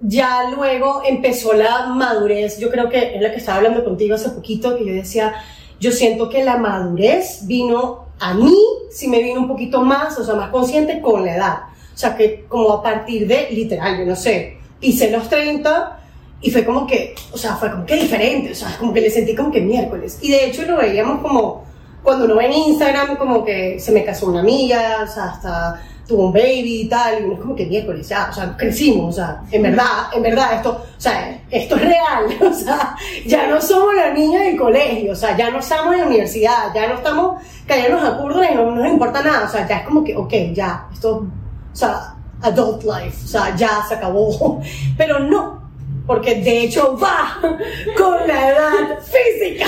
Ya 0.00 0.50
luego 0.54 1.02
empezó 1.06 1.54
la 1.54 1.86
madurez, 1.86 2.58
yo 2.58 2.70
creo 2.70 2.90
que 2.90 3.16
es 3.16 3.22
la 3.22 3.30
que 3.30 3.38
estaba 3.38 3.56
hablando 3.56 3.82
contigo 3.82 4.14
hace 4.14 4.28
poquito, 4.28 4.76
que 4.76 4.84
yo 4.84 4.92
decía, 4.92 5.34
yo 5.80 5.90
siento 5.90 6.28
que 6.28 6.44
la 6.44 6.58
madurez 6.58 7.46
vino 7.46 8.05
a 8.18 8.34
mí, 8.34 8.56
sí 8.90 9.08
me 9.08 9.22
vino 9.22 9.40
un 9.40 9.48
poquito 9.48 9.82
más, 9.82 10.18
o 10.18 10.24
sea, 10.24 10.34
más 10.34 10.50
consciente 10.50 11.00
con 11.00 11.24
la 11.24 11.36
edad. 11.36 11.58
O 11.94 11.98
sea, 11.98 12.16
que 12.16 12.44
como 12.48 12.72
a 12.72 12.82
partir 12.82 13.26
de, 13.26 13.48
literal, 13.50 13.98
yo 13.98 14.04
no 14.04 14.16
sé, 14.16 14.58
pisé 14.80 15.10
los 15.10 15.28
30 15.28 16.00
y 16.40 16.50
fue 16.50 16.64
como 16.64 16.86
que, 16.86 17.14
o 17.32 17.38
sea, 17.38 17.56
fue 17.56 17.70
como 17.70 17.86
que 17.86 17.96
diferente, 17.96 18.52
o 18.52 18.54
sea, 18.54 18.76
como 18.78 18.92
que 18.92 19.00
le 19.00 19.10
sentí 19.10 19.34
como 19.34 19.50
que 19.50 19.60
miércoles. 19.60 20.18
Y 20.20 20.30
de 20.30 20.46
hecho 20.46 20.62
lo 20.62 20.76
veíamos 20.76 21.20
como, 21.22 21.64
cuando 22.02 22.26
uno 22.26 22.36
ve 22.36 22.46
en 22.46 22.52
Instagram, 22.52 23.16
como 23.16 23.44
que 23.44 23.80
se 23.80 23.92
me 23.92 24.04
casó 24.04 24.28
una 24.28 24.40
amiga, 24.40 25.00
o 25.02 25.06
sea, 25.06 25.24
hasta 25.24 25.82
tuvo 26.06 26.26
un 26.26 26.32
baby 26.32 26.82
y 26.82 26.88
tal, 26.88 27.20
y 27.20 27.24
uno 27.24 27.34
es 27.34 27.40
como 27.40 27.56
que 27.56 27.66
miércoles, 27.66 28.08
ya, 28.08 28.28
o 28.30 28.32
sea, 28.32 28.56
crecimos, 28.56 29.10
o 29.10 29.12
sea, 29.12 29.42
en 29.50 29.62
verdad, 29.62 30.08
en 30.14 30.22
verdad, 30.22 30.54
esto, 30.54 30.70
o 30.70 31.00
sea, 31.00 31.42
esto 31.50 31.76
es 31.76 31.82
real, 31.82 32.26
o 32.40 32.52
sea, 32.52 32.96
ya 33.26 33.48
no 33.48 33.60
somos 33.60 33.94
los 33.94 34.14
niños 34.14 34.42
del 34.42 34.56
colegio, 34.56 35.12
o 35.12 35.16
sea, 35.16 35.36
ya 35.36 35.50
no 35.50 35.58
estamos 35.58 35.94
en 35.94 36.00
la 36.00 36.06
universidad, 36.06 36.72
ya 36.74 36.88
no 36.88 36.94
estamos 36.94 37.42
cayendo 37.66 37.98
a 37.98 38.18
cursos 38.18 38.44
y 38.50 38.54
no, 38.54 38.70
no 38.70 38.76
nos 38.76 38.92
importa 38.92 39.22
nada, 39.22 39.46
o 39.46 39.50
sea, 39.50 39.66
ya 39.66 39.78
es 39.78 39.84
como 39.84 40.04
que, 40.04 40.16
ok, 40.16 40.32
ya, 40.52 40.86
esto, 40.92 41.26
o 41.72 41.76
sea, 41.76 42.14
adult 42.42 42.84
life, 42.84 43.24
o 43.24 43.28
sea, 43.28 43.56
ya 43.56 43.84
se 43.88 43.94
acabó, 43.94 44.60
pero 44.96 45.18
no, 45.18 45.66
porque 46.06 46.36
de 46.36 46.64
hecho 46.64 46.96
va 46.96 47.38
con 47.96 48.28
la 48.28 48.50
edad 48.50 48.98
física 49.00 49.66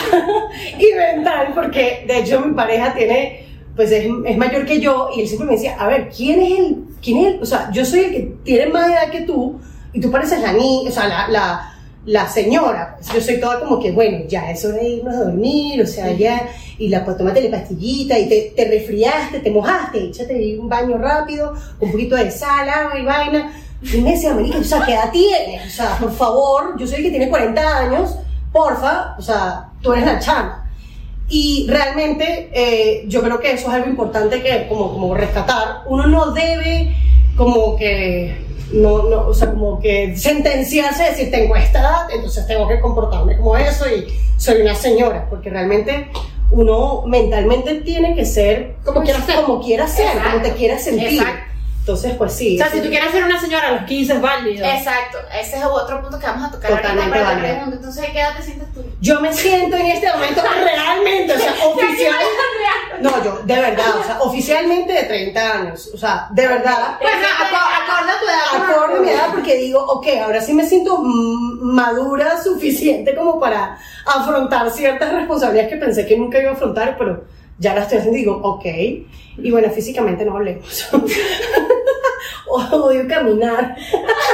y 0.78 0.94
mental, 0.94 1.52
porque 1.54 2.04
de 2.06 2.18
hecho 2.18 2.40
mi 2.40 2.54
pareja 2.54 2.94
tiene, 2.94 3.47
pues 3.78 3.92
es, 3.92 4.06
es 4.26 4.36
mayor 4.36 4.66
que 4.66 4.80
yo 4.80 5.08
y 5.14 5.20
él 5.20 5.28
siempre 5.28 5.46
me 5.46 5.54
decía, 5.54 5.76
a 5.78 5.86
ver, 5.86 6.08
¿quién 6.08 6.42
es 6.42 6.58
él? 6.58 6.84
¿Quién 7.00 7.18
es 7.18 7.26
él? 7.28 7.38
O 7.40 7.46
sea, 7.46 7.70
yo 7.70 7.84
soy 7.84 8.00
el 8.00 8.10
que 8.10 8.20
tiene 8.42 8.66
más 8.66 8.90
edad 8.90 9.08
que 9.08 9.20
tú 9.20 9.60
y 9.92 10.00
tú 10.00 10.10
pareces 10.10 10.40
la 10.40 10.52
niña, 10.52 10.90
o 10.90 10.92
sea, 10.92 11.06
la, 11.06 11.28
la, 11.28 11.78
la 12.04 12.28
señora, 12.28 12.96
pues, 12.96 13.12
yo 13.12 13.20
soy 13.20 13.38
toda 13.38 13.60
como 13.60 13.78
que, 13.78 13.92
bueno, 13.92 14.24
ya 14.26 14.50
es 14.50 14.64
hora 14.64 14.78
de 14.78 14.88
irnos 14.88 15.14
a 15.14 15.24
dormir, 15.26 15.80
o 15.80 15.86
sea, 15.86 16.10
ya, 16.10 16.48
y 16.76 16.88
la, 16.88 17.04
pues 17.04 17.18
tómate 17.18 17.48
la 17.48 17.56
pastillita 17.56 18.18
y 18.18 18.28
te, 18.28 18.52
te 18.56 18.68
resfriaste, 18.68 19.38
te 19.38 19.50
mojaste, 19.52 20.06
échate 20.06 20.58
un 20.58 20.68
baño 20.68 20.98
rápido, 20.98 21.54
un 21.78 21.92
poquito 21.92 22.16
de 22.16 22.32
sal, 22.32 22.68
agua 22.68 22.98
y 22.98 23.04
vaina. 23.04 23.52
Y 23.80 24.00
me 24.00 24.10
decía, 24.10 24.34
marica, 24.34 24.58
o 24.58 24.64
sea, 24.64 24.84
¿qué 24.84 24.94
edad 24.94 25.12
tienes? 25.12 25.66
O 25.68 25.70
sea, 25.70 25.96
por 26.00 26.10
favor, 26.10 26.76
yo 26.80 26.84
soy 26.84 26.96
el 26.96 27.02
que 27.04 27.10
tiene 27.10 27.28
40 27.28 27.78
años, 27.78 28.16
porfa, 28.50 29.14
o 29.16 29.22
sea, 29.22 29.68
tú 29.80 29.92
eres 29.92 30.04
la 30.04 30.18
chama. 30.18 30.67
Y 31.28 31.66
realmente 31.68 32.48
eh, 32.52 33.04
yo 33.06 33.20
creo 33.22 33.38
que 33.38 33.52
eso 33.52 33.68
es 33.68 33.74
algo 33.74 33.88
importante 33.88 34.42
que 34.42 34.66
como, 34.68 34.92
como 34.92 35.14
rescatar. 35.14 35.82
Uno 35.86 36.06
no 36.06 36.32
debe 36.32 36.94
como 37.36 37.76
que, 37.76 38.36
no, 38.72 39.02
no, 39.04 39.28
o 39.28 39.34
sea, 39.34 39.50
como 39.50 39.78
que 39.78 40.16
sentenciarse, 40.16 41.04
decir, 41.04 41.30
tengo 41.30 41.54
esta 41.54 41.80
edad, 41.80 42.10
entonces 42.12 42.46
tengo 42.46 42.66
que 42.66 42.80
comportarme 42.80 43.36
como 43.36 43.56
eso 43.56 43.84
y 43.88 44.06
soy 44.38 44.62
una 44.62 44.74
señora, 44.74 45.26
porque 45.28 45.50
realmente 45.50 46.08
uno 46.50 47.02
mentalmente 47.06 47.74
tiene 47.82 48.14
que 48.14 48.24
ser 48.24 48.76
Como 48.84 49.02
quiera 49.02 49.20
ser. 49.20 49.34
como 49.42 49.60
quiera 49.62 49.86
ser, 49.86 50.06
como 50.12 50.22
te 50.22 50.36
Exacto. 50.36 50.56
quiera 50.56 50.78
sentir. 50.78 51.20
Exacto. 51.20 51.47
Entonces, 51.88 52.16
pues 52.18 52.34
sí. 52.34 52.60
O 52.60 52.62
sea, 52.62 52.70
si 52.70 52.82
tú 52.82 52.90
quieres 52.90 53.10
ser 53.12 53.24
una 53.24 53.40
señora 53.40 53.68
a 53.68 53.72
los 53.72 53.84
15 53.84 54.12
es 54.12 54.20
válido. 54.20 54.66
Exacto, 54.66 55.16
ese 55.40 55.56
es 55.56 55.64
otro 55.64 56.02
punto 56.02 56.18
que 56.18 56.26
vamos 56.26 56.48
a 56.48 56.50
tocar 56.50 56.70
Totalmente 56.70 57.18
válido. 57.18 57.72
Entonces, 57.72 58.10
¿qué 58.12 58.20
edad 58.20 58.36
te 58.36 58.42
sientes 58.42 58.70
tú? 58.74 58.84
Yo 59.00 59.22
me 59.22 59.32
siento 59.32 59.74
en 59.78 59.86
este 59.86 60.06
momento 60.12 60.42
realmente, 60.64 61.32
o 61.32 61.38
sea, 61.38 61.54
oficial. 61.64 62.14
No, 63.00 63.24
yo, 63.24 63.38
de 63.42 63.54
verdad, 63.54 63.96
o 63.98 64.04
sea, 64.04 64.20
oficialmente 64.20 64.92
de 64.92 65.04
30 65.04 65.52
años, 65.52 65.90
o 65.94 65.96
sea, 65.96 66.28
de 66.30 66.46
verdad. 66.46 66.98
Bueno, 67.00 67.26
aco- 67.38 67.56
acorde 67.82 68.12
a 68.12 68.18
tu 68.20 68.26
edad. 68.26 68.70
Acorde 68.70 68.96
a 68.98 69.00
mi 69.00 69.08
edad 69.08 69.28
porque 69.32 69.56
digo, 69.56 69.80
ok, 69.82 70.06
ahora 70.24 70.42
sí 70.42 70.52
me 70.52 70.66
siento 70.66 70.98
madura 70.98 72.42
suficiente 72.42 73.14
como 73.14 73.40
para 73.40 73.78
afrontar 74.04 74.70
ciertas 74.72 75.10
responsabilidades 75.14 75.70
que 75.72 75.78
pensé 75.78 76.06
que 76.06 76.18
nunca 76.18 76.38
iba 76.38 76.50
a 76.50 76.52
afrontar, 76.52 76.96
pero 76.98 77.24
ya 77.56 77.72
las 77.72 77.84
estoy 77.84 77.98
haciendo 77.98 78.18
y 78.18 78.20
digo, 78.20 78.38
ok. 78.42 78.66
Y 79.40 79.50
bueno, 79.52 79.70
físicamente 79.70 80.24
no 80.26 80.36
hablemos. 80.36 80.86
Odio 82.72 83.06
caminar. 83.08 83.76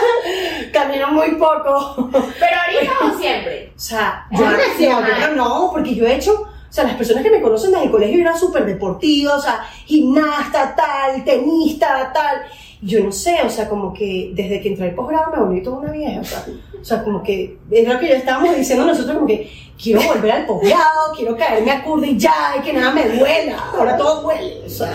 Camino 0.72 1.12
muy 1.12 1.32
poco. 1.32 2.10
Pero 2.12 2.56
ahorita 2.66 2.92
o 3.04 3.18
siempre. 3.18 3.72
O 3.76 3.80
sea, 3.80 4.26
yo, 4.30 4.44
no, 4.44 4.56
creo 5.02 5.34
no, 5.34 5.70
porque 5.72 5.94
yo 5.94 6.06
he 6.06 6.14
hecho, 6.14 6.32
o 6.42 6.72
sea, 6.72 6.84
las 6.84 6.96
personas 6.96 7.22
que 7.22 7.30
me 7.30 7.40
conocen 7.40 7.72
desde 7.72 7.84
el 7.84 7.90
colegio 7.90 8.20
eran 8.20 8.38
súper 8.38 8.64
deportivas, 8.64 9.38
o 9.38 9.42
sea, 9.42 9.64
gimnasta, 9.84 10.74
tal, 10.74 11.24
tenista, 11.24 12.12
tal. 12.12 12.42
Yo 12.80 13.02
no 13.02 13.12
sé, 13.12 13.40
o 13.44 13.48
sea, 13.48 13.68
como 13.68 13.92
que 13.92 14.30
desde 14.34 14.60
que 14.60 14.68
entré 14.68 14.88
al 14.88 14.94
posgrado 14.94 15.32
me 15.32 15.42
volví 15.42 15.62
toda 15.62 15.78
una 15.78 15.92
vieja, 15.92 16.20
o 16.20 16.24
sea, 16.24 16.44
o 16.80 16.84
sea, 16.84 17.02
como 17.02 17.22
que 17.22 17.56
es 17.70 17.88
lo 17.88 17.98
que 17.98 18.08
ya 18.08 18.16
estábamos 18.16 18.56
diciendo 18.56 18.84
nosotros, 18.84 19.14
como 19.14 19.26
que 19.26 19.50
quiero 19.82 20.02
volver 20.02 20.32
al 20.32 20.46
posgrado, 20.46 21.12
quiero 21.16 21.36
caerme 21.36 21.70
a 21.70 21.82
curda 21.82 22.06
y 22.06 22.18
ya, 22.18 22.54
y 22.58 22.62
que 22.62 22.72
nada 22.72 22.92
me 22.92 23.08
duela, 23.08 23.70
ahora 23.72 23.96
todo 23.96 24.22
duele, 24.22 24.62
o 24.66 24.68
sea, 24.68 24.92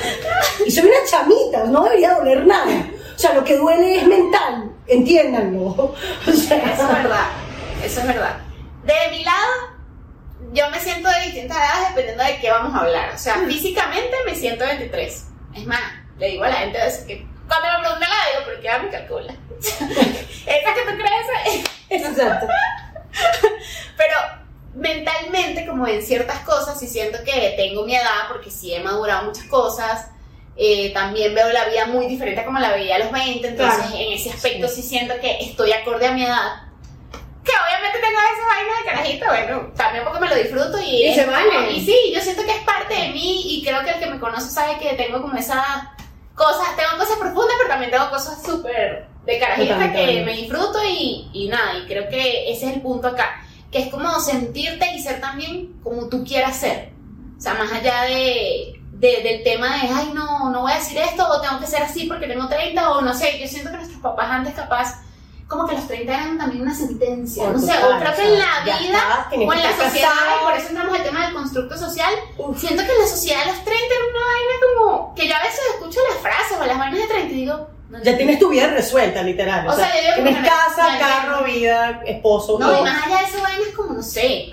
y 0.66 0.70
soy 0.70 0.86
una 0.86 0.98
chamita, 1.10 1.64
no 1.66 1.84
debería 1.84 2.14
doler 2.14 2.46
nada, 2.46 2.88
o 3.20 3.22
sea, 3.22 3.34
lo 3.34 3.44
que 3.44 3.58
duele 3.58 3.98
es 3.98 4.08
mental, 4.08 4.72
entiéndanlo, 4.88 5.66
o 6.28 6.32
sea, 6.32 6.58
Eso 6.72 6.84
es 6.84 7.04
verdad, 7.04 7.28
eso 7.84 8.00
es 8.00 8.08
verdad. 8.08 8.38
De 8.86 8.94
mi 9.12 9.26
lado, 9.26 9.52
yo 10.54 10.70
me 10.70 10.80
siento 10.80 11.10
de 11.10 11.26
distintas 11.26 11.58
edades 11.58 11.90
dependiendo 11.90 12.24
de 12.24 12.40
qué 12.40 12.50
vamos 12.50 12.74
a 12.74 12.86
hablar. 12.86 13.14
O 13.14 13.18
sea, 13.18 13.36
físicamente 13.46 14.16
me 14.26 14.34
siento 14.36 14.64
23. 14.64 15.26
Es 15.54 15.66
más, 15.66 15.82
le 16.18 16.30
digo 16.30 16.46
a 16.46 16.48
la 16.48 16.56
gente 16.56 16.82
a 16.82 16.86
veces 16.86 17.04
que 17.04 17.28
cuando 17.46 17.68
me 17.68 17.80
preguntan 17.82 18.10
la 18.10 18.40
digo, 18.40 18.46
¿por 18.46 18.62
qué 18.62 18.86
me 18.86 18.90
calcula? 18.90 19.36
Esa 19.60 20.74
que 20.74 20.82
tú 20.90 20.98
crees. 20.98 21.66
Exacto. 21.90 22.48
Pero 23.98 24.16
mentalmente, 24.76 25.68
como 25.68 25.86
en 25.88 26.02
ciertas 26.02 26.40
cosas, 26.46 26.80
sí 26.80 26.88
siento 26.88 27.18
que 27.26 27.56
tengo 27.58 27.84
mi 27.84 27.98
edad 27.98 28.30
porque 28.30 28.50
sí 28.50 28.74
he 28.74 28.80
madurado 28.80 29.26
muchas 29.26 29.44
cosas. 29.48 30.08
Eh, 30.62 30.92
también 30.94 31.34
veo 31.34 31.50
la 31.54 31.66
vida 31.70 31.86
muy 31.86 32.06
diferente 32.08 32.42
a 32.42 32.46
como 32.46 32.60
la 32.60 32.74
veía 32.74 32.98
a 32.98 33.00
los 33.00 33.12
20, 33.14 33.48
entonces 33.48 33.80
Claro. 33.80 33.96
en 33.98 34.12
ese 34.14 34.30
aspecto 34.30 34.68
sí. 34.68 34.82
siento 34.82 35.14
que 35.22 35.38
estoy 35.40 35.72
acorde 35.72 36.06
a 36.08 36.12
mi 36.12 36.26
edad. 36.26 36.64
Que 37.46 37.52
obviamente 37.52 38.00
tengo 38.00 38.20
esas 38.20 38.48
vainas 38.48 38.78
de 38.80 38.86
carajito, 38.86 39.26
bueno, 39.28 39.74
también 39.78 40.04
porque 40.04 40.20
me 40.20 40.28
lo 40.30 40.36
disfruto 40.36 40.78
y, 40.82 41.06
Y 41.08 41.16
se 41.16 41.24
como- 41.26 41.38
vale. 41.38 41.72
Y 41.72 41.86
sí, 41.86 41.96
yo 42.14 42.20
siento 42.20 42.44
que 42.44 42.52
es 42.52 42.64
parte 42.64 42.94
de 42.94 43.08
mí 43.10 43.42
y 43.56 43.64
creo 43.64 43.82
que 43.86 43.92
el 43.92 44.00
que 44.00 44.06
me 44.08 44.20
conoce 44.20 44.50
sabe 44.50 44.78
que 44.80 44.96
tengo 44.96 45.22
como 45.22 45.38
esa 45.38 45.96
cosas, 46.36 46.76
tengo 46.76 46.90
cosas 46.98 47.18
profundas, 47.18 47.56
pero 47.58 47.70
también 47.70 47.92
tengo 47.92 48.10
cosas 48.10 48.42
súper 48.44 49.08
de 49.26 49.36
Totalmente 49.40 49.92
que 49.94 50.06
válido. 50.06 50.26
me 50.26 50.34
disfruto 50.34 50.80
y, 50.86 51.30
y 51.34 51.48
nada, 51.50 51.78
y 51.78 51.86
creo 51.86 52.08
que 52.10 52.52
ese 52.52 52.68
es 52.68 52.74
el 52.76 52.82
punto 52.82 53.08
acá, 53.10 53.42
que 53.72 53.80
es 53.80 53.88
como 53.90 54.20
sentirte 54.20 54.86
y 54.94 55.00
ser 55.02 55.22
también 55.22 55.80
como 55.84 56.08
tú 56.10 56.24
quieras 56.26 56.58
ser. 56.58 56.90
O 57.38 57.42
sea, 57.42 57.54
más 57.56 57.72
allá 57.72 58.04
de, 58.04 58.79
de- 59.00 59.22
del 59.24 59.44
tema 59.44 59.68
de, 59.78 59.88
ay, 59.94 60.12
no, 60.14 60.50
no 60.50 60.62
voy 60.62 60.72
a 60.74 60.76
decir 60.76 60.98
esto, 60.98 61.26
o 61.28 61.40
tengo 61.42 61.60
que 61.60 61.68
ser 61.68 61.82
así 61.84 62.06
porque 62.06 62.28
tengo 62.28 62.48
30, 62.50 62.92
o 62.92 63.02
no 63.02 63.14
sé, 63.14 63.40
yo 63.40 63.48
siento 63.48 63.72
que 63.72 63.78
nuestros 63.78 64.02
papás 64.02 64.28
antes 64.30 64.54
capaz, 64.54 65.02
como 65.48 65.66
que 65.66 65.76
los 65.76 65.88
30 65.88 66.14
eran 66.14 66.38
también 66.38 66.62
una 66.62 66.76
sentencia, 66.76 67.44
Por 67.46 67.54
no 67.54 67.60
sé, 67.60 67.72
o 67.84 67.98
creo 68.00 68.14
que 68.16 68.22
en 68.24 68.40
la 68.40 68.60
vida, 68.64 69.28
o 69.32 69.54
en 69.54 69.64
la 69.64 69.76
sociedad, 69.78 70.12
y 70.42 70.44
por 70.44 70.54
eso 70.54 70.68
entramos 70.70 70.96
al 70.98 71.04
tema 71.04 71.26
del 71.26 71.34
constructo 71.34 71.78
social, 71.78 72.14
siento 72.58 72.84
que 72.86 72.92
en 72.92 73.00
la 73.00 73.08
sociedad 73.08 73.40
de 73.40 73.52
los 73.54 73.64
30 73.64 73.74
era 73.74 74.06
una 74.12 74.26
vaina 74.26 74.54
como, 74.68 75.16
que 75.16 75.28
yo 75.28 75.36
a 75.36 75.40
veces 75.44 75.60
escucho 75.76 76.00
las 76.12 76.20
frases 76.22 76.58
o 76.62 76.66
las 76.66 76.78
vainas 76.78 77.00
de 77.00 77.08
30 77.08 77.32
y 77.34 77.36
digo, 77.36 77.68
no, 77.90 78.04
Ya 78.04 78.16
tienes 78.18 78.38
tu 78.38 78.50
vida 78.50 78.68
resuelta, 78.68 79.24
literal. 79.24 79.68
O, 79.68 79.72
O 79.72 79.76
sea, 79.76 79.92
sea, 79.92 80.14
tienes 80.16 80.48
casa, 80.48 81.00
carro, 81.00 81.44
vida, 81.46 82.02
esposo. 82.06 82.60
No, 82.60 82.78
y 82.80 82.84
más 82.84 83.08
allá 83.08 83.18
de 83.20 83.24
eso, 83.24 83.42
vaina 83.42 83.64
es 83.68 83.76
como, 83.76 83.94
no 83.94 84.04
sé, 84.04 84.52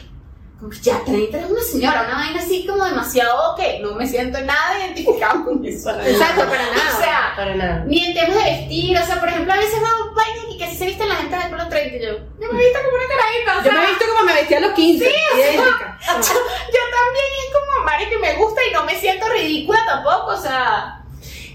como 0.59 0.71
que 0.71 0.79
ya 0.79 1.05
30 1.05 1.37
eres 1.37 1.51
una 1.51 1.61
señora, 1.63 2.05
una 2.07 2.15
vaina 2.15 2.41
así 2.41 2.67
como 2.67 2.85
demasiado 2.85 3.55
que 3.57 3.79
no 3.81 3.95
me 3.95 4.07
siento 4.07 4.41
nada 4.41 4.79
identificado 4.79 5.45
con 5.45 5.65
eso. 5.65 5.91
Exacto, 6.01 6.49
para 6.49 6.63
nada. 6.63 6.97
O 6.97 7.01
sea, 7.01 7.33
Para 7.37 7.55
nada. 7.55 7.85
ni 7.87 8.05
en 8.07 8.15
temas 8.15 8.37
de 8.43 8.51
vestir, 8.51 8.97
o 8.97 9.05
sea, 9.05 9.21
por 9.21 9.29
ejemplo, 9.29 9.53
a 9.53 9.57
veces 9.59 9.79
veo 9.81 10.15
vainas 10.15 10.45
y 10.51 10.57
que 10.57 10.75
se 10.75 10.87
visten 10.87 11.09
la 11.11 11.17
gente 11.17 11.37
del 11.37 11.51
pelo 11.51 11.69
30 11.69 11.97
y 11.97 12.01
yo, 12.01 12.09
yo 12.41 12.53
me 12.53 12.61
he 12.63 12.65
visto 12.65 12.79
como 12.85 12.97
una 12.97 13.07
carajita, 13.07 13.53
o 13.53 13.57
Yo 13.59 13.63
sea, 13.65 13.73
me 13.73 13.85
he 13.85 13.89
visto 13.91 14.05
como 14.11 14.23
me 14.27 14.33
vestía 14.35 14.57
a 14.57 14.61
los 14.61 14.73
15. 14.73 15.05
idéntica. 15.05 15.99
yo 16.07 16.81
también 16.97 17.31
es 17.39 17.53
como, 17.53 17.85
Mari, 17.85 18.09
que 18.09 18.19
me 18.19 18.35
gusta 18.37 18.61
y 18.69 18.73
no 18.73 18.85
me 18.85 18.99
siento 18.99 19.27
ridícula 19.29 19.79
tampoco, 19.87 20.29
o 20.29 20.41
sea, 20.41 21.03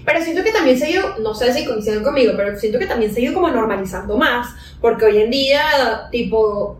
Pero 0.04 0.22
siento 0.22 0.44
que 0.44 0.52
también 0.52 0.78
se 0.78 0.86
ha 0.86 0.90
ido, 0.90 1.16
no 1.18 1.34
sé 1.34 1.52
si 1.52 1.64
coinciden 1.64 2.04
conmigo, 2.04 2.34
pero 2.36 2.56
siento 2.56 2.78
que 2.78 2.86
también 2.86 3.12
se 3.12 3.18
ha 3.20 3.24
ido 3.24 3.34
como 3.34 3.48
normalizando 3.50 4.16
más, 4.16 4.48
porque 4.80 5.06
hoy 5.06 5.22
en 5.22 5.30
día, 5.30 6.08
tipo, 6.12 6.78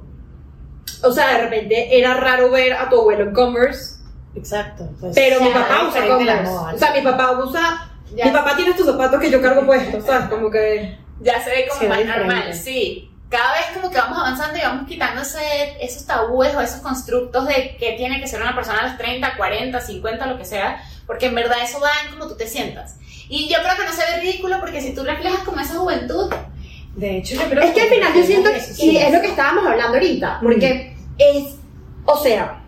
o 1.03 1.13
sea, 1.13 1.29
de 1.37 1.39
repente 1.43 1.99
era 1.99 2.15
raro 2.15 2.51
ver 2.51 2.73
a 2.75 2.89
tu 2.89 3.01
abuelo 3.01 3.25
en 3.25 3.33
Converse, 3.35 3.97
Exacto. 4.35 4.89
pues, 5.01 5.13
pero 5.15 5.41
mi 5.41 5.51
papá 5.51 5.87
usa 5.89 6.07
Converse. 6.07 6.43
moda. 6.45 6.75
O 6.75 6.79
sea, 6.79 6.93
mi 6.93 7.01
papá 7.03 7.33
usa, 7.33 7.91
Ya. 8.15 8.27
mi 8.27 8.31
papá 8.31 8.57
tiene 8.57 8.71
estos 8.73 8.87
zapatos 8.87 9.21
que 9.21 9.31
yo 9.31 9.41
cargo 9.43 9.65
puestos, 9.67 10.05
¿sabes? 10.05 10.29
Como 10.29 10.51
que... 10.51 10.99
ya 11.21 11.43
se 11.43 11.51
ve 11.51 11.67
como 11.69 11.81
Sí, 11.81 11.87
más 11.87 11.99
diferente. 11.99 12.27
normal, 12.35 12.55
sí. 12.55 13.09
Cada 13.31 13.53
vez 13.55 13.67
como 13.75 13.91
que 13.91 13.97
vamos 13.97 14.19
avanzando 14.19 14.59
y 14.59 14.61
vamos 14.61 14.87
quitando 14.87 15.23
ese- 15.23 15.77
esos 15.81 16.05
tabúes 16.05 16.55
o 16.55 16.61
esos 16.61 16.81
constructos 16.83 17.47
de 17.47 17.77
que 17.79 17.93
tiene 17.93 18.21
que 18.21 18.27
ser 18.29 18.43
una 18.43 18.55
persona 18.55 18.81
a 18.81 18.89
los 18.89 18.99
30, 18.99 19.37
40, 19.39 19.81
50, 19.81 20.27
lo 20.27 20.37
que 20.37 20.45
sea, 20.45 20.83
porque 21.07 21.27
en 21.27 21.35
verdad 21.35 21.57
eso 21.63 21.81
va 21.81 21.91
en 22.05 22.11
cómo 22.13 22.29
tú 22.29 22.37
te 22.37 22.47
sientas. 22.47 22.97
Y 23.31 23.49
yo 23.49 23.57
creo 23.63 23.75
que 23.77 23.85
no 23.87 23.93
se 23.93 24.03
ve 24.05 24.21
ridículo 24.21 24.61
porque 24.61 24.83
si 24.83 24.95
tú 24.95 25.03
reflejas 25.03 25.41
como 25.45 25.61
esa 25.61 25.77
juventud, 25.77 26.31
De 26.97 27.19
hecho, 27.19 27.37
yo 27.37 27.43
creo 27.49 27.63
Es 27.63 27.71
que 27.73 27.81
al 27.83 27.89
final 27.89 28.13
yo 28.15 28.25
siento, 28.25 28.51
y 28.51 28.61
sí. 28.61 28.97
es 28.99 29.13
lo 29.13 29.21
que 29.21 29.29
estábamos 29.29 29.67
hablando 29.67 29.95
ahorita, 29.95 30.41
porque 30.43 30.95
es, 31.19 31.57
o 32.05 32.17
sea, 32.19 32.61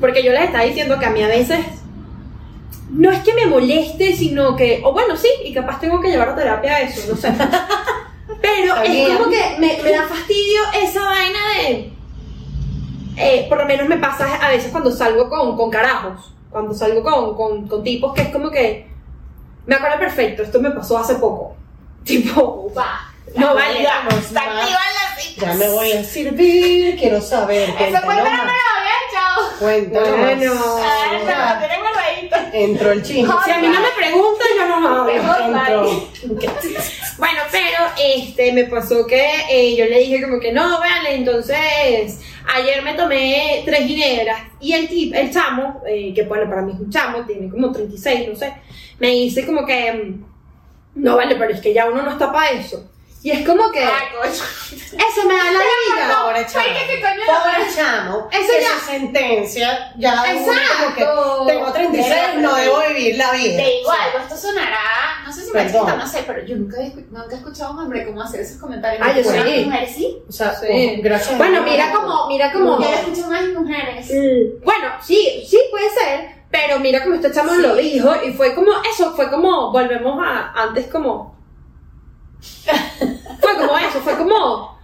porque 0.00 0.22
yo 0.22 0.32
les 0.32 0.44
estaba 0.44 0.64
diciendo 0.64 0.98
que 0.98 1.06
a 1.06 1.10
mí 1.10 1.22
a 1.22 1.28
veces 1.28 1.64
no 2.90 3.10
es 3.10 3.20
que 3.20 3.34
me 3.34 3.46
moleste, 3.46 4.14
sino 4.14 4.54
que, 4.54 4.80
o 4.84 4.92
bueno, 4.92 5.16
sí, 5.16 5.28
y 5.44 5.52
capaz 5.54 5.80
tengo 5.80 6.00
que 6.00 6.08
llevar 6.10 6.28
a 6.28 6.36
terapia 6.36 6.80
eso, 6.80 7.10
no 7.10 7.16
sé. 7.16 7.32
Pero 8.42 8.76
es 8.82 9.16
como 9.16 9.30
que 9.30 9.56
me, 9.58 9.82
me 9.82 9.90
da 9.92 10.02
fastidio 10.02 10.60
esa 10.82 11.02
vaina 11.02 11.38
de. 11.62 11.92
eh, 13.16 13.46
por 13.48 13.58
lo 13.58 13.64
menos 13.66 13.88
me 13.88 13.96
pasa 13.96 14.36
a 14.36 14.50
veces 14.50 14.70
cuando 14.70 14.90
salgo 14.92 15.28
con, 15.28 15.56
con 15.56 15.70
carajos, 15.70 16.32
cuando 16.50 16.74
salgo 16.74 17.02
con, 17.02 17.34
con, 17.34 17.66
con 17.66 17.82
tipos 17.82 18.12
que 18.14 18.22
es 18.22 18.28
como 18.28 18.50
que. 18.50 18.86
Me 19.66 19.74
acuerdo 19.74 19.98
perfecto, 19.98 20.42
esto 20.42 20.60
me 20.60 20.70
pasó 20.70 20.98
hace 20.98 21.16
poco. 21.16 21.55
Tipo, 22.06 22.72
Va. 22.76 23.12
No, 23.34 23.54
vale, 23.54 23.84
vamos, 23.84 24.14
Está 24.24 24.46
va. 24.46 24.60
activa 24.62 24.78
la 24.78 25.20
cita. 25.20 25.46
Ya 25.46 25.54
me 25.54 25.68
voy 25.68 25.92
a 25.92 26.02
servir, 26.04 26.96
quiero 26.98 27.20
saber. 27.20 27.68
Eso 27.68 27.76
fue 27.78 27.90
cuéntanos 27.90 28.22
para 28.22 28.44
más. 28.44 28.54
bien, 28.86 29.02
chao. 29.12 29.58
Cuéntanos. 29.58 30.18
Bueno. 30.20 30.54
Ah, 30.82 31.06
no, 31.12 31.54
lo 31.54 31.60
tenemos. 31.60 31.86
Entró 32.52 32.92
el 32.92 33.02
chisme. 33.02 33.34
si 33.44 33.50
a 33.50 33.58
mí 33.58 33.68
no 33.68 33.80
me 33.80 33.90
preguntan, 33.90 34.46
yo 34.56 34.66
no 34.68 34.88
hablo. 34.88 35.08
Entró. 35.10 36.08
Bueno, 37.18 37.40
pero 37.50 37.78
este 38.02 38.52
me 38.52 38.64
pasó 38.64 39.06
que 39.06 39.26
eh, 39.50 39.76
yo 39.76 39.84
le 39.86 39.98
dije 40.00 40.22
como 40.22 40.38
que 40.40 40.52
no, 40.52 40.78
vale, 40.78 41.14
entonces 41.16 42.20
ayer 42.54 42.82
me 42.82 42.94
tomé 42.94 43.62
tres 43.64 43.86
ginebras 43.86 44.40
y 44.60 44.72
el 44.72 44.88
tip, 44.88 45.14
el 45.14 45.30
chamo, 45.32 45.82
eh, 45.86 46.12
que 46.14 46.22
bueno, 46.24 46.48
para 46.48 46.62
mí 46.62 46.72
es 46.74 46.80
un 46.80 46.90
chamo, 46.90 47.24
tiene 47.26 47.48
como 47.50 47.72
36, 47.72 48.28
no 48.28 48.36
sé, 48.36 48.52
me 48.98 49.08
dice 49.08 49.44
como 49.46 49.64
que 49.66 50.14
no 50.96 51.16
vale, 51.16 51.36
pero 51.36 51.52
es 51.52 51.60
que 51.60 51.72
ya 51.72 51.86
uno 51.86 52.02
no 52.02 52.10
está 52.12 52.32
para 52.32 52.50
eso. 52.50 52.84
Y 53.22 53.32
es 53.32 53.44
como 53.44 53.72
que 53.72 53.80
Ay, 53.82 54.06
coño. 54.14 54.30
eso 54.30 55.26
me 55.26 55.34
da 55.36 55.44
la 55.44 55.58
vida. 55.58 56.16
Pobre 56.22 56.46
chamo. 56.46 56.64
¿qué 56.88 57.00
coño 57.00 57.22
Pobre 57.26 57.74
chamo. 57.74 58.28
Eso 58.30 58.52
que 58.52 58.60
ya- 58.62 58.78
su 58.78 58.86
sentencia 58.86 59.92
ya 59.98 60.12
uno 60.12 60.44
como 60.44 60.94
que 60.94 61.02
Exacto. 61.02 61.44
tengo 61.48 61.72
36, 61.72 62.14
no 62.36 62.54
debo 62.54 62.78
vivir 62.88 63.16
la 63.16 63.32
vida. 63.32 63.56
Te 63.64 63.70
digo 63.70 63.90
algo, 63.90 64.18
esto 64.20 64.36
sonará, 64.36 65.22
no 65.24 65.32
sé 65.32 65.44
si 65.44 65.50
Perdón. 65.50 65.86
machista, 65.86 65.96
no 65.96 66.06
sé, 66.06 66.24
pero 66.24 66.46
yo 66.46 66.54
nunca 66.56 66.76
nunca 67.10 67.34
he 67.34 67.38
escuchado 67.38 67.70
a 67.70 67.72
un 67.72 67.78
hombre 67.80 68.06
cómo 68.06 68.22
hacer 68.22 68.40
esos 68.42 68.58
comentarios. 68.60 69.02
Ah, 69.04 69.12
yo 69.12 69.24
sí. 69.24 69.64
mujeres, 69.64 69.94
sí. 69.96 70.18
O 70.28 70.32
sea, 70.32 70.54
Sí. 70.54 70.66
oh, 70.98 71.02
gracias. 71.02 71.36
Bueno, 71.36 71.62
mira 71.62 71.90
como, 71.92 72.28
mira 72.28 72.52
como. 72.52 72.80
Yo 72.80 72.88
lo 72.90 72.96
escucho 72.96 73.26
más 73.26 73.44
mujeres. 73.48 74.06
Mm, 74.08 74.62
Bueno, 74.64 74.88
sí, 75.04 75.44
sí 75.50 75.58
puede 75.72 75.90
ser, 75.90 76.35
pero 76.50 76.78
mira 76.80 77.02
como 77.02 77.14
este 77.16 77.32
chamo 77.32 77.54
lo 77.54 77.74
dijo 77.76 78.14
y 78.24 78.32
fue 78.32 78.54
como 78.54 78.70
eso, 78.90 79.14
fue 79.14 79.30
como, 79.30 79.70
volvemos 79.72 80.18
a 80.24 80.52
antes 80.54 80.86
como... 80.86 81.36
fue 83.40 83.54
como 83.56 83.78
eso, 83.78 84.00
fue 84.00 84.16
como... 84.16 84.76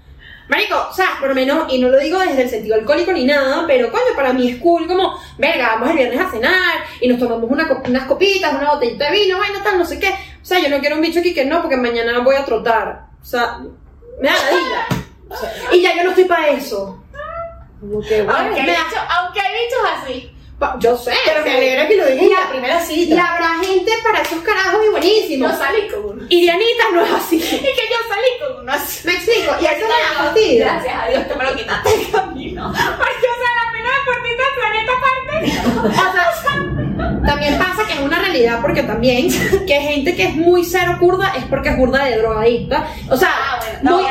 Marico, 0.49 0.89
¿sabes? 0.93 1.13
Por 1.19 1.29
lo 1.29 1.35
menos, 1.35 1.73
y 1.73 1.79
no 1.81 1.89
lo 1.89 1.99
digo 1.99 2.19
desde 2.19 2.43
el 2.43 2.51
sentido 2.51 2.75
alcohólico 2.75 3.13
ni 3.13 3.25
nada, 3.25 3.65
pero 3.67 3.91
coño, 3.91 4.15
para 4.15 4.33
mí 4.35 4.51
es 4.51 4.59
cool 4.59 4.87
como, 4.87 5.19
verga, 5.39 5.69
vamos 5.75 5.91
el 5.91 5.97
viernes 5.97 6.21
a 6.21 6.31
cenar 6.31 6.79
y 7.01 7.09
nos 7.09 7.19
tomamos 7.19 7.49
una 7.51 7.67
co- 7.67 7.81
unas 7.89 8.05
copitas, 8.07 8.53
una 8.53 8.75
botellita 8.75 9.07
de 9.11 9.13
vino, 9.19 9.39
bueno, 9.39 9.61
tal, 9.63 9.79
no 9.79 9.85
sé 9.87 9.99
qué. 9.99 10.09
O 10.11 10.45
sea, 10.45 10.59
yo 10.59 10.69
no 10.69 10.81
quiero 10.81 10.97
un 10.97 11.01
bicho 11.03 11.21
aquí 11.21 11.33
que 11.33 11.47
no, 11.47 11.63
porque 11.63 11.77
mañana 11.79 12.19
voy 12.19 12.35
a 12.35 12.45
trotar. 12.45 13.07
O 13.23 13.25
sea, 13.25 13.61
me 14.21 14.29
da 14.29 14.35
la 14.35 14.51
vida. 14.51 14.87
Y 15.73 15.81
ya 15.81 15.97
yo 15.97 16.03
no 16.05 16.11
estoy 16.11 16.25
para 16.27 16.49
eso. 16.49 17.03
Como 17.81 18.03
que, 18.03 18.23
bueno, 18.23 18.39
Aunque 18.39 18.61
hay, 18.61 18.67
bichos, 18.67 18.99
aunque 19.09 19.41
hay 19.41 19.65
bichos 19.65 19.81
así. 20.03 20.32
Yo 20.79 20.97
sé. 20.97 21.13
pero 21.25 21.45
me 21.45 21.51
alegra 21.57 21.89
que 21.89 21.97
lo 21.97 22.07
digas 22.07 22.23
en 22.23 22.31
la 22.31 22.49
primera 22.51 22.83
Y 22.83 22.87
cita. 22.87 23.35
habrá 23.35 23.49
gente 23.65 23.93
para 24.03 24.21
esos 24.23 24.39
carajos 24.43 24.81
y 24.83 24.85
Yo 24.87 24.91
buenísimos. 24.93 25.59
salí 25.59 25.89
con 25.89 26.05
uno. 26.05 26.23
Y 26.29 26.41
Dianita 26.43 26.85
no 26.93 27.05
es 27.05 27.13
así. 27.13 27.37
Y 27.43 27.59
que 27.59 27.89
yo 27.91 27.97
salí 28.09 28.29
con 28.41 28.63
uno 28.63 28.73
así. 28.73 29.07
Me 29.07 29.15
explico. 29.15 29.53
Y 29.61 29.65
eso 29.67 29.87
me 29.87 29.89
da 29.89 30.25
fastidio. 30.25 30.65
Gracias 30.65 30.95
a 31.03 31.09
Dios 31.09 31.27
que 31.27 31.35
me 31.35 31.45
lo 31.45 31.57
quitaste 31.57 31.91
del 31.91 32.11
camino. 32.11 32.73
Porque, 32.99 33.27
o 33.35 33.39
sea, 33.41 33.51
la 33.65 33.73
pena 33.73 33.91
deportista 33.99 34.43
del 34.45 34.55
planeta 34.61 34.93
aparte. 34.99 35.37
O 35.89 36.13
sea, 36.13 36.33
también 37.27 37.59
pasa 37.59 37.87
que 37.87 37.95
es 37.95 38.01
una 38.01 38.19
realidad 38.19 38.59
porque 38.61 38.83
también 38.83 39.29
que 39.67 39.75
gente 39.81 40.15
que 40.15 40.25
es 40.25 40.35
muy 40.37 40.65
cero 40.65 40.97
curda 41.01 41.33
es 41.37 41.45
porque 41.45 41.71
es 41.71 41.77
curda 41.77 42.05
de 42.05 42.19
drogadicta. 42.19 42.87
O 43.11 43.17
sea, 43.17 43.31
Ah, 43.35 43.59
bueno, 43.83 43.97
muy, 43.97 44.05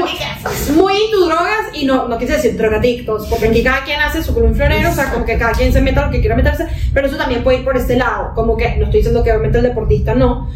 muy, 0.00 0.10
muy, 0.10 0.76
muy 0.76 0.92
into 1.04 1.26
drogas 1.26 1.66
y 1.74 1.84
no, 1.84 2.08
no 2.08 2.18
quise 2.18 2.32
decir 2.34 2.56
drogadictos, 2.56 3.26
porque 3.28 3.48
aquí 3.48 3.62
cada 3.62 3.84
quien 3.84 4.00
hace 4.00 4.22
su 4.22 4.32
un 4.38 4.54
florero, 4.54 4.90
o 4.90 4.94
sea, 4.94 5.10
como 5.12 5.24
que 5.26 5.36
cada 5.38 5.52
quien 5.52 5.72
se 5.72 5.80
meta 5.80 6.06
lo 6.06 6.10
que 6.10 6.20
quiera 6.20 6.34
meterse, 6.36 6.66
pero 6.94 7.06
eso 7.06 7.16
también 7.16 7.42
puede 7.44 7.58
ir 7.58 7.64
por 7.64 7.76
este 7.76 7.96
lado, 7.96 8.32
como 8.34 8.56
que 8.56 8.76
no 8.76 8.84
estoy 8.86 9.00
diciendo 9.00 9.22
que 9.22 9.30
obviamente 9.30 9.58
el 9.58 9.64
deportista 9.64 10.14
no, 10.14 10.50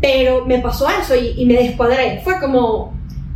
pero 0.00 0.44
me 0.46 0.58
pasó 0.58 0.88
eso 0.90 1.14
y, 1.14 1.34
y 1.36 1.44
me 1.46 1.54
descuadré, 1.54 2.20
fue 2.24 2.40
como, 2.40 2.92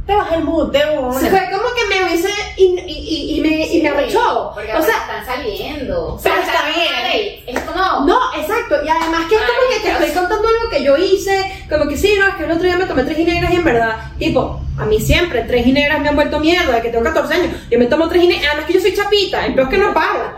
Te 0.06 0.14
baja 0.16 0.34
el 0.36 0.44
mood 0.44 0.74
una. 0.74 1.12
fue 1.12 1.30
como 1.50 1.68
que 1.76 1.86
me 1.88 2.04
hubiese 2.04 2.28
y, 2.56 2.64
y, 2.64 2.92
y, 2.92 3.36
y 3.36 3.40
me, 3.40 3.66
y 3.72 3.82
me 3.82 3.88
arrechó, 3.88 4.50
Porque 4.54 4.72
o 4.72 4.82
sea, 4.82 4.94
están 4.96 5.24
saliendo. 5.24 5.84
pero 5.86 6.14
O 6.14 6.18
sea, 6.18 6.40
está 6.40 6.66
bien. 6.66 6.92
date. 6.92 7.44
Es 7.46 7.60
como. 7.60 8.06
No, 8.06 8.18
exacto. 8.36 8.76
Y 8.84 8.88
además 8.88 9.22
que 9.28 9.36
es 9.36 9.40
como 9.42 9.60
Ay, 9.70 9.74
que 9.76 9.80
te 9.82 9.88
Dios. 9.88 10.00
estoy 10.00 10.20
contando 10.20 10.48
algo 10.48 10.70
que 10.70 10.82
yo 10.84 10.96
hice, 10.96 11.64
como 11.70 11.88
que 11.88 11.96
sí, 11.96 12.14
no, 12.18 12.26
es 12.28 12.34
que 12.34 12.44
el 12.44 12.50
otro 12.50 12.64
día 12.64 12.76
me 12.76 12.81
tomé 12.92 13.04
tres 13.04 13.16
ginebras 13.16 13.52
y 13.52 13.56
en 13.56 13.64
verdad, 13.64 13.96
tipo, 14.18 14.60
a 14.78 14.84
mí 14.84 15.00
siempre 15.00 15.42
tres 15.42 15.64
ginebras 15.64 16.00
me 16.00 16.08
han 16.08 16.14
vuelto 16.14 16.40
mierda, 16.40 16.74
de 16.74 16.82
que 16.82 16.90
tengo 16.90 17.04
14 17.04 17.34
años, 17.34 17.56
yo 17.70 17.78
me 17.78 17.86
tomo 17.86 18.08
tres 18.08 18.22
ginebras, 18.22 18.48
además 18.48 18.66
que 18.66 18.72
yo 18.74 18.80
soy 18.80 18.94
chapita, 18.94 19.46
el 19.46 19.54
peor 19.54 19.68
es 19.68 19.74
que 19.74 19.78
no 19.78 19.94
paro, 19.94 20.32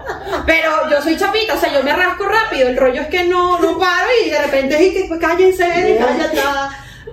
pero 0.47 0.89
yo 0.91 1.03
soy 1.03 1.17
chapita, 1.17 1.55
o 1.55 1.59
sea, 1.59 1.73
yo 1.73 1.83
me 1.83 1.93
rasco 1.93 2.25
rápido, 2.25 2.69
el 2.69 2.77
rollo 2.77 3.03
es 3.03 3.09
que 3.09 3.25
no, 3.25 3.59
no 3.61 3.79
paro 3.79 4.09
y 4.25 4.31
de 4.31 4.43
repente 4.43 4.87
es 4.87 4.95
que 4.95 5.05
pues, 5.09 5.21
cállense, 5.21 5.99
cállate. 5.99 6.41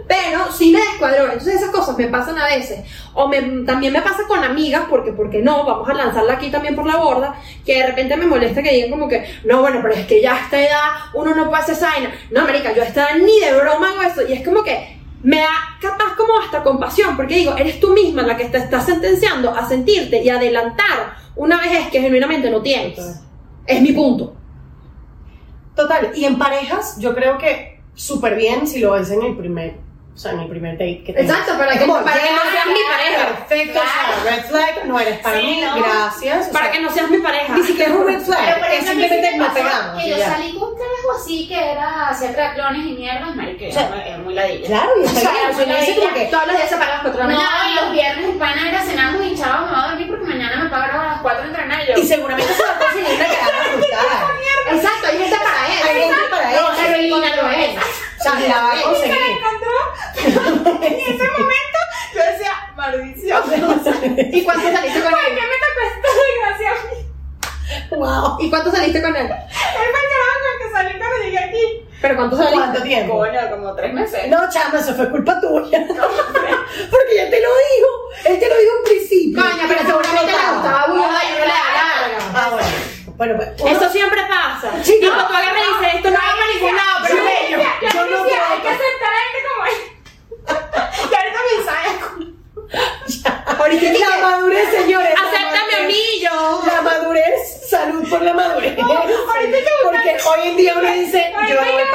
Pero 0.07 0.51
sí 0.51 0.71
me 0.71 0.79
descuadró, 0.79 1.23
entonces 1.25 1.55
esas 1.55 1.69
cosas 1.69 1.97
me 1.97 2.07
pasan 2.07 2.37
a 2.37 2.45
veces. 2.45 2.81
O 3.13 3.29
me, 3.29 3.41
también 3.65 3.93
me 3.93 4.01
pasa 4.01 4.23
con 4.27 4.43
amigas, 4.43 4.83
porque, 4.89 5.13
porque 5.13 5.39
no, 5.39 5.65
vamos 5.65 5.87
a 5.87 5.93
lanzarla 5.93 6.33
aquí 6.33 6.49
también 6.49 6.75
por 6.75 6.85
la 6.85 6.97
borda, 6.97 7.35
que 7.65 7.77
de 7.77 7.87
repente 7.87 8.17
me 8.17 8.25
molesta 8.25 8.61
que 8.61 8.73
digan 8.73 8.89
como 8.89 9.07
que, 9.07 9.39
no, 9.45 9.61
bueno, 9.61 9.79
pero 9.81 9.93
es 9.93 10.05
que 10.07 10.21
ya 10.21 10.35
a 10.35 10.39
esta 10.39 10.61
edad 10.61 10.89
uno 11.13 11.33
no 11.33 11.49
puede 11.49 11.63
hacer 11.63 11.77
vaina. 11.81 12.13
No, 12.29 12.43
marica, 12.43 12.73
yo 12.73 12.83
a 12.83 12.87
esta 12.87 13.09
edad 13.09 13.19
ni 13.19 13.39
de 13.39 13.53
broma 13.53 13.91
hago 13.91 14.01
eso. 14.01 14.27
Y 14.27 14.33
es 14.33 14.45
como 14.45 14.63
que 14.63 15.00
me 15.23 15.37
da 15.37 15.77
capaz 15.79 16.15
como 16.15 16.39
hasta 16.39 16.63
compasión, 16.63 17.15
porque 17.15 17.35
digo, 17.35 17.55
eres 17.55 17.79
tú 17.79 17.93
misma 17.93 18.23
la 18.23 18.37
que 18.37 18.45
te 18.45 18.57
estás 18.57 18.85
sentenciando 18.85 19.51
a 19.51 19.67
sentirte 19.67 20.23
y 20.23 20.29
adelantar 20.29 21.15
una 21.35 21.61
vez 21.61 21.89
que 21.89 22.01
genuinamente 22.01 22.49
no 22.49 22.61
tienes. 22.61 22.99
Es 23.65 23.81
mi 23.81 23.91
punto. 23.91 24.35
Total, 25.75 26.11
y 26.15 26.25
en 26.25 26.37
parejas, 26.37 26.97
yo 26.99 27.15
creo 27.15 27.37
que 27.37 27.81
súper 27.93 28.35
bien 28.35 28.67
si 28.67 28.79
lo 28.79 28.91
ves 28.91 29.11
en 29.11 29.21
el 29.23 29.37
primer, 29.37 29.77
o 30.13 30.17
sea, 30.17 30.33
en 30.33 30.39
el 30.41 30.49
primer 30.49 30.73
date 30.73 31.03
que 31.05 31.13
tengas. 31.13 31.31
Exacto, 31.31 31.57
para 31.57 31.71
que, 31.73 31.79
Como, 31.79 32.03
para 32.03 32.13
que 32.21 32.31
no 32.31 32.41
seas 32.51 32.65
mi 32.67 32.83
pareja. 32.91 33.27
Perfecto, 33.47 33.79
o 33.79 33.83
sea, 33.83 34.31
red 34.31 34.43
flag, 34.45 34.85
no 34.85 34.99
eres 34.99 35.19
para 35.19 35.39
Sí, 35.39 35.45
mí, 35.45 35.61
no. 35.61 35.75
gracias. 35.81 36.47
o 36.49 36.51
Para 36.51 36.65
sea, 36.65 36.73
que 36.73 36.79
no 36.81 36.91
seas 36.91 37.09
mi 37.09 37.17
pareja. 37.19 37.53
Ni 37.55 37.63
siquiera 37.63 37.91
es 37.91 37.97
un 37.97 38.05
red 38.07 38.13
Pero 38.13 38.25
flag, 38.25 38.59
por 38.59 38.69
es 38.71 38.85
simplemente 38.85 39.37
no 39.37 39.53
pegamos. 39.53 40.03
Que 40.03 40.09
yo 40.09 40.17
ya. 40.17 40.29
salí 40.29 40.53
con 40.53 40.69
un 40.69 40.75
carajo 40.77 41.11
así 41.19 41.47
que 41.47 41.71
era 41.71 42.07
hacía 42.09 42.31
triatlones 42.33 42.85
y 42.85 42.91
mierdas, 42.91 43.35
marica, 43.35 43.65
O 43.67 43.71
sea, 43.71 44.03
era 44.05 44.17
muy 44.17 44.33
ladilla. 44.33 44.67
Claro, 44.67 44.89
y 45.01 45.05
está 45.05 45.31
bien, 45.31 45.57
yo 45.57 45.65
no 45.65 45.79
dice 45.79 45.95
como 45.95 46.13
que 46.13 46.25
Todos 46.25 46.47
los 46.47 46.55
días 46.57 46.69
se 46.69 46.75
pagan 46.75 46.91
las 46.93 47.01
4 47.01 47.11
de 47.11 47.27
la 47.27 47.33
No, 47.33 47.39
mañana. 47.41 47.71
y 47.71 47.75
los 47.75 47.91
viernes 47.93 48.25
el 48.31 48.37
pana 48.37 48.69
era 48.69 48.81
cenando 48.83 49.23
y 49.23 49.35
chavo, 49.35 49.65
me 49.65 49.71
va 49.71 49.83
a 49.85 49.87
dormir 49.89 50.07
porque 50.09 50.25
mañana 50.25 50.63
me 50.63 50.69
pagaron 50.69 51.01
a 51.01 51.07
las 51.13 51.21
4 51.21 51.41
de 51.41 51.47
entrenar 51.47 51.81
y 51.83 51.87
yo. 51.87 51.93
Y 52.01 52.05
seguramente 52.07 52.53
se 52.53 52.63
va 52.63 52.69
a 52.69 52.79
conseguir 52.79 53.15
una 53.15 53.25
que 53.25 53.37
va 53.37 53.47
a 53.47 53.75
gustar. 53.75 54.75
Exacto, 54.75 55.07
hay 55.07 55.17
gente 55.17 55.37
para 55.37 55.67
él. 55.67 55.87
Hay 55.87 56.01
gente 56.03 56.29
para 56.29 56.51
No, 56.51 56.71
eso. 56.73 56.81
heroína 56.85 57.35
no 57.41 57.49
es. 57.49 57.79
O 58.21 58.23
sea, 58.23 58.39
la 58.47 58.61
va 58.61 58.71
a 58.71 58.75
Y 58.75 58.79
se 58.79 58.83
la 58.85 58.91
conseguir. 58.91 59.37
encontró. 59.37 60.81
en 60.85 60.93
ese 60.93 61.27
momento 61.31 61.79
yo 62.13 62.21
decía, 62.31 62.53
maldición. 62.75 63.43
¿Por 63.43 64.35
¿Y 64.35 64.43
cuánto 64.43 64.71
saliste 64.71 65.01
con 65.01 65.13
qué 65.13 65.27
él? 65.27 65.33
me 65.35 65.57
tocó 65.63 65.81
esta 65.87 66.09
desgracia 66.27 66.71
a 66.71 66.73
mí? 66.93 66.99
Wow. 67.91 68.37
¿Y 68.39 68.49
cuánto 68.49 68.71
saliste 68.71 69.01
con 69.01 69.15
él? 69.15 69.25
Él 69.25 69.31
el 69.31 69.91
carajo 69.91 70.37
con 70.39 70.51
el 70.51 70.57
que 70.59 70.71
salí 70.73 70.97
cuando 70.99 71.17
llegué 71.23 71.39
aquí. 71.39 71.87
¿Pero 72.01 72.15
cuánto 72.15 72.35
saliste? 72.37 72.57
¿Cuánto 72.57 72.81
tiempo? 72.83 73.17
Coño, 73.17 73.39
como 73.51 73.75
tres 73.75 73.93
meses. 73.93 74.27
No, 74.27 74.49
chama, 74.49 74.79
eso 74.79 74.93
fue 74.95 75.09
culpa 75.09 75.39
tuya. 75.39 75.85
Porque 75.87 77.15
ya 77.15 77.29
te 77.29 77.41
lo 77.41 77.49
dijo. 77.49 77.89
Él 78.25 78.39
te 78.39 78.49
lo 78.49 78.57
dijo 78.57 78.71
en 78.77 78.83
principio. 78.83 79.41
Coño, 79.43 79.63
pero 79.67 79.79
seguramente 79.81 80.31
le 80.31 80.53
gustaba 80.53 80.87
burda 80.87 81.21
y 81.23 81.39
no 81.39 81.45
le. 81.45 81.51
Ah, 82.33 82.49
bueno. 82.51 82.67
Bueno, 83.17 83.33
pues. 83.37 83.49
uno- 83.61 83.69
Eso 83.71 83.89
siempre 83.91 84.19
pasa. 84.27 84.71
Tipo, 84.83 85.05
no. 85.15 85.27
tú 85.27 85.33
agarras 85.33 85.61
y 85.63 85.83
dices, 85.83 85.95
esto 85.95 86.09
no 86.09 86.17
va 86.17 86.31
para 86.33 86.53
ningún 86.53 86.75
lado, 86.75 86.99
pero 87.07 87.23
bello. 87.23 87.57
Yo, 88.09 88.17
no 88.17 88.23
puedo. 88.23 88.35
hay 88.49 88.61
que 88.61 88.69
aceptar 88.69 89.13
a 89.13 89.19
gente 89.19 89.39
como 89.49 89.65
él. 89.65 89.73
y 91.11 91.15
ahorita 91.15 91.39
me. 91.47 91.51
Ahorita 93.61 93.81
que- 93.91 93.99
La 93.99 94.17
madurez, 94.17 94.69
señores. 94.71 95.13
Acéptame 95.13 95.75
a 95.75 95.87
mí, 95.87 96.03
yo. 96.21 96.61
La 96.65 96.81
madurez, 96.81 97.60
salud 97.71 98.09
por 98.09 98.21
la 98.21 98.33
madurez. 98.33 98.77
ahorita 98.77 99.57
que 99.57 99.65
Porque 99.83 100.17
hoy 100.29 100.47
en 100.49 100.57
día 100.57 100.73
uno 100.77 100.91
dice, 100.91 101.31
yo 101.31 101.55
no 101.55 101.61
voy 101.61 101.69
a 101.69 101.71
alguien 101.71 101.87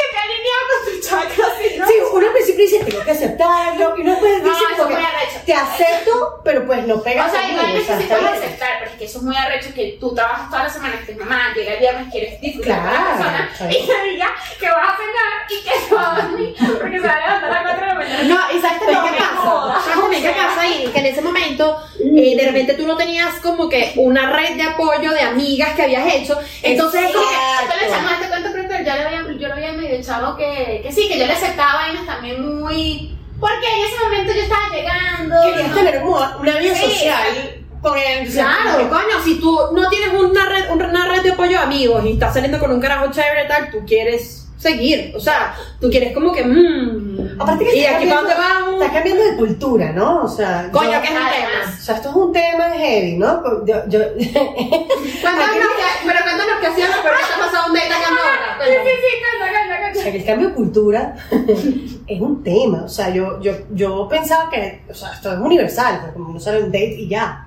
que 0.00 0.08
te 0.10 0.18
ha 0.18 0.22
alineado 0.22 0.64
con 0.72 0.92
tu 0.92 1.08
chakra, 1.08 1.46
¿no? 1.78 1.86
Sí, 1.86 1.94
uno 2.12 2.26
al 2.26 2.32
principio 2.32 2.64
dice, 2.64 2.84
tengo 2.84 3.04
que 3.04 3.10
aceptarlo. 3.10 3.94
Y 3.96 4.00
uno 4.00 4.10
después 4.12 4.42
No, 4.42 4.48
dice, 4.50 4.64
eso 4.74 4.82
como 4.84 4.98
es 4.98 5.06
que 5.06 5.38
te 5.46 5.54
acepto, 5.54 6.40
pero 6.44 6.66
pues 6.66 6.86
no 6.86 7.02
pega 7.02 7.26
O 7.26 7.30
sea, 7.30 7.48
igual 7.48 7.76
o 7.76 7.84
sea, 7.84 7.96
sí 7.98 8.02
está 8.04 8.16
puedes 8.16 8.32
bien. 8.32 8.44
aceptar, 8.44 8.70
pero 8.80 8.90
es 8.92 8.96
que 8.98 9.04
eso 9.04 9.18
es 9.18 9.24
muy 9.24 9.36
arrecho 9.36 9.68
que 9.74 9.96
tú 10.00 10.14
trabajas 10.14 10.50
toda 10.50 10.62
la 10.64 10.70
semana, 10.70 10.94
que 11.04 11.12
tu 11.12 11.18
mamá 11.20 11.52
llega 11.54 11.72
el 11.74 11.80
viernes, 11.80 12.08
quieres 12.10 12.40
disfrutar 12.40 12.78
con 12.78 12.84
la 12.86 12.92
Claro, 12.92 13.06
persona 13.16 13.50
claro. 13.56 13.72
y 13.72 13.86
te 13.86 14.02
diga 14.10 14.28
que 14.58 14.68
vas 14.68 14.88
a 14.92 14.96
cenar 14.96 15.32
y 15.50 15.62
que 15.62 15.88
se 15.88 15.94
va 15.94 16.12
a 16.16 16.20
dormir 16.22 16.54
porque 16.80 17.00
se 17.00 17.06
va 17.06 17.12
a 17.14 17.20
levantar 17.20 17.50
a 17.50 17.54
las 17.54 17.62
4 17.62 17.80
de 17.80 17.86
la 17.86 17.94
mañana. 17.94 18.22
No, 18.24 18.56
y 18.56 18.60
¿sabes 18.60 18.78
también 18.78 18.98
No 18.98 19.04
qué 19.12 19.18
pasa? 19.18 19.36
jodas. 19.36 19.84
¿Sabes 19.84 20.00
también 20.00 20.22
qué 20.22 20.30
pasa 20.30 20.60
ahí? 20.62 20.90
Que 20.92 20.98
en 21.00 21.06
ese 21.06 21.22
momento, 21.22 21.82
eh, 22.00 22.34
de 22.36 22.44
repente 22.46 22.74
tú 22.74 22.86
no 22.86 22.96
tenías 22.96 23.34
como 23.42 23.68
que 23.68 23.92
una 23.96 24.30
red 24.30 24.56
de 24.56 24.62
apoyo 24.62 25.01
de 25.10 25.20
amigas 25.20 25.74
que 25.74 25.82
habías 25.82 26.14
hecho. 26.14 26.38
Entonces 26.62 27.02
es 27.02 27.12
como 27.12 27.28
que. 27.28 27.34
Esto 27.34 27.74
le 27.80 28.14
este 28.14 28.28
cuento, 28.28 28.52
creo 28.52 28.68
que 28.68 28.84
yo 28.84 28.94
le 28.94 29.02
había, 29.02 29.22
yo 29.22 29.48
le 29.48 29.52
había 29.52 29.72
medio 29.72 29.96
echado 29.96 30.36
que, 30.36 30.80
que 30.82 30.92
sí, 30.92 31.08
que 31.08 31.18
yo 31.18 31.26
le 31.26 31.32
aceptaba 31.32 31.74
vainas 31.74 32.06
también 32.06 32.60
muy... 32.60 33.18
Porque 33.40 33.66
en 33.66 33.86
ese 33.86 34.04
momento 34.04 34.32
yo 34.32 34.42
estaba 34.42 34.68
llegando. 34.68 35.34
Querías 35.42 35.68
¿no? 35.68 35.74
tener 35.74 36.00
como 36.00 36.16
una 36.40 36.58
vida 36.58 36.74
Sí, 36.76 36.92
social 36.92 37.62
con 37.82 37.98
sea, 38.28 38.58
Claro, 38.62 38.88
coño, 38.88 39.22
si 39.24 39.40
tú 39.40 39.58
no 39.74 39.88
tienes 39.88 40.14
una 40.14 40.48
red, 40.48 40.70
una 40.70 41.08
red 41.08 41.22
de 41.22 41.32
apoyo 41.32 41.50
de 41.50 41.64
amigos 41.64 42.04
y 42.04 42.12
estás 42.12 42.32
saliendo 42.32 42.60
con 42.60 42.70
un 42.70 42.80
carajo 42.80 43.10
chévere 43.10 43.44
y 43.44 43.48
tal, 43.48 43.70
tú 43.70 43.84
quieres 43.84 44.41
seguir. 44.62 45.12
O 45.16 45.20
sea, 45.20 45.54
tú 45.80 45.90
quieres 45.90 46.14
como 46.14 46.32
que. 46.32 46.44
Mmm, 46.44 47.40
Aparte 47.40 47.64
que 47.64 47.76
¿Y 47.76 47.84
aquí 47.84 48.06
para 48.06 48.20
dónde 48.20 48.34
cambiando- 48.34 48.64
vamos? 48.66 48.82
Está 48.82 48.92
cambiando 48.94 49.24
de 49.24 49.36
cultura, 49.36 49.92
¿no? 49.92 50.22
O 50.22 50.28
sea, 50.28 50.68
Coño, 50.70 51.00
que 51.00 51.06
es 51.08 51.10
un 51.12 51.16
tema. 51.16 51.76
o 51.78 51.82
sea, 51.82 51.94
esto 51.96 52.08
es 52.10 52.14
un 52.14 52.32
tema 52.32 52.64
heavy, 52.76 53.16
¿no? 53.16 53.42
Yo, 53.66 53.76
yo, 53.88 53.98
Cuéntanos 54.16 55.68
pero 56.04 56.18
cuéntanos 56.24 56.56
qué 56.60 56.66
hacíamos, 56.66 56.96
pero 57.02 57.14
¿qué 57.16 57.22
está 57.22 57.38
pasando 57.38 57.68
un 57.68 57.74
date 57.74 57.92
ahora? 57.94 58.58
Sí, 58.64 58.70
sí, 58.84 58.90
sí. 59.00 59.98
O 59.98 60.02
sea, 60.02 60.12
que 60.12 60.18
el 60.18 60.24
cambio 60.24 60.48
de 60.48 60.54
cultura 60.54 61.16
es 62.06 62.20
un 62.20 62.42
tema. 62.42 62.82
O 62.84 62.88
sea, 62.88 63.10
yo, 63.10 63.40
yo, 63.40 63.52
yo 63.70 64.08
pensaba 64.08 64.48
que, 64.50 64.82
o 64.90 64.94
sea, 64.94 65.12
esto 65.12 65.32
es 65.32 65.38
universal, 65.38 66.10
como 66.12 66.30
uno 66.30 66.40
sale 66.40 66.58
un 66.62 66.66
date 66.72 66.94
y 66.98 67.08
ya. 67.08 67.46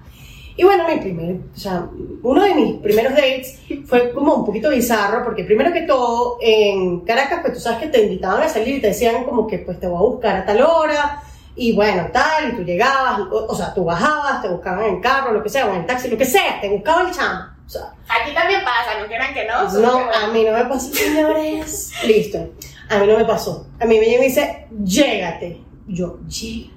Y 0.58 0.64
bueno, 0.64 0.88
mi 0.88 0.98
primer, 0.98 1.36
o 1.54 1.58
sea, 1.58 1.88
uno 2.24 2.44
de 2.44 2.56
mis 2.56 2.76
primeros 2.76 3.14
dates 3.14 3.60
fue 3.86 4.12
como 4.14 4.36
un 4.36 4.46
poquito 4.46 4.70
bizarro, 4.70 5.24
porque 5.24 5.44
primero 5.44 5.74
que 5.74 5.82
todo, 5.82 6.38
en 6.42 7.02
Caracas, 7.02 7.40
pues 7.42 7.54
tú 7.56 7.60
sabes 7.60 7.80
que 7.80 7.88
te 7.88 8.04
invitaban 8.04 8.42
a 8.42 8.48
salir 8.48 8.78
y 8.78 8.82
te 8.82 8.88
decían 8.88 9.26
como 9.26 9.48
que 9.48 9.60
pues 9.60 9.80
te 9.80 9.88
voy 9.88 9.98
a 9.98 10.10
buscar 10.10 10.36
a 10.38 10.46
tal 10.46 10.62
hora, 10.62 11.22
y 11.58 11.74
bueno, 11.74 12.08
tal, 12.12 12.52
y 12.52 12.56
tú 12.56 12.64
llegabas, 12.64 13.20
o, 13.32 13.46
o 13.48 13.56
sea, 13.56 13.74
tú 13.74 13.86
bajabas, 13.86 14.42
te 14.42 14.50
buscaban 14.50 14.86
en 14.86 14.96
el 14.96 15.02
carro, 15.02 15.32
lo 15.32 15.42
que 15.42 15.50
sea, 15.50 15.68
o 15.68 15.70
en 15.70 15.82
el 15.82 15.86
taxi, 15.86 16.10
lo 16.10 16.18
que 16.18 16.26
sea, 16.26 16.60
te 16.60 16.70
buscaba 16.70 17.08
el 17.08 17.16
chamo. 17.16 17.56
O 17.66 17.70
sea, 17.70 17.94
Aquí 18.08 18.34
también 18.34 18.62
pasa, 18.64 19.00
no 19.00 19.08
quieran 19.08 19.34
que 19.34 19.46
no. 19.46 19.64
no, 19.80 20.10
que 20.10 20.16
a 20.16 20.28
mí 20.28 20.44
no 20.44 20.52
me 20.52 20.66
pasó, 20.66 20.94
señores. 20.94 21.92
Listo. 22.06 22.50
A 22.90 23.00
mí 23.00 23.08
no 23.08 23.18
me 23.18 23.26
pasó. 23.26 23.68
A 23.80 23.86
mí 23.86 23.98
me 23.98 24.06
llega 24.06 24.18
y 24.18 24.20
me 24.20 24.26
dice, 24.26 24.68
llégate. 24.84 25.62
Yo, 25.88 26.20
llégate. 26.28 26.76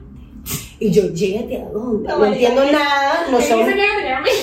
Y 0.81 0.93
yo, 0.93 1.09
llégate 1.13 1.61
a 1.61 1.65
dónde. 1.71 2.09
No, 2.09 2.19
No, 2.19 2.27
entiendo 2.27 2.65
nada, 2.65 3.27
no 3.31 3.41
sé. 3.41 3.57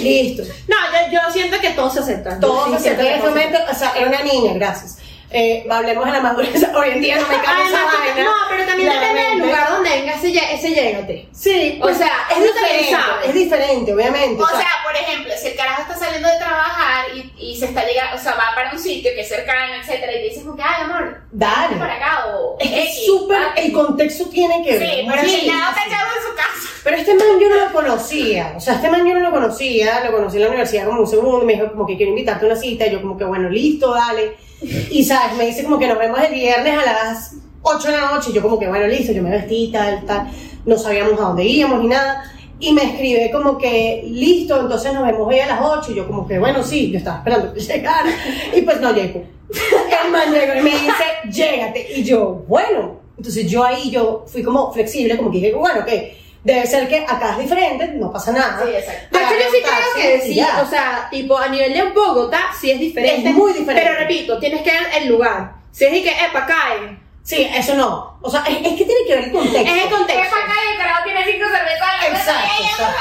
Listo. 0.01 0.43
No, 0.67 0.75
yo, 1.09 1.13
yo 1.13 1.33
siento 1.33 1.57
que 1.61 1.69
todo 1.69 1.89
se 1.89 1.99
acepta. 1.99 2.39
Todo 2.39 2.71
Yo 2.71 2.79
se 2.79 2.89
aceptó 2.89 3.03
en 3.03 3.13
ese 3.13 3.27
momento, 3.29 3.57
o 3.71 3.73
sea, 3.73 3.93
era 3.97 4.07
una 4.09 4.21
niña, 4.23 4.53
gracias. 4.53 4.97
Eh, 5.37 5.67
hablemos 5.69 6.05
de 6.05 6.11
la 6.13 6.21
madurez. 6.21 6.65
Hoy 6.75 6.89
en 6.91 7.01
día 7.01 7.17
no 7.17 7.27
me 7.27 7.35
cabe 7.41 7.63
esa 7.67 7.77
Además, 7.81 7.95
vaina. 8.15 8.23
no, 8.23 8.31
pero 8.49 8.65
también 8.65 8.89
depende 8.89 9.21
del 9.21 9.39
lugar 9.39 9.69
donde 9.69 9.89
venga 9.89 10.13
ese, 10.13 10.29
ese 10.53 10.69
llégate. 10.69 11.27
Sí, 11.33 11.77
O 11.83 11.93
sea, 11.93 12.11
es 12.31 12.37
uno 12.37 12.47
también 12.53 12.77
diferente, 12.85 13.27
es 13.27 13.33
diferente, 13.33 13.93
obviamente. 13.93 14.41
O 14.41 14.47
sea, 14.47 14.69
por 14.85 14.95
ejemplo, 14.95 15.33
si 15.41 15.47
el 15.49 15.55
carajo 15.57 15.81
está 15.81 15.97
saliendo 15.97 16.29
de 16.29 16.37
trabajar 16.37 17.05
y, 17.13 17.33
y 17.37 17.57
se 17.57 17.65
está 17.65 17.85
llegando, 17.85 18.15
o 18.15 18.19
sea, 18.19 18.33
va 18.35 18.55
para 18.55 18.71
un 18.71 18.79
sitio 18.79 19.11
que 19.13 19.21
es 19.21 19.27
cercano, 19.27 19.73
etcétera, 19.81 20.13
y 20.13 20.15
te 20.15 20.23
dices 20.29 20.43
como 20.43 20.55
que, 20.55 20.63
ay, 20.63 20.83
amor, 20.83 21.17
Dale. 21.31 21.75
para 21.75 21.95
acá 21.95 22.25
o 22.33 22.55
es 22.59 22.71
es 22.71 23.05
súper, 23.05 23.37
ah, 23.37 23.53
el 23.57 23.73
contexto 23.73 24.29
tiene 24.29 24.63
que 24.63 24.77
ver. 24.79 24.89
Sí, 24.89 25.05
pero 25.09 25.21
Sí, 25.21 25.29
si 25.41 25.47
nada 25.47 25.73
sí. 25.73 25.79
está 25.81 25.87
echado 25.95 26.09
en 26.15 26.23
su 26.29 26.35
casa. 26.35 26.69
Pero 26.85 26.97
este 26.97 27.13
man 27.15 27.27
yo 27.41 27.49
no 27.49 27.55
lo 27.65 27.71
conocía, 27.73 28.53
o 28.55 28.59
sea, 28.61 28.75
este 28.75 28.89
man 28.89 29.05
yo 29.05 29.13
no 29.15 29.19
lo 29.19 29.31
conocía, 29.31 30.01
lo 30.05 30.11
conocí 30.13 30.37
en 30.37 30.43
la 30.43 30.47
universidad 30.49 30.85
como 30.85 31.01
un 31.01 31.07
segundo, 31.07 31.45
me 31.45 31.53
dijo 31.55 31.71
como 31.71 31.85
que 31.85 31.97
quiero 31.97 32.11
invitarte 32.11 32.45
a 32.45 32.47
una 32.47 32.55
cita, 32.55 32.85
y 32.87 32.91
yo 32.91 33.01
como 33.01 33.17
que 33.17 33.25
bueno, 33.25 33.49
listo, 33.49 33.93
dale. 33.93 34.37
Y 34.61 35.03
sabes, 35.03 35.37
me 35.37 35.45
dice 35.45 35.63
como 35.63 35.77
que 35.77 35.87
nos 35.87 35.97
vemos 35.97 36.19
el 36.19 36.33
viernes 36.33 36.77
a 36.77 36.85
las 36.85 37.35
8 37.61 37.87
de 37.87 37.97
la 37.97 38.11
noche, 38.11 38.31
yo 38.33 38.41
como 38.41 38.57
que 38.57 38.67
bueno, 38.67 38.87
listo, 38.87 39.11
yo 39.11 39.21
me 39.21 39.31
vestí, 39.31 39.69
tal, 39.71 40.05
tal, 40.05 40.27
no 40.65 40.77
sabíamos 40.77 41.19
a 41.19 41.23
dónde 41.23 41.43
íbamos 41.43 41.81
ni 41.81 41.87
nada. 41.87 42.31
Y 42.57 42.71
me 42.71 42.83
escribe 42.83 43.31
como 43.31 43.57
que, 43.57 44.03
listo, 44.07 44.59
entonces 44.59 44.93
nos 44.93 45.05
vemos 45.05 45.27
hoy 45.27 45.39
a 45.39 45.47
las 45.47 45.59
8. 45.61 45.91
Y 45.91 45.95
yo 45.95 46.07
como 46.07 46.25
que, 46.25 46.39
bueno, 46.39 46.63
sí, 46.63 46.89
yo 46.89 46.97
estaba 46.97 47.17
esperando 47.17 47.53
que 47.53 47.59
llegara. 47.59 48.09
Y 48.55 48.61
pues 48.61 48.79
no 48.79 48.93
llegó. 48.93 49.23
El 50.05 50.11
man 50.11 50.31
llegó 50.31 50.55
y 50.59 50.63
me 50.63 50.71
dice, 50.71 51.03
llégate. 51.29 51.99
Y 51.99 52.03
yo, 52.03 52.45
bueno. 52.47 53.03
Entonces 53.17 53.49
yo 53.49 53.63
ahí 53.63 53.89
yo 53.89 54.25
fui 54.27 54.43
como 54.43 54.71
flexible, 54.73 55.15
como 55.17 55.31
que 55.31 55.37
dije, 55.37 55.53
bueno, 55.53 55.81
ok, 55.81 55.89
debe 56.45 56.65
ser 56.67 56.87
que 56.87 56.99
acá 56.99 57.31
es 57.31 57.39
diferente, 57.39 57.87
no 57.95 58.13
pasa 58.13 58.31
nada. 58.31 58.61
Sí, 58.63 58.71
exacto. 58.71 59.17
De 59.17 59.23
hecho, 59.25 59.33
yo 59.33 59.51
sí 59.51 59.63
creo 59.63 59.95
que 60.11 60.21
sí, 60.21 60.39
o 60.39 60.69
sea, 60.69 61.07
tipo, 61.09 61.37
a 61.37 61.47
nivel 61.47 61.73
de 61.73 61.83
Bogotá, 61.89 62.51
sí 62.59 62.69
es 62.71 62.79
diferente. 62.79 63.29
Es 63.29 63.35
muy 63.35 63.51
diferente. 63.51 63.81
Pero 63.83 63.99
repito, 63.99 64.39
tienes 64.39 64.61
que 64.61 64.69
ver 64.71 64.87
el 65.01 65.07
lugar. 65.09 65.53
Si 65.71 65.85
es 65.85 65.93
y 65.93 66.03
que, 66.03 66.11
epa, 66.11 66.45
cae. 66.45 66.99
Sí, 67.23 67.49
eso 67.51 67.73
no. 67.73 68.19
O 68.21 68.29
sea, 68.29 68.43
es, 68.47 68.57
es 68.57 68.73
que 68.77 68.85
tiene 68.85 69.01
que 69.07 69.15
ver 69.15 69.23
el 69.25 69.31
contexto. 69.31 69.59
Es 69.59 69.67
el 69.71 69.77
Es 69.79 69.85
contexto. 69.91 70.35
y 70.37 70.71
el 70.71 70.77
carajo 70.77 71.03
tiene 71.03 71.25
cinco 71.25 71.45
cervezas. 71.49 72.07
Exacto. 72.07 72.51
Ey, 72.59 72.65
o 72.71 72.77
sea, 72.77 72.95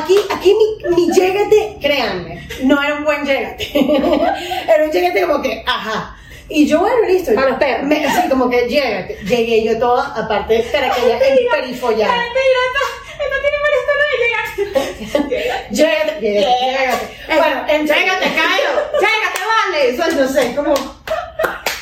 aquí, 0.00 0.16
aquí 0.30 0.54
mi, 0.54 0.94
mi 0.94 1.12
llégate, 1.12 1.76
créanme, 1.80 2.48
no 2.62 2.80
era 2.80 2.94
un 2.94 3.04
buen 3.04 3.24
llégate. 3.24 3.70
era 4.72 4.84
un 4.84 4.90
llégate 4.92 5.22
como 5.26 5.42
que, 5.42 5.64
ajá. 5.66 6.16
Y 6.48 6.66
yo, 6.66 6.80
bueno, 6.80 6.96
listo. 7.08 7.34
Para 7.34 7.48
los 7.50 7.58
perros. 7.58 7.86
Me- 7.86 8.04
así 8.06 8.28
como 8.28 8.50
que 8.50 8.68
llégate. 8.68 9.18
Llegué 9.24 9.64
yo 9.64 9.78
toda, 9.78 10.06
aparte 10.14 10.54
de 10.54 10.62
caraqueña, 10.70 11.18
emperifollada. 11.18 12.14
Esto 12.14 13.36
tiene 13.40 13.58
varias 13.62 13.84
tonos 13.86 14.06
de 14.10 14.18
llegar. 14.24 15.70
Llégate, 15.70 16.20
llégate, 16.20 16.66
llégate. 16.66 17.06
Bueno, 17.28 17.64
en 17.68 17.86
Llégate, 17.86 18.24
Cairo. 18.26 18.72
Llégate, 19.00 19.40
vale. 19.46 19.88
Eso 19.90 20.20
no 20.20 20.28
sé, 20.28 20.54
como 20.54 20.74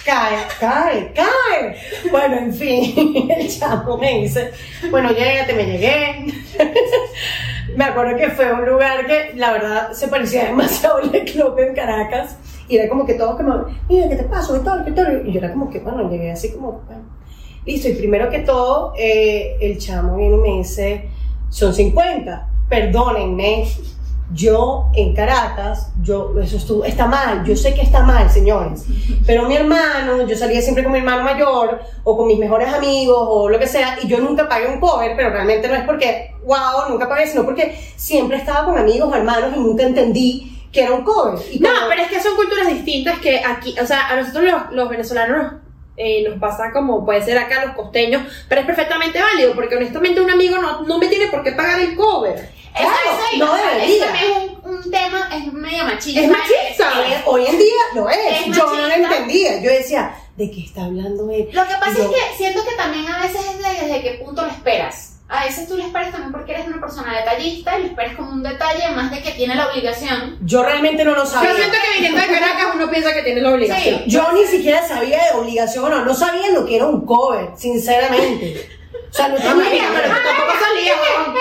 cae, 0.05 0.37
cae, 0.61 1.13
cae. 1.15 1.77
Bueno, 2.11 2.37
en 2.39 2.55
fin, 2.55 3.27
el 3.37 3.59
chamo 3.59 3.97
me 3.99 4.19
dice, 4.21 4.53
bueno, 4.91 5.11
llégate, 5.11 5.53
me 5.55 5.65
llegué. 5.65 6.27
me 7.77 7.85
acuerdo 7.85 8.17
que 8.17 8.29
fue 8.31 8.53
un 8.53 8.65
lugar 8.67 9.07
que 9.07 9.33
la 9.35 9.53
verdad 9.53 9.93
se 9.93 10.09
parecía 10.09 10.45
demasiado 10.45 10.99
al 10.99 11.11
de 11.11 11.25
club 11.25 11.59
en 11.59 11.75
Caracas. 11.75 12.37
Y 12.69 12.77
era 12.77 12.89
como 12.89 13.05
que 13.05 13.15
todos 13.15 13.37
como, 13.37 13.67
mira, 13.89 14.09
¿qué 14.09 14.17
te 14.17 14.25
pasa? 14.25 14.55
¿Qué 14.55 14.61
tal? 14.61 14.85
¿Qué 14.85 14.93
tal? 14.93 15.27
Y 15.27 15.33
yo 15.33 15.39
era 15.39 15.53
como 15.53 15.71
que, 15.71 15.81
bueno, 15.81 16.09
llegué 16.11 16.31
así 16.31 16.53
como, 16.53 16.83
bueno, 16.87 17.03
listo. 17.67 17.89
Y 17.89 17.95
primero 17.95 18.31
que 18.31 18.41
todo, 18.41 18.95
eh, 18.97 19.57
el 19.61 19.79
chamo 19.79 20.17
viene 20.17 20.37
y 20.37 20.41
me 20.41 20.59
dice, 20.59 21.09
son 21.49 21.75
50, 21.75 22.49
perdónenme, 22.69 23.67
yo 24.35 24.87
en 24.95 25.15
Caracas, 25.15 25.93
yo, 26.03 26.33
eso 26.41 26.57
estuvo, 26.57 26.85
está 26.85 27.07
mal, 27.07 27.45
yo 27.45 27.55
sé 27.55 27.75
que 27.75 27.83
está 27.83 28.03
mal, 28.03 28.31
señores, 28.31 28.85
pero 29.27 29.47
mi 29.47 29.57
hermano, 29.57 30.27
yo 30.27 30.37
salía 30.37 30.63
siempre 30.63 30.83
con 30.83 30.93
mi 30.93 30.99
hermano 31.01 31.23
mayor 31.23 31.81
o 32.05 32.17
con 32.17 32.27
mis 32.27 32.39
mejores 32.39 32.73
amigos 32.73 33.19
o 33.21 33.49
lo 33.49 33.59
que 33.59 33.67
sea, 33.67 33.99
y 34.03 34.09
yo 34.09 34.21
nunca 34.21 34.49
pagué 34.49 34.69
un 34.69 34.81
cover, 34.81 35.13
pero 35.17 35.31
realmente 35.31 35.69
no 35.69 35.75
es 35.75 35.85
porque, 35.85 36.35
wow, 36.45 36.89
nunca 36.89 37.09
pagué, 37.09 37.27
sino 37.27 37.45
porque 37.45 37.77
siempre 37.97 38.39
estaba 38.39 38.65
con 38.65 38.79
amigos 38.79 39.15
hermanos 39.15 39.51
y 39.55 39.61
nunca 39.61 39.83
entendí 39.83 40.52
que 40.73 40.83
era 40.83 40.93
un 40.93 41.05
cover. 41.05 41.39
Y 41.53 41.59
No, 41.59 41.69
como- 41.75 41.89
pero 41.89 42.03
es 42.03 42.09
que 42.09 42.21
son 42.23 42.35
culturas 42.35 42.67
distintas 42.67 43.19
que 43.21 43.39
aquí, 43.45 43.75
o 43.81 43.87
sea, 43.87 44.09
a 44.09 44.17
nosotros 44.17 44.45
los, 44.45 44.73
los 44.73 44.89
venezolanos 44.89 45.55
eh, 45.97 46.27
nos 46.27 46.39
pasa 46.39 46.73
como 46.73 47.05
puede 47.05 47.23
ser 47.23 47.37
acá 47.37 47.65
los 47.67 47.75
costeños, 47.77 48.23
pero 48.49 48.63
es 48.63 48.67
perfectamente 48.67 49.21
válido, 49.21 49.53
porque 49.55 49.77
honestamente 49.77 50.21
un 50.23 50.31
amigo 50.31 50.57
no, 50.59 50.81
no 50.83 50.99
me 50.99 51.07
tiene 51.09 51.27
por 51.27 51.43
qué 51.45 51.53
pagar 51.53 51.79
el 51.81 51.95
cover. 51.95 52.35
Eso, 52.75 52.89
Claro, 52.89 53.19
eso, 53.31 53.45
no 53.45 53.53
o 53.53 53.57
sea, 53.57 53.71
debería. 53.75 53.95
Eso 53.97 54.05
también 54.07 54.25
es 54.33 54.39
un, 54.65 54.75
un 54.77 54.91
tema, 54.91 55.29
es 55.37 55.53
medio 55.53 55.85
machista. 55.85 56.21
Es 56.23 56.31
machista. 56.31 56.91
Eh, 57.07 57.23
hoy 57.27 57.45
en 57.47 57.59
día 57.59 57.75
lo 57.95 58.09
es, 58.09 58.17
Es 58.49 58.57
yo 58.57 58.65
no 58.75 58.75
lo 58.89 58.95
entendía, 58.95 59.61
yo 59.63 59.71
decía, 59.71 60.15
¿de 60.39 60.51
qué 60.51 60.65
está 60.65 60.85
hablando 60.87 61.31
él? 61.31 61.51
Lo 61.53 61.63
que 61.67 61.75
pasa 61.75 61.99
yo- 61.99 62.05
es 62.05 62.09
que 62.11 62.37
siento 62.39 62.65
que 62.65 62.75
también 62.77 63.07
a 63.09 63.21
veces 63.21 63.43
es 63.45 63.59
de 63.59 63.87
desde 63.87 64.03
qué 64.03 64.25
punto 64.25 64.41
lo 64.41 64.49
esperas. 64.49 65.12
A 65.35 65.45
veces 65.47 65.67
tú 65.67 65.79
lo 65.79 65.83
esperas 65.85 66.11
también 66.13 66.31
porque 66.31 66.53
eres 66.53 66.67
una 66.67 66.79
persona 66.79 67.17
detallista 67.17 67.79
y 67.79 67.83
lo 67.85 67.89
esperas 67.89 68.17
como 68.17 68.33
un 68.33 68.43
detalle 68.43 68.91
más 68.95 69.11
de 69.11 69.23
que 69.23 69.31
tiene 69.31 69.55
la 69.55 69.67
obligación. 69.69 70.37
Yo 70.43 70.63
realmente 70.63 71.05
no 71.07 71.15
lo 71.15 71.25
sabía. 71.25 71.51
Yo 71.51 71.57
siento 71.57 71.77
que 71.83 71.95
viniendo 71.95 72.21
de 72.21 72.27
Caracas 72.27 72.67
uno 72.75 72.91
piensa 72.91 73.15
que 73.15 73.23
tiene 73.23 73.41
la 73.41 73.51
obligación. 73.51 73.99
Sí. 74.01 74.05
Yo 74.09 74.31
ni 74.33 74.45
siquiera 74.45 74.87
sabía 74.87 75.25
de 75.25 75.39
obligación 75.39 75.85
o 75.87 75.89
no, 75.89 76.05
no 76.05 76.15
sabía 76.15 76.51
lo 76.51 76.67
que 76.67 76.77
era 76.77 76.87
un 76.87 77.07
cover, 77.07 77.49
sinceramente. 77.57 78.69
O 79.11 79.15
sea, 79.15 79.29
no 79.29 79.37
Ah, 79.37 79.39
tenía 79.39 79.55
marica, 79.55 79.75
idea. 79.77 79.91
pero 79.95 80.09
tú 80.15 80.21
tampoco 80.23 80.53
salías, 80.61 80.97
huevón. 81.01 81.35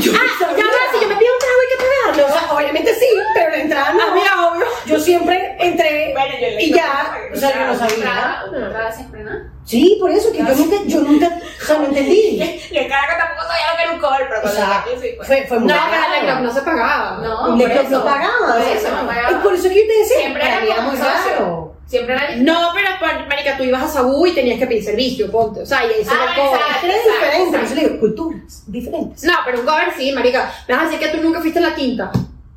Yo 0.00 0.12
no 0.12 0.18
Ah, 0.18 0.22
sabía. 0.38 0.56
yo 0.56 1.08
un 1.12 1.38
trago 1.38 1.60
hay 1.60 1.68
que 1.68 1.76
pagarlo. 1.76 2.01
O 2.12 2.28
sea, 2.28 2.52
obviamente 2.52 2.94
sí, 2.94 3.06
pero 3.34 3.50
la 3.50 3.56
entrada 3.56 3.92
no. 3.92 4.14
Mira, 4.14 4.48
obvio. 4.48 4.66
Yo 4.86 4.98
siempre 4.98 5.56
entré 5.58 6.12
Bueno, 6.12 6.34
yo 6.34 6.40
le 6.48 6.62
y 6.62 6.72
ya, 6.72 7.16
o 7.32 7.36
sea, 7.36 7.50
yo 7.50 7.66
no 7.72 7.78
sabía. 7.78 8.42
Entrada 8.54 8.92
siempre, 8.92 9.24
¿no? 9.24 9.30
Sí, 9.64 9.96
por 10.00 10.10
eso 10.10 10.32
que 10.32 10.38
yo 10.38 10.54
nunca, 10.54 10.76
yo 10.86 11.00
nunca, 11.00 11.28
o 11.60 11.64
sea, 11.64 11.78
no 11.78 11.84
entendí. 11.86 12.42
Y 12.72 12.76
en 12.78 12.88
Caracas 12.88 13.18
tampoco 13.18 13.46
sabía 13.46 13.70
lo 13.70 13.76
que 13.76 13.82
era 13.82 13.92
un 13.92 14.00
cover, 14.00 14.28
pero 14.28 14.42
O 14.44 14.48
sea, 14.48 14.84
pues. 14.84 15.26
fue, 15.26 15.46
fue 15.46 15.58
muy 15.58 15.68
No, 15.68 15.78
pero 15.90 16.02
el 16.14 16.26
club 16.26 16.40
no 16.46 16.52
se 16.52 16.62
pagaba. 16.62 17.18
No, 17.22 17.56
Le 17.56 17.68
por 17.68 17.90
no 17.90 18.04
pagaba. 18.04 18.54
Por 18.54 18.62
eso 18.62 18.90
no 18.90 19.06
pagaba. 19.06 19.28
Es 19.30 19.36
por 19.36 19.54
eso 19.54 19.68
que 19.68 19.74
yo 19.76 19.86
te 19.86 19.98
decía, 19.98 20.18
Siempre 20.18 20.42
era 20.46 20.80
muy 20.82 20.96
raro. 20.96 21.74
Siempre 21.92 22.14
era 22.14 22.36
No, 22.36 22.70
pero 22.72 22.88
marica, 23.28 23.54
tú 23.58 23.64
ibas 23.64 23.82
a 23.82 23.88
Sabú 23.88 24.26
y 24.26 24.32
tenías 24.32 24.58
que 24.58 24.66
pedir 24.66 24.82
servicio, 24.82 25.30
ponte. 25.30 25.60
O 25.60 25.66
sea, 25.66 25.84
y 25.84 25.88
ahí 25.88 26.02
se 26.04 26.10
Ah, 26.10 26.34
exacto. 26.34 26.86
Era 26.86 26.96
Exacto, 26.96 27.12
diferente, 27.12 27.50
por 27.50 27.60
exacto. 27.60 27.74
le 27.74 27.80
digo, 27.88 28.00
culturas 28.00 28.62
diferentes. 28.66 29.24
No, 29.24 29.34
pero 29.44 29.60
un 29.60 29.66
cover 29.66 29.88
sí, 29.94 30.10
marica. 30.12 30.50
Me 30.68 30.74
vas 30.74 30.84
a 30.84 30.88
decir 30.88 31.00
que 31.06 31.14
tú 31.14 31.22
nunca 31.22 31.40
fuiste 31.42 31.58
a 31.58 31.62
la 31.62 31.74
quinta. 31.74 32.10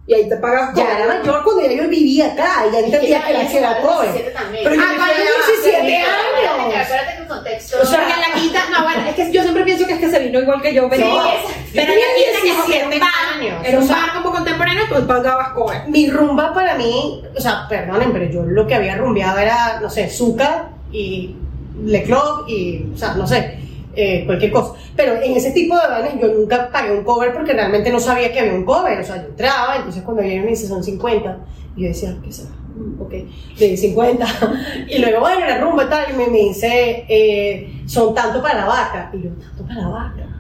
Y 0.08 0.14
ahí 0.14 0.30
te 0.30 0.38
pagas 0.38 0.74
Ya 0.76 0.84
cover. 0.86 0.98
era 1.02 1.08
mayor 1.18 1.44
cuando 1.44 1.70
yo 1.70 1.88
vivía 1.90 2.28
acá, 2.32 2.64
y 2.70 2.72
ya 2.74 2.80
entendía 2.80 3.26
que 3.26 3.34
la 3.34 3.48
que 3.48 3.58
era 3.58 3.82
cover. 3.82 4.12
Pero 4.14 4.76
yo 4.76 4.82
Ah, 4.82 4.88
tenía 4.88 5.00
va, 5.00 5.08
17 5.52 5.88
sí, 5.88 5.96
años. 5.96 6.86
Acuérdate 6.86 7.16
que 7.16 7.22
el 7.24 7.28
contexto. 7.28 7.78
O 7.82 7.86
sea, 7.86 8.04
en 8.04 8.22
la 8.22 8.40
quinta, 8.40 8.64
no, 8.72 8.84
bueno, 8.84 9.04
es 9.10 9.16
que 9.16 9.32
yo 9.34 9.42
siempre 9.42 9.64
pienso 9.66 9.86
que 9.88 9.94
es 9.94 10.00
que 10.00 10.10
se 10.10 10.20
vino 10.20 10.40
igual 10.40 10.62
que 10.62 10.74
yo, 10.74 10.88
pero, 10.90 11.04
Sí, 11.08 11.12
pero 11.74 11.88
yo 11.88 11.92
en 11.94 12.00
la 12.00 12.06
tenía 12.06 12.06
quinta 12.16 12.42
que 12.42 12.50
es 12.50 12.56
que 12.56 12.86
un 12.86 12.90
17 12.92 13.00
bar, 13.00 13.12
años, 13.34 13.66
era 13.66 13.78
o 13.80 13.82
un 13.82 13.88
bar 13.90 14.14
como 14.14 14.32
contemporáneo, 14.32 14.55
tú 14.90 15.08
pagabas 15.08 15.50
cover. 15.50 15.88
Mi 15.90 16.10
rumba 16.10 16.54
para 16.54 16.76
mí, 16.76 17.22
o 17.36 17.42
sea, 17.42 17.68
perdonen, 17.68 18.12
pero 18.12 18.26
yo 18.26 18.44
lo 18.44 18.66
que 18.68 18.76
había 18.76 18.98
rumbeado 18.98 19.40
era, 19.40 19.80
no 19.82 19.90
sé, 19.90 20.10
Zucca 20.10 20.70
y 20.92 21.36
Le 21.84 22.04
Club 22.04 22.46
y, 22.48 22.86
o 22.94 22.98
sea, 22.98 23.14
no 23.16 23.28
sé, 23.28 23.60
eh, 23.96 24.24
cualquier 24.26 24.52
cosa. 24.52 24.74
Pero 24.96 25.22
en 25.22 25.34
ese 25.34 25.52
tipo 25.52 25.76
de 25.78 25.88
vainas 25.88 26.20
yo 26.20 26.28
nunca 26.28 26.70
pagué 26.72 26.92
un 26.92 27.04
cover 27.04 27.34
porque 27.34 27.54
realmente 27.54 27.92
no 27.92 28.00
sabía 28.00 28.32
que 28.32 28.40
había 28.40 28.54
un 28.54 28.66
cover. 28.66 29.00
O 29.00 29.04
sea, 29.04 29.18
yo 29.18 29.30
entraba, 29.30 29.78
entonces 29.78 30.04
cuando 30.04 30.24
viene 30.24 30.46
dice 30.48 30.68
son 30.68 30.84
50, 30.84 31.38
y 31.76 31.82
yo 31.82 31.88
decía, 31.88 32.16
¿qué 32.24 32.32
será? 32.32 32.50
mm, 32.50 33.02
ok, 33.02 33.14
di 33.58 33.78
50. 33.78 34.26
Y 34.90 35.00
luego, 35.00 35.20
bueno, 35.22 35.46
la 35.46 35.60
rumba 35.60 35.90
tal, 35.90 36.14
y 36.14 36.18
me, 36.18 36.28
me 36.28 36.38
dice, 36.40 37.06
eh, 37.08 37.82
son 37.86 38.14
tanto 38.14 38.42
para 38.42 38.62
la 38.62 38.66
vaca. 38.66 39.10
Y 39.14 39.24
yo, 39.24 39.30
tanto 39.32 39.66
para 39.66 39.82
la 39.82 39.88
vaca. 39.88 40.35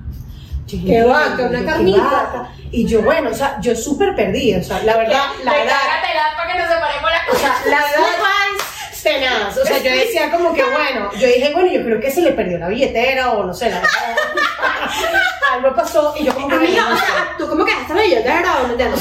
¿Qué 0.67 1.03
vaca? 1.03 1.43
¿Una 1.43 1.59
¿qué 1.59 1.65
carnita? 1.65 2.01
vaca? 2.01 2.49
Y 2.71 2.85
yo, 2.85 3.01
bueno, 3.03 3.29
o 3.29 3.33
sea, 3.33 3.59
yo 3.61 3.75
súper 3.75 4.15
perdida, 4.15 4.59
o 4.59 4.63
sea, 4.63 4.81
la 4.83 4.97
verdad, 4.97 5.23
la 5.43 5.51
para 5.51 6.51
que 6.51 6.59
nos 6.59 6.67
separemos 6.67 7.09
la 7.11 7.33
o 7.33 7.35
sea, 7.37 7.55
la 7.65 7.77
verdad, 7.85 8.64
tenaz. 9.05 9.57
O 9.57 9.65
sea, 9.65 9.77
yo 9.77 9.91
decía 9.91 10.31
como 10.31 10.53
que, 10.53 10.63
bueno, 10.63 11.11
yo 11.13 11.27
dije, 11.27 11.51
bueno, 11.53 11.71
yo 11.71 11.83
creo 11.83 12.01
que 12.01 12.11
se 12.11 12.21
le 12.21 12.31
perdió 12.31 12.57
la 12.57 12.67
billetera 12.67 13.31
o 13.31 13.43
no 13.45 13.53
sé, 13.53 13.69
la 13.69 13.79
verdad. 13.79 13.91
Algo 15.53 15.75
pasó 15.75 16.13
y 16.17 16.25
yo 16.25 16.33
como 16.33 16.49
que... 16.49 16.55
Amiga, 16.55 16.87
o 16.91 16.97
sea, 16.97 17.35
¿tú 17.37 17.47
cómo 17.47 17.63
quedaste 17.63 17.93
la 17.93 18.01
billetera 18.01 18.61
o 18.61 18.67
no 18.67 18.71
entiendo? 18.71 18.97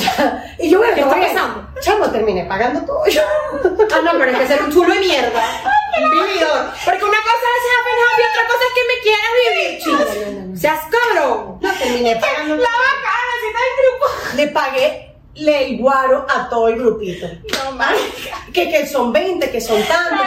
y 0.59 0.71
yo, 0.71 0.79
bueno, 0.79 0.95
¿Qué 0.95 1.01
está 1.01 1.21
pasando? 1.21 1.69
Chamo, 1.81 2.11
terminé 2.11 2.45
pagando 2.45 2.81
todo 2.83 3.07
yo. 3.07 3.23
Ah, 3.23 4.01
no, 4.05 4.13
pero 4.13 4.31
hay 4.31 4.37
que 4.37 4.47
ser 4.47 4.63
un 4.63 4.73
chulo 4.73 4.93
de 4.95 5.01
mierda. 5.01 5.43
Un 5.97 6.11
vividor. 6.11 6.73
Porque 6.85 7.05
una 7.05 7.19
cosa 7.19 7.47
es 7.55 7.65
happy 7.71 7.93
happy, 8.03 8.23
otra 8.29 8.47
cosa 8.49 8.65
es 8.67 8.75
que 8.75 8.85
me 8.91 8.99
quieras 9.05 9.33
vivir, 9.47 9.71
chico. 9.81 10.57
Seas 10.61 10.81
cabrón. 10.91 11.59
No, 11.61 11.73
terminé 11.73 12.17
pagando 12.21 12.57
La 12.57 12.69
vaca 12.69 13.13
necesita 13.31 13.59
el 13.61 13.75
grupo. 13.79 14.07
Le 14.35 14.47
pagué 14.49 15.14
le 15.37 15.69
el 15.69 15.79
guaro 15.79 16.27
a 16.29 16.49
todo 16.49 16.69
el 16.69 16.79
grupito. 16.79 17.27
No, 17.27 17.73
marica. 17.73 18.37
Que, 18.53 18.71
que 18.71 18.87
son 18.87 19.13
20, 19.13 19.51
que 19.51 19.61
son 19.61 19.81
tantos. 19.83 20.27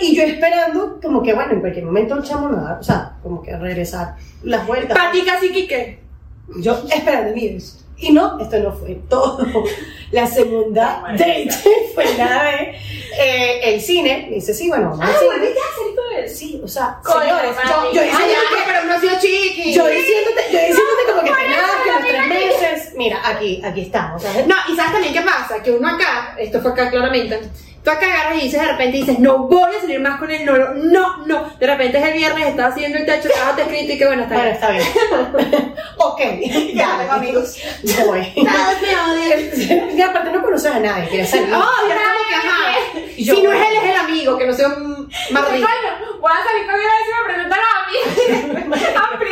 Y 0.00 0.16
yo 0.16 0.24
esperando, 0.24 0.98
como 1.00 1.22
que 1.22 1.32
bueno, 1.32 1.52
en 1.52 1.60
cualquier 1.60 1.84
momento 1.84 2.16
el 2.16 2.22
chamo 2.24 2.50
va, 2.50 2.78
o 2.80 2.82
sea, 2.82 3.12
como 3.22 3.42
que 3.42 3.56
regresar 3.56 4.16
las 4.42 4.66
vueltas. 4.66 4.98
Pati 4.98 5.22
casi 5.22 5.52
que 5.52 6.00
Yo 6.56 6.82
esperando, 6.90 7.34
mires. 7.34 7.81
Y 8.02 8.10
no, 8.10 8.38
esto 8.40 8.58
no 8.58 8.72
fue 8.72 8.96
todo. 9.08 9.46
La 10.10 10.26
segunda 10.26 11.04
date 11.16 11.48
fue 11.94 12.04
la 12.18 12.42
de 12.42 12.76
eh, 13.18 13.60
el 13.62 13.80
cine. 13.80 14.26
Me 14.28 14.34
dice, 14.34 14.52
sí, 14.52 14.68
bueno, 14.68 14.90
vamos 14.90 15.06
al 15.06 15.14
cine. 15.14 15.30
a 15.32 16.18
él. 16.18 16.28
Sí, 16.28 16.60
o 16.62 16.68
sea, 16.68 17.00
señores, 17.04 17.56
yo, 17.64 17.92
yo 17.92 18.02
diciéndote, 18.02 18.58
pero 18.66 18.84
no 18.84 18.94
ha 18.94 19.00
sido 19.00 19.12
chiqui. 19.20 19.72
yo 19.72 19.86
diciéndote, 19.86 20.42
yo 20.50 20.58
diciéndote 20.58 21.02
como 21.08 21.22
que 21.22 21.32
tenías 21.32 21.70
que 21.84 21.92
los 21.92 22.06
tres 22.08 22.26
meses. 22.26 22.92
Mira, 22.96 23.20
aquí, 23.24 23.62
aquí 23.64 23.82
estamos. 23.82 24.22
No, 24.22 24.56
y 24.68 24.76
sabes 24.76 24.92
también 24.92 25.14
qué 25.14 25.22
pasa, 25.22 25.62
que 25.62 25.70
uno 25.70 25.88
acá, 25.88 26.34
esto 26.38 26.60
fue 26.60 26.72
acá 26.72 26.90
claramente, 26.90 27.40
tú 27.84 27.90
acá 27.90 28.06
agarras 28.06 28.38
y 28.38 28.42
dices 28.42 28.60
de 28.60 28.66
repente, 28.68 28.96
dices, 28.98 29.18
no 29.18 29.38
voy 29.48 29.74
a 29.76 29.80
salir 29.80 30.00
más 30.00 30.18
con 30.18 30.30
él, 30.30 30.44
no, 30.44 30.56
no, 30.56 30.74
no, 30.74 31.26
no. 31.26 31.50
De 31.58 31.66
repente 31.66 31.98
es 31.98 32.04
el 32.04 32.12
viernes, 32.14 32.46
estás 32.48 32.72
haciendo 32.72 32.98
el 32.98 33.06
techo, 33.06 33.28
estás 33.28 33.56
te 33.56 33.62
escrito 33.62 33.92
y 33.94 33.98
que 33.98 34.06
bueno, 34.06 34.22
está 34.22 34.34
Bueno, 34.34 34.50
bien. 34.70 34.82
está 34.84 35.38
bien. 35.48 35.74
ok, 35.98 36.20
Ya, 36.74 37.12
amigos. 37.12 37.56
Voy. 38.06 38.32
Nada, 38.44 38.78
me 38.80 38.96
odian. 39.12 39.98
Y 39.98 40.02
aparte 40.02 40.30
no 40.30 40.42
conoces 40.42 40.70
a 40.72 40.78
nadie, 40.80 41.08
quieres 41.08 41.30
salir. 41.30 41.48
Oh, 41.52 41.88
ya 41.88 41.94
como 41.94 42.28
que 42.28 42.34
ajá. 42.34 42.78
Y 43.16 43.24
yo- 43.24 43.34
si 43.34 43.42
no 43.42 43.52
es 43.52 43.60
él, 43.68 43.76
es 43.76 43.84
el 43.90 43.96
amigo, 43.96 44.38
que 44.38 44.46
no 44.46 44.52
sea 44.52 44.68
un 44.68 45.10
mardito. 45.30 45.66
Bueno, 45.66 46.18
voy 46.20 46.32
a 46.32 46.44
salir 46.44 46.66
con 46.66 46.74
él 46.76 46.80
y 46.82 47.10
me 47.10 47.34
presentan 47.34 47.58
a 47.72 49.16
mí. 49.18 49.22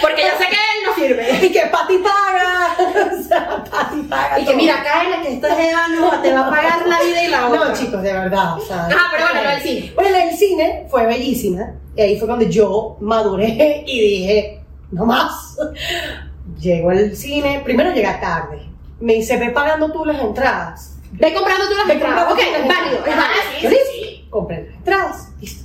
Porque 0.00 0.22
yo 0.22 0.28
sé 0.38 0.48
que 0.48 0.56
él 0.56 0.85
Y 1.42 1.52
que 1.52 1.60
Pati 1.70 1.98
paga. 1.98 2.76
O 3.18 3.22
sea, 3.22 3.64
Pati 3.70 4.02
paga. 4.02 4.38
Y 4.38 4.44
que 4.44 4.50
todo. 4.50 4.56
mira, 4.56 4.82
cállate 4.82 5.22
que 5.28 5.34
esta 5.34 5.54
jeva 5.54 5.88
no 5.88 6.20
te 6.20 6.32
va 6.32 6.46
a 6.46 6.50
pagar 6.50 6.86
la 6.86 7.00
vida 7.02 7.24
y 7.24 7.28
la 7.28 7.48
otra. 7.48 7.64
No, 7.68 7.74
chicos, 7.74 8.02
de 8.02 8.12
verdad. 8.12 8.56
O 8.56 8.60
sea, 8.60 8.86
Ajá, 8.86 8.98
pero 9.12 9.24
bueno, 9.26 9.42
lo 9.42 9.50
del 9.50 9.60
cine. 9.62 9.92
Bueno, 9.94 10.10
la 10.10 10.24
del 10.26 10.36
cine 10.36 10.86
fue 10.90 11.06
bellísima. 11.06 11.72
Y 11.96 12.00
ahí 12.00 12.18
fue 12.18 12.26
cuando 12.28 12.44
yo 12.46 12.96
maduré 13.00 13.84
y 13.86 14.00
dije, 14.00 14.62
no 14.90 15.04
más. 15.06 15.56
Llego 16.60 16.90
al 16.90 17.16
cine. 17.16 17.60
Primero 17.64 17.92
llega 17.92 18.20
tarde. 18.20 18.62
Me 19.00 19.14
dice, 19.14 19.36
ve 19.36 19.50
pagando 19.50 19.90
tú 19.92 20.04
las 20.04 20.20
entradas. 20.20 20.96
Ve 21.12 21.32
comprando 21.34 21.66
tú 21.68 21.74
las 21.76 21.88
entradas. 21.90 22.32
Ok, 22.32 22.38
es 22.40 22.68
válido, 22.68 22.92
es 22.92 23.06
entradas. 23.06 23.28
válido. 23.62 24.30
Compré 24.30 24.62
las 24.64 24.74
entradas. 24.76 25.28
Listo. 25.40 25.64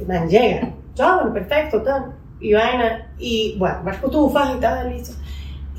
El 0.00 0.06
man 0.06 0.28
llega. 0.28 0.70
Yo, 0.94 1.04
ah, 1.04 1.14
bueno, 1.16 1.32
perfecto, 1.34 1.82
tal. 1.82 2.14
Y 2.40 2.52
vaina. 2.52 3.06
Y 3.18 3.56
bueno, 3.58 3.78
varias 3.84 4.02
cotufas 4.02 4.50
y 4.56 4.60
tal, 4.60 4.90
listo. 4.92 5.12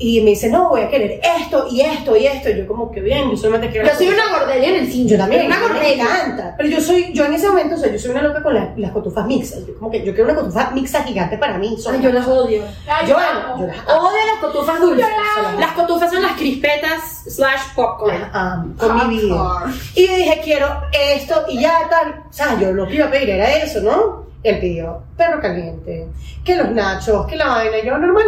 Y 0.00 0.20
me 0.20 0.30
dice, 0.30 0.48
no, 0.48 0.68
voy 0.68 0.82
a 0.82 0.88
querer 0.88 1.20
esto 1.40 1.66
y 1.68 1.80
esto 1.80 2.16
y 2.16 2.24
esto. 2.24 2.48
Y 2.50 2.58
yo 2.58 2.68
como 2.68 2.88
que 2.92 3.00
bien, 3.00 3.28
yo 3.32 3.36
solamente 3.36 3.72
quiero... 3.72 3.88
Yo 3.88 3.94
soy 3.96 4.06
una 4.06 4.38
gordería 4.38 4.68
en 4.68 4.84
el 4.84 4.92
cine. 4.92 5.10
Yo 5.10 5.18
también, 5.18 5.46
Una 5.46 5.56
a 5.56 5.68
mí 5.72 5.78
me 5.80 5.94
encanta. 5.94 6.54
Pero 6.56 6.68
yo 6.68 6.80
soy, 6.80 7.12
yo 7.12 7.24
en 7.24 7.34
ese 7.34 7.48
momento, 7.48 7.74
o 7.74 7.78
sea, 7.78 7.90
yo 7.90 7.98
soy 7.98 8.12
una 8.12 8.22
loca 8.22 8.40
con 8.40 8.54
la- 8.54 8.72
las 8.76 8.92
cotufas 8.92 9.26
mixtas. 9.26 9.66
Yo 9.66 9.76
como 9.76 9.90
que 9.90 10.04
yo 10.04 10.14
quiero 10.14 10.30
una 10.30 10.36
cotufa 10.40 10.70
mixta 10.70 11.02
gigante 11.02 11.36
para 11.36 11.58
mí. 11.58 11.76
sola. 11.80 11.96
Ay, 11.98 12.04
yo 12.04 12.12
las 12.12 12.28
odio. 12.28 12.62
Ay, 12.86 13.08
Yo, 13.08 13.18
amo. 13.18 13.60
yo 13.60 13.66
las 13.66 13.78
amo. 13.88 14.08
Odio 14.08 14.18
las 14.32 14.40
cotufas 14.40 14.80
dulces. 14.80 15.04
Yo 15.04 15.16
las 15.16 15.46
amo. 15.48 15.60
Las 15.60 15.72
cotufas 15.72 16.12
son 16.12 16.22
las 16.22 16.32
crispetas 16.36 17.22
slash 17.26 17.60
popcorn. 17.74 18.20
Las 18.20 18.30
amo, 18.32 18.74
con 18.78 19.08
mi 19.08 19.18
vida. 19.18 19.34
Popcorn. 19.36 19.74
Y 19.96 20.06
yo 20.06 20.14
dije, 20.14 20.40
quiero 20.44 20.68
esto 20.92 21.44
y 21.48 21.60
ya 21.60 21.76
tal. 21.90 22.22
O 22.30 22.32
sea, 22.32 22.56
yo 22.60 22.70
lo 22.70 22.86
que 22.86 22.94
iba 22.94 23.06
a 23.06 23.10
pedir 23.10 23.30
era 23.30 23.52
eso, 23.56 23.80
¿no? 23.80 24.27
Él 24.42 24.58
pidió 24.60 25.02
perro 25.16 25.40
caliente, 25.40 26.06
que 26.44 26.56
los 26.56 26.70
nachos, 26.70 27.26
que 27.26 27.36
la 27.36 27.48
vaina, 27.48 27.78
yo 27.84 27.98
normal. 27.98 28.26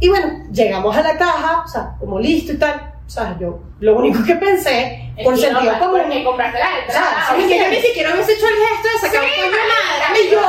Y 0.00 0.08
bueno, 0.08 0.44
llegamos 0.52 0.96
a 0.96 1.02
la 1.02 1.16
caja, 1.16 1.62
o 1.64 1.68
sea, 1.68 1.96
como 1.98 2.18
listo 2.20 2.52
y 2.52 2.58
tal. 2.58 2.94
O 3.06 3.10
sea, 3.10 3.36
yo 3.38 3.60
lo 3.80 3.96
único 3.96 4.24
que 4.24 4.34
pensé, 4.36 5.12
Es 5.16 5.24
por 5.24 5.38
sentido 5.38 5.72
no, 5.72 5.78
común, 5.78 6.00
Porque 6.02 6.24
compraste 6.24 6.58
las 6.58 6.78
entradas. 6.80 7.14
Ah, 7.16 7.36
Es 7.38 7.46
que 7.46 7.58
yo 7.58 7.68
ni 7.68 7.76
siquiera 7.76 8.14
hubiese 8.14 8.32
hecho 8.32 8.46
el 8.48 8.54
gesto 8.54 8.88
de 8.88 8.98
sacar 8.98 9.24
un 9.24 9.30
coño 9.30 9.50
madre. 9.50 10.20
Y 10.24 10.30
yo, 10.30 10.40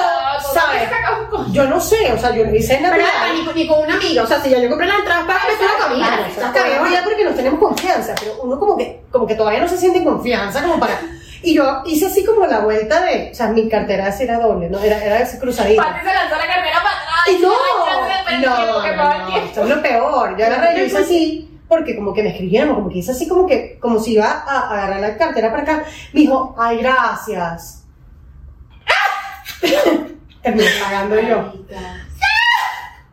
¿sabes? 0.53 0.89
¿sabes? 0.89 1.51
yo 1.51 1.65
no 1.65 1.80
sé, 1.82 2.13
o 2.13 2.17
sea, 2.17 2.34
yo 2.34 2.45
lo 2.45 2.55
hice 2.55 2.80
Navidad. 2.80 3.07
ni, 3.34 3.61
ni 3.61 3.67
con 3.67 3.84
una 3.84 3.95
amiga. 3.95 4.23
O 4.23 4.28
sea, 4.28 4.41
si 4.41 4.49
ya 4.49 4.59
yo 4.59 4.69
compré 4.69 4.88
la 4.88 4.95
entrada 4.95 5.28
para 5.28 5.39
la 5.39 5.88
comida. 5.88 6.07
Claro, 6.07 6.26
estás 6.26 6.91
ya 6.91 7.03
porque 7.03 7.26
nos 7.26 7.36
tenemos 7.36 7.59
confianza, 7.59 8.15
pero 8.19 8.38
uno 8.41 8.57
como 8.57 8.78
que, 8.78 9.01
como 9.11 9.28
que 9.28 9.36
todavía 9.36 9.59
no 9.59 9.67
se 9.67 9.78
siente 9.78 9.99
en 9.99 10.05
confianza 10.05 10.61
como 10.61 10.80
para... 10.80 10.97
Y 11.46 11.54
yo 11.54 11.84
hice 11.86 12.08
así 12.08 12.26
como 12.26 12.48
la 12.48 12.62
vuelta 12.62 13.06
de... 13.06 13.30
O 13.32 13.36
sea, 13.36 13.50
mi 13.50 13.70
cartera 13.70 14.08
así 14.08 14.24
era 14.24 14.39
doble, 14.39 14.68
¿no? 14.68 14.80
Era, 14.80 15.04
era 15.04 15.20
así 15.20 15.38
cruzadita. 15.38 15.84
Pati 15.84 16.00
se 16.00 16.12
lanzó 16.12 16.36
la 16.38 16.48
cartera 16.48 16.82
para 16.82 16.96
atrás. 16.96 17.28
Y 17.28 17.39
no, 17.39 17.50
no, 17.50 18.96
no, 18.96 19.30
no, 19.30 19.38
esto 19.38 19.62
es 19.62 19.70
lo 19.70 19.82
peor. 19.84 20.36
Yo 20.36 20.46
agarré, 20.48 20.80
yo 20.80 20.86
hice 20.86 20.98
así, 20.98 21.60
porque 21.68 21.96
como 21.96 22.16
que 22.16 22.24
me 22.24 22.30
escribieron, 22.30 22.74
como 22.74 22.89
que 22.89 22.98
hice 22.98 23.12
así 23.12 23.28
como 23.28 23.46
que, 23.46 23.78
como 23.80 24.00
si 24.00 24.14
iba 24.14 24.26
a 24.26 24.72
agarrar 24.72 25.00
la 25.00 25.18
cartera 25.18 25.52
para 25.52 25.62
acá. 25.62 25.86
Me 26.14 26.22
dijo, 26.22 26.56
ay, 26.58 26.80
gracias. 26.80 27.84
Terminé 30.41 30.70
pagando 30.84 31.22
yo. 31.22 31.54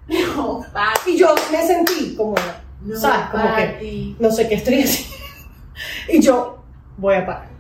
No. 0.09 0.65
Y 1.07 1.19
yo 1.19 1.35
me 1.51 1.67
sentí 1.67 2.17
como, 2.17 2.35
No, 2.81 2.97
¿sabes? 2.99 3.27
Como 3.27 3.55
que, 3.57 4.15
no 4.19 4.31
sé 4.31 4.49
qué 4.49 4.55
estoy 4.55 4.85
haciendo. 4.85 5.17
Y 6.09 6.21
yo, 6.21 6.65
voy 6.97 7.17
a 7.17 7.27
pagar. 7.27 7.52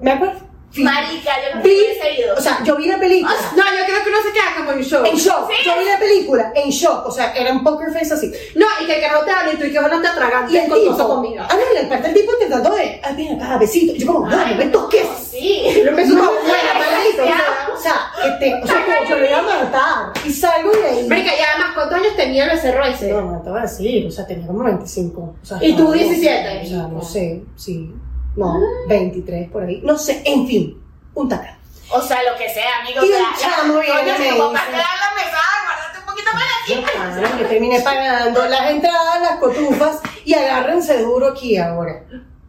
¿Me 0.00 0.12
acuerdo? 0.12 0.40
Fui- 0.70 0.82
Marica, 0.82 1.30
yo 1.48 1.56
no 1.56 1.62
vi, 1.62 1.70
hubiese 1.70 2.20
ido. 2.20 2.34
o 2.36 2.40
sea, 2.40 2.58
yo 2.64 2.74
vi 2.74 2.86
la 2.88 2.98
película. 2.98 3.32
No, 3.54 3.62
yo 3.62 3.84
creo 3.86 4.02
que 4.02 4.08
uno 4.10 4.18
se 4.26 4.32
queda 4.32 4.56
como 4.56 4.72
en 4.72 4.80
shock. 4.82 5.06
En 5.06 5.14
shock, 5.14 5.48
Sí. 5.48 5.54
yo 5.64 5.78
vi 5.78 5.84
la 5.84 5.98
película 6.00 6.52
en 6.56 6.68
shock, 6.70 7.06
o 7.06 7.10
sea, 7.12 7.32
era 7.32 7.52
un 7.52 7.62
poker 7.62 7.92
face 7.92 8.12
así. 8.12 8.32
No, 8.56 8.66
y 8.82 8.86
que 8.86 8.96
el 8.96 9.00
carajo 9.00 9.24
te 9.24 9.30
habla 9.30 9.52
y 9.52 9.56
tú 9.56 9.66
y 9.66 9.72
que 9.72 9.80
no 9.80 10.00
te 10.02 10.08
atragantes 10.08 10.52
Y 10.52 10.58
el 10.58 10.68
con 10.68 10.80
tipo, 10.80 10.96
comida. 11.08 11.46
ah, 11.48 11.54
no, 11.54 11.80
y 11.80 11.84
aparte 11.84 12.08
el 12.08 12.14
tipo 12.14 12.32
te 12.40 12.46
trató 12.46 12.74
de, 12.74 13.00
ah, 13.04 13.12
ven 13.16 13.40
acá, 13.40 13.56
besito. 13.58 13.92
Y 13.94 13.98
yo 14.00 14.06
como, 14.14 14.26
no, 14.28 14.36
no 14.36 14.54
me 14.56 14.64
toques. 14.66 15.06
Sí. 15.30 15.62
Y 15.64 15.82
lo 15.84 15.90
empezó 15.90 16.14
No, 16.16 16.24
a 16.24 16.26
bueno, 16.26 16.44
maldito, 16.76 17.22
o 17.22 17.26
sea, 17.26 17.72
o 17.72 17.80
sea, 17.80 18.10
que 18.24 18.30
te, 18.44 18.54
o 18.60 18.66
sea, 18.66 18.84
como 18.84 19.08
yo 19.10 19.16
lo 19.16 19.26
iba 19.26 19.38
a 19.38 19.42
matar. 19.64 20.12
Y 20.26 20.32
salgo 20.32 20.72
de 20.72 20.84
ahí. 20.88 21.06
Marica, 21.06 21.30
y 21.36 21.40
además, 21.40 21.70
¿cuántos 21.76 21.98
años 22.00 22.16
tenía 22.16 22.44
el 22.46 22.50
becerro 22.50 22.84
ese? 22.84 23.12
No, 23.12 23.20
no 23.22 23.42
te 23.42 23.50
voy 23.50 23.60
a 23.60 23.62
decir, 23.62 24.06
o 24.08 24.10
sea, 24.10 24.26
tenía 24.26 24.46
como 24.48 24.64
25. 24.64 25.20
O 25.20 25.36
sea, 25.46 25.58
¿Y 25.60 25.76
tú 25.76 25.92
estaba- 25.92 25.94
17? 25.94 26.62
O 26.64 26.66
sea, 26.68 26.88
no 26.88 27.00
sé, 27.02 27.44
sí. 27.54 27.92
No, 28.36 28.60
23 28.88 29.50
por 29.50 29.62
ahí. 29.62 29.80
No 29.84 29.96
sé, 29.98 30.22
en 30.24 30.46
fin, 30.46 30.82
un 31.14 31.28
taca. 31.28 31.58
O 31.90 32.00
sea, 32.00 32.18
lo 32.28 32.36
que 32.36 32.48
sea, 32.48 32.80
amigo. 32.80 33.04
Y 33.04 33.12
el 33.12 33.22
chamo 33.38 33.78
viene 33.78 34.00
y 34.16 34.18
me 34.18 34.30
si 34.32 34.38
compraste 34.38 34.70
dice- 34.72 34.82
la 34.82 35.14
mesada, 35.14 35.54
guárdate 35.64 35.98
un 36.00 36.06
poquito 36.06 36.30
para 36.32 36.44
ti. 36.66 36.84
Ah, 36.98 37.38
yo 37.40 37.46
terminé 37.46 37.80
pagando 37.80 38.44
las 38.48 38.70
entradas, 38.70 39.20
las 39.20 39.36
cotufas 39.38 40.00
y 40.24 40.34
agárrense 40.34 41.02
duro 41.02 41.28
aquí 41.28 41.56
ahora. 41.56 42.04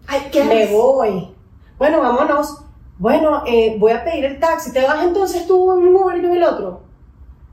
Ay, 0.07 0.29
qué 0.31 0.43
Me 0.43 0.65
voy. 0.67 1.35
Bueno, 1.77 1.99
vámonos. 2.01 2.61
Bueno, 2.97 3.43
eh, 3.45 3.75
voy 3.77 3.91
a 3.91 4.03
pedir 4.05 4.23
el 4.25 4.39
taxi. 4.39 4.71
¿Te 4.71 4.81
vas 4.87 5.03
entonces 5.03 5.45
tú 5.45 5.71
en 5.73 5.79
un 5.87 5.93
lugar 5.93 6.17
y 6.17 6.21
yo 6.21 6.29
en 6.29 6.37
el 6.37 6.43
otro? 6.43 6.83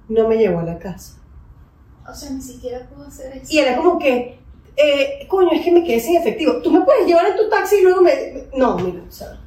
No 0.08 0.28
me 0.28 0.36
llevó 0.36 0.60
a 0.60 0.64
la 0.64 0.78
casa. 0.78 1.14
O 2.08 2.14
sea, 2.14 2.30
ni 2.30 2.40
siquiera 2.40 2.86
puedo 2.88 3.08
hacer 3.08 3.36
eso. 3.36 3.46
Y 3.52 3.58
era 3.58 3.76
como 3.76 3.98
que, 3.98 4.38
eh, 4.76 5.26
coño, 5.28 5.50
es 5.52 5.62
que 5.62 5.70
me 5.70 5.84
quedé 5.84 6.00
sin 6.00 6.16
efectivo. 6.16 6.60
¿Tú 6.62 6.70
me 6.70 6.80
puedes 6.80 7.06
llevar 7.06 7.26
en 7.26 7.36
tu 7.36 7.48
taxi 7.48 7.76
y 7.76 7.82
luego 7.82 8.02
me...? 8.02 8.48
No, 8.54 8.76
mira, 8.76 9.02
o 9.06 9.10
sea... 9.10 9.38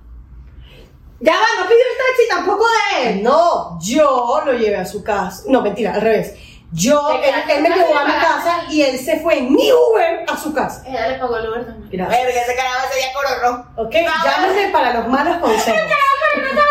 Ya 1.20 1.34
va, 1.34 1.64
no 1.64 1.64
pidió 1.64 1.80
el 1.80 1.98
taxi 1.98 2.30
tampoco 2.30 2.66
de 2.68 3.10
él. 3.10 3.24
No, 3.24 3.80
yo 3.82 4.42
lo 4.46 4.54
llevé 4.54 4.76
a 4.76 4.86
su 4.86 5.04
casa. 5.04 5.44
No, 5.48 5.62
mentira, 5.62 5.94
al 5.94 6.02
revés. 6.02 6.36
Yo, 6.72 7.00
él, 7.24 7.62
me 7.62 7.70
llevó 7.70 7.98
a 7.98 8.06
mi 8.06 8.12
casa 8.12 8.66
y 8.70 8.82
él 8.82 9.00
se 9.00 9.20
fue 9.22 9.38
en 9.38 9.54
mi 9.54 9.72
Uber 9.72 10.26
a 10.28 10.38
su 10.38 10.54
casa. 10.54 10.84
Ella 10.86 11.08
le 11.08 11.18
pagó 11.18 11.38
el 11.38 11.50
Uber 11.50 11.66
también. 11.66 11.90
Gracias. 11.90 12.26
Verga, 12.26 12.42
ese 12.42 12.56
carajo 12.56 12.88
ese 12.90 12.98
día 12.98 13.14
cororó. 13.14 13.66
¿Ok? 13.78 13.94
Llámenme 13.94 14.70
para 14.74 14.94
los 14.94 15.08
malos 15.08 15.38
consejos. 15.38 15.90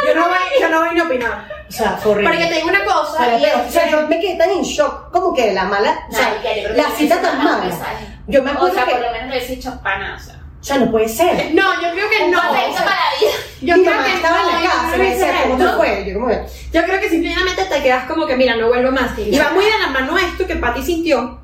Yo 0.06 0.14
no 0.14 0.28
voy, 0.28 0.60
yo 0.60 0.68
no 0.68 0.80
voy 0.80 0.94
ni 0.94 1.00
a 1.00 1.04
opinar. 1.04 1.53
O 1.68 1.72
sea, 1.72 1.96
fue 1.96 2.12
horrible. 2.12 2.30
Porque 2.30 2.46
te 2.46 2.54
digo 2.54 2.68
una 2.68 2.80
O 2.80 2.84
sea, 2.84 2.94
cosa, 2.94 3.26
la 3.26 3.38
peor. 3.38 3.60
es 3.60 3.68
O 3.68 3.70
sea, 3.72 3.90
yo 3.90 4.08
me 4.08 4.20
quedé 4.20 4.36
tan 4.36 4.50
en 4.50 4.62
shock, 4.62 5.10
como 5.10 5.34
que 5.34 5.52
la 5.52 5.64
mala, 5.64 5.98
o 6.10 6.14
sea, 6.14 6.34
la 6.74 6.90
cita 6.96 7.20
tan 7.20 7.42
mala. 7.42 7.64
mensaje. 7.64 8.06
Yo 8.26 8.42
me 8.42 8.50
O 8.50 8.54
acuerdo 8.54 8.74
sea, 8.74 8.84
por 8.84 8.94
que, 8.94 9.00
lo 9.00 9.12
menos 9.12 9.30
le 9.30 9.38
hice 9.38 9.52
hecho 9.54 9.80
pana, 9.82 10.16
o 10.18 10.22
sea. 10.24 10.34
O 10.60 10.64
sea, 10.66 10.78
no 10.78 10.90
puede 10.90 11.08
ser. 11.08 11.50
No, 11.54 11.74
yo 11.80 11.90
creo 11.92 12.08
que 12.10 12.24
Un 12.24 12.30
no. 12.30 12.40
consejo 12.40 12.74
para 12.74 12.90
la 12.90 13.20
vida. 13.20 13.32
Yo 13.60 13.74
creo 13.82 14.04
que 14.04 14.12
estaba 14.14 14.40
en 14.40 14.46
no, 14.46 14.52
la 14.52 14.60
yo 14.60 14.66
casa 14.70 14.96
me 14.96 15.10
decía, 15.10 15.32
¿cómo 15.42 15.56
te 15.56 15.64
no. 15.64 15.76
fue? 15.76 16.04
Yo 16.06 16.14
como, 16.20 16.28
Yo 16.72 16.84
creo 16.84 17.00
que 17.00 17.08
simplemente 17.10 17.64
te 17.64 17.82
quedas 17.82 18.04
como 18.06 18.26
que, 18.26 18.36
mira, 18.36 18.56
no 18.56 18.68
vuelvo 18.68 18.90
más. 18.92 19.18
Y 19.18 19.38
va 19.38 19.50
muy 19.50 19.64
de 19.64 19.78
la 19.80 19.88
mano 19.88 20.16
esto 20.18 20.46
que 20.46 20.56
Patty 20.56 20.82
sintió 20.82 21.40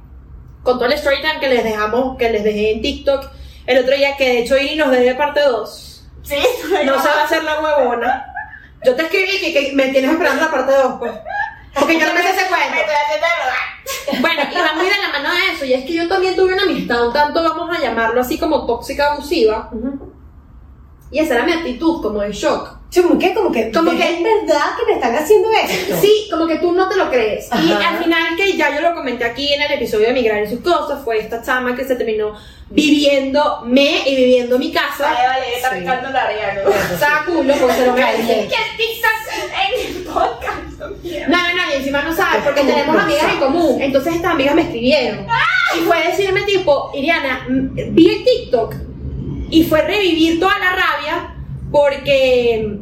con 0.62 0.76
todo 0.78 0.86
el 0.86 0.92
story 0.94 1.20
time 1.22 1.40
que 1.40 1.48
les 1.48 1.64
dejamos, 1.64 2.16
que 2.18 2.30
les 2.30 2.44
dejé 2.44 2.72
en 2.72 2.82
TikTok 2.82 3.30
el 3.66 3.78
otro 3.78 3.94
día, 3.96 4.16
que 4.16 4.26
de 4.26 4.38
hecho 4.40 4.56
Iri 4.58 4.76
nos 4.76 4.90
debe 4.90 5.14
parte 5.14 5.40
2. 5.40 5.86
Sí, 6.22 6.36
No 6.84 7.02
sabe 7.02 7.22
hacer 7.22 7.42
la 7.44 7.60
huevona. 7.60 8.30
Yo 8.85 8.95
te 8.97 9.03
escribí 9.03 9.39
que, 9.41 9.53
que 9.53 9.72
me 9.74 9.89
tienes 9.89 10.11
esperando 10.12 10.43
la 10.45 10.51
parte 10.51 10.72
2, 10.72 10.95
pues. 10.99 11.12
Porque 11.74 11.99
yo 12.01 12.07
no 12.07 12.14
me 12.14 12.22
sé 12.22 12.31
ese 12.31 12.43
Me 12.43 12.49
cuento. 12.49 12.76
estoy 12.78 12.95
haciendo 12.95 13.26
rogar. 13.39 14.20
Bueno, 14.20 14.43
y 14.51 14.55
va 14.57 14.72
muy 14.74 14.85
de 14.87 14.99
la 14.99 15.09
mano 15.12 15.35
de 15.35 15.53
eso. 15.55 15.64
Y 15.64 15.74
es 15.74 15.85
que 15.85 15.93
yo 15.95 16.09
también 16.09 16.35
tuve 16.35 16.55
una 16.55 16.62
amistad 16.64 17.07
un 17.07 17.12
tanto, 17.12 17.43
vamos 17.43 17.76
a 17.76 17.81
llamarlo 17.81 18.20
así 18.20 18.39
como 18.39 18.66
tóxica 18.66 19.12
abusiva. 19.12 19.70
Y 21.12 21.18
esa 21.18 21.34
era 21.34 21.44
mi 21.44 21.52
actitud, 21.52 22.00
como 22.02 22.20
de 22.20 22.32
shock. 22.32 22.78
Sí, 22.90 23.02
como 23.02 23.18
que, 23.18 23.34
como 23.34 23.52
que, 23.52 23.70
Como 23.70 23.92
¿es 23.92 23.98
que- 23.98 24.22
verdad 24.22 24.64
que 24.78 24.86
me 24.86 24.92
están 24.94 25.14
haciendo 25.14 25.48
esto? 25.52 25.96
Sí, 26.00 26.28
como 26.30 26.46
que 26.46 26.56
tú 26.56 26.72
no 26.72 26.88
te 26.88 26.96
lo 26.96 27.08
crees. 27.11 27.48
Y 27.64 27.72
Ajá. 27.72 27.90
al 27.90 28.02
final, 28.02 28.36
que 28.36 28.56
ya 28.56 28.74
yo 28.74 28.80
lo 28.80 28.94
comenté 28.96 29.24
aquí 29.24 29.52
en 29.52 29.62
el 29.62 29.72
episodio 29.72 30.08
de 30.08 30.12
Migrar 30.12 30.38
en 30.38 30.50
sus 30.50 30.61
cosas, 30.61 31.02
fue 31.04 31.18
esta 31.18 31.40
chama 31.42 31.74
que 31.76 31.84
se 31.84 31.94
terminó 31.96 32.34
viviendo 32.68 33.62
me 33.64 34.08
y 34.08 34.16
viviendo 34.16 34.58
mi 34.58 34.72
casa. 34.72 35.04
Vale, 35.12 35.26
vale, 35.28 35.56
está 35.56 35.72
Sí. 35.72 35.80
picando 35.80 36.11
la 36.11 36.22
Ariana. 36.22 36.61
Estaba 36.92 37.24
culo 37.26 37.54
porque 37.61 37.74
se 37.74 37.86
lo 37.86 37.92
merece. 37.92 38.48
¿Qué 38.48 38.56
pizzas 38.76 39.46
en 39.66 39.96
el 39.96 40.02
podcast? 40.04 40.80
No, 40.80 41.36
no, 41.36 41.54
no, 41.56 41.72
y 41.72 41.76
encima 41.76 42.02
no 42.02 42.14
sabes, 42.14 42.42
porque 42.44 42.62
tenemos 42.62 42.96
amigas 42.96 43.32
en 43.32 43.38
común. 43.38 43.80
Entonces 43.80 44.14
estas 44.16 44.32
amigas 44.32 44.54
me 44.54 44.62
escribieron. 44.62 45.26
Y 45.76 45.80
fue 45.80 46.06
decirme 46.08 46.42
tipo, 46.42 46.90
Iriana, 46.94 47.46
vi 47.48 48.08
el 48.08 48.24
TikTok 48.24 48.74
y 49.51 49.64
fue 49.64 49.82
revivir 49.82 50.40
toda 50.40 50.59
la 50.59 50.70
rabia 50.70 51.34
porque... 51.70 52.78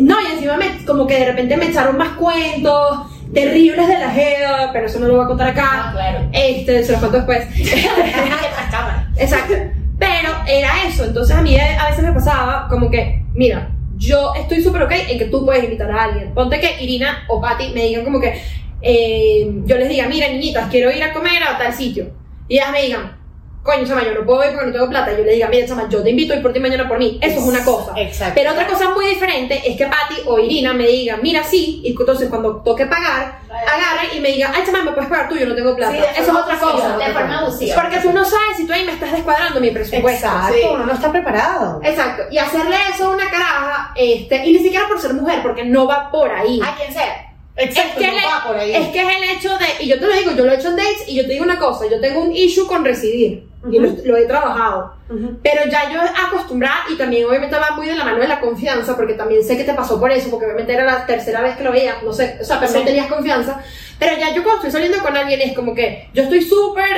No, 0.00 0.16
y 0.22 0.32
encima 0.32 0.56
me, 0.56 0.84
como 0.86 1.06
que 1.06 1.18
de 1.18 1.26
repente 1.26 1.56
me 1.56 1.66
echaron 1.66 1.98
más 1.98 2.16
cuentos 2.16 3.06
terribles 3.34 3.88
de 3.88 3.98
la 3.98 4.10
jeva, 4.10 4.70
pero 4.72 4.86
eso 4.86 4.98
no 5.00 5.08
lo 5.08 5.16
voy 5.16 5.24
a 5.24 5.28
contar 5.28 5.48
acá. 5.48 5.68
Ah, 5.70 5.90
claro. 5.92 6.28
Este, 6.32 6.82
se 6.82 6.92
los 6.92 7.00
cuento 7.00 7.18
después. 7.18 7.46
Exacto. 9.16 9.54
Pero 9.98 10.30
era 10.46 10.84
eso. 10.86 11.04
Entonces 11.04 11.36
a 11.36 11.42
mí 11.42 11.58
a 11.58 11.88
veces 11.88 12.02
me 12.02 12.12
pasaba 12.12 12.68
como 12.68 12.90
que, 12.90 13.22
mira, 13.34 13.70
yo 13.96 14.32
estoy 14.34 14.62
súper 14.62 14.82
ok 14.82 14.92
en 15.08 15.18
que 15.18 15.26
tú 15.26 15.44
puedes 15.44 15.64
invitar 15.64 15.90
a 15.90 16.04
alguien. 16.04 16.34
Ponte 16.34 16.60
que 16.60 16.82
Irina 16.82 17.24
o 17.28 17.40
Patty 17.40 17.72
me 17.74 17.84
digan 17.84 18.04
como 18.04 18.20
que, 18.20 18.40
eh, 18.80 19.50
yo 19.64 19.76
les 19.76 19.88
diga, 19.88 20.08
mira, 20.08 20.28
niñitas, 20.28 20.70
quiero 20.70 20.90
ir 20.90 21.02
a 21.02 21.12
comer 21.12 21.42
a 21.42 21.58
tal 21.58 21.72
sitio. 21.72 22.10
Y 22.48 22.54
ellas 22.54 22.72
me 22.72 22.82
digan, 22.82 23.21
coño, 23.62 23.86
chama, 23.86 24.02
yo 24.02 24.12
no 24.14 24.26
puedo 24.26 24.42
ir 24.44 24.50
porque 24.52 24.66
no 24.66 24.72
tengo 24.72 24.88
plata. 24.88 25.12
Y 25.12 25.18
yo 25.18 25.24
le 25.24 25.32
diga, 25.34 25.48
mira, 25.48 25.66
chama, 25.66 25.88
yo 25.88 26.02
te 26.02 26.10
invito 26.10 26.32
a 26.32 26.36
ir 26.36 26.42
por 26.42 26.52
ti 26.52 26.60
mañana 26.60 26.88
por 26.88 26.98
mí. 26.98 27.18
Eso 27.22 27.38
es 27.40 27.44
una 27.46 27.64
cosa. 27.64 27.92
Exacto. 27.96 28.32
Pero 28.34 28.52
otra 28.52 28.66
cosa 28.66 28.90
muy 28.90 29.06
diferente 29.06 29.62
es 29.64 29.76
que 29.76 29.86
Patty 29.86 30.22
o 30.26 30.38
Irina 30.38 30.72
me 30.72 30.86
digan, 30.86 31.20
mira, 31.22 31.44
sí, 31.44 31.80
y 31.84 31.90
entonces 31.98 32.28
cuando 32.28 32.56
toque 32.62 32.86
pagar, 32.86 33.38
agarre 33.48 34.16
y 34.16 34.20
me 34.20 34.30
diga, 34.32 34.52
ay, 34.54 34.62
chama, 34.66 34.82
me 34.82 34.92
puedes 34.92 35.08
pagar 35.08 35.28
tú, 35.28 35.36
yo 35.36 35.46
no 35.46 35.54
tengo 35.54 35.76
plata. 35.76 35.92
Sí, 35.92 35.98
Eso 36.20 36.30
es 36.32 36.36
otra 36.36 36.58
cosa. 36.58 36.96
De 36.98 37.12
forma 37.12 37.38
abusiva. 37.38 37.82
Porque 37.82 37.98
tú 37.98 38.12
no 38.12 38.24
sabes 38.24 38.56
si 38.56 38.66
tú 38.66 38.72
ahí 38.72 38.84
me 38.84 38.92
estás 38.92 39.12
descuadrando 39.12 39.60
mi 39.60 39.70
presupuesto. 39.70 40.26
Exacto, 40.26 40.54
sí. 40.54 40.60
uno 40.72 40.84
no 40.86 40.92
está 40.92 41.12
preparado. 41.12 41.80
Exacto. 41.84 42.22
Y 42.30 42.38
hacerle 42.38 42.76
eso 42.92 43.06
a 43.06 43.14
una 43.14 43.30
caraja, 43.30 43.92
este, 43.96 44.44
y 44.46 44.52
ni 44.54 44.58
siquiera 44.58 44.88
por 44.88 45.00
ser 45.00 45.14
mujer, 45.14 45.40
porque 45.42 45.64
no 45.64 45.86
va 45.86 46.10
por 46.10 46.30
ahí. 46.32 46.60
A 46.64 46.74
quien 46.74 46.92
sea. 46.92 47.28
Exacto, 47.54 48.00
es, 48.00 48.06
que 48.06 48.10
no 48.10 48.16
el- 48.18 48.24
va 48.24 48.44
por 48.46 48.56
ahí. 48.56 48.74
es 48.74 48.88
que 48.88 49.02
es 49.02 49.08
el 49.08 49.24
hecho 49.36 49.58
de, 49.58 49.84
y 49.84 49.88
yo 49.88 50.00
te 50.00 50.06
lo 50.06 50.12
digo, 50.14 50.30
yo 50.32 50.44
lo 50.46 50.52
he 50.52 50.54
hecho 50.56 50.68
en 50.68 50.76
dates, 50.76 50.91
y 51.12 51.16
yo 51.16 51.22
te 51.26 51.32
digo 51.32 51.44
una 51.44 51.58
cosa, 51.58 51.84
yo 51.90 52.00
tengo 52.00 52.20
un 52.20 52.32
issue 52.32 52.66
con 52.66 52.84
residir, 52.84 53.46
y 53.70 53.78
lo, 53.78 53.88
Ujú. 53.88 54.02
lo 54.06 54.16
he 54.16 54.24
trabajado. 54.26 54.94
Pero 55.42 55.60
ya 55.70 55.92
yo 55.92 56.00
acostumbrada, 56.26 56.80
y 56.90 56.96
también 56.96 57.26
obviamente 57.26 57.54
va 57.56 57.72
muy 57.76 57.86
de 57.86 57.94
la 57.94 58.04
mano 58.04 58.18
de 58.18 58.26
la 58.28 58.40
confianza, 58.40 58.96
porque 58.96 59.12
también 59.14 59.44
sé 59.44 59.56
que 59.56 59.64
te 59.64 59.74
pasó 59.74 60.00
por 60.00 60.10
eso, 60.10 60.30
porque 60.30 60.46
obviamente 60.46 60.72
era 60.72 60.84
la 60.84 61.04
tercera 61.06 61.42
vez 61.42 61.56
que 61.56 61.62
lo 61.64 61.70
veías, 61.70 62.02
no 62.02 62.12
sé, 62.12 62.38
o 62.40 62.44
sea, 62.44 62.58
pero 62.58 62.72
Sí. 62.72 62.78
no 62.78 62.84
tenías 62.84 63.06
confianza. 63.08 63.62
Pero 63.98 64.16
ya 64.18 64.34
yo 64.34 64.42
cuando 64.42 64.56
estoy 64.62 64.72
saliendo 64.72 64.98
con 65.04 65.16
alguien 65.16 65.40
es 65.42 65.54
como 65.54 65.74
que 65.74 66.08
yo 66.14 66.22
estoy 66.24 66.42
súper, 66.42 66.88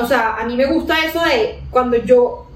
o 0.00 0.06
sea, 0.06 0.36
a 0.36 0.44
mí 0.46 0.56
me 0.56 0.64
gusta 0.66 0.96
eso 1.04 1.20
de 1.24 1.58
cuando 1.70 1.96
yo, 1.98 2.46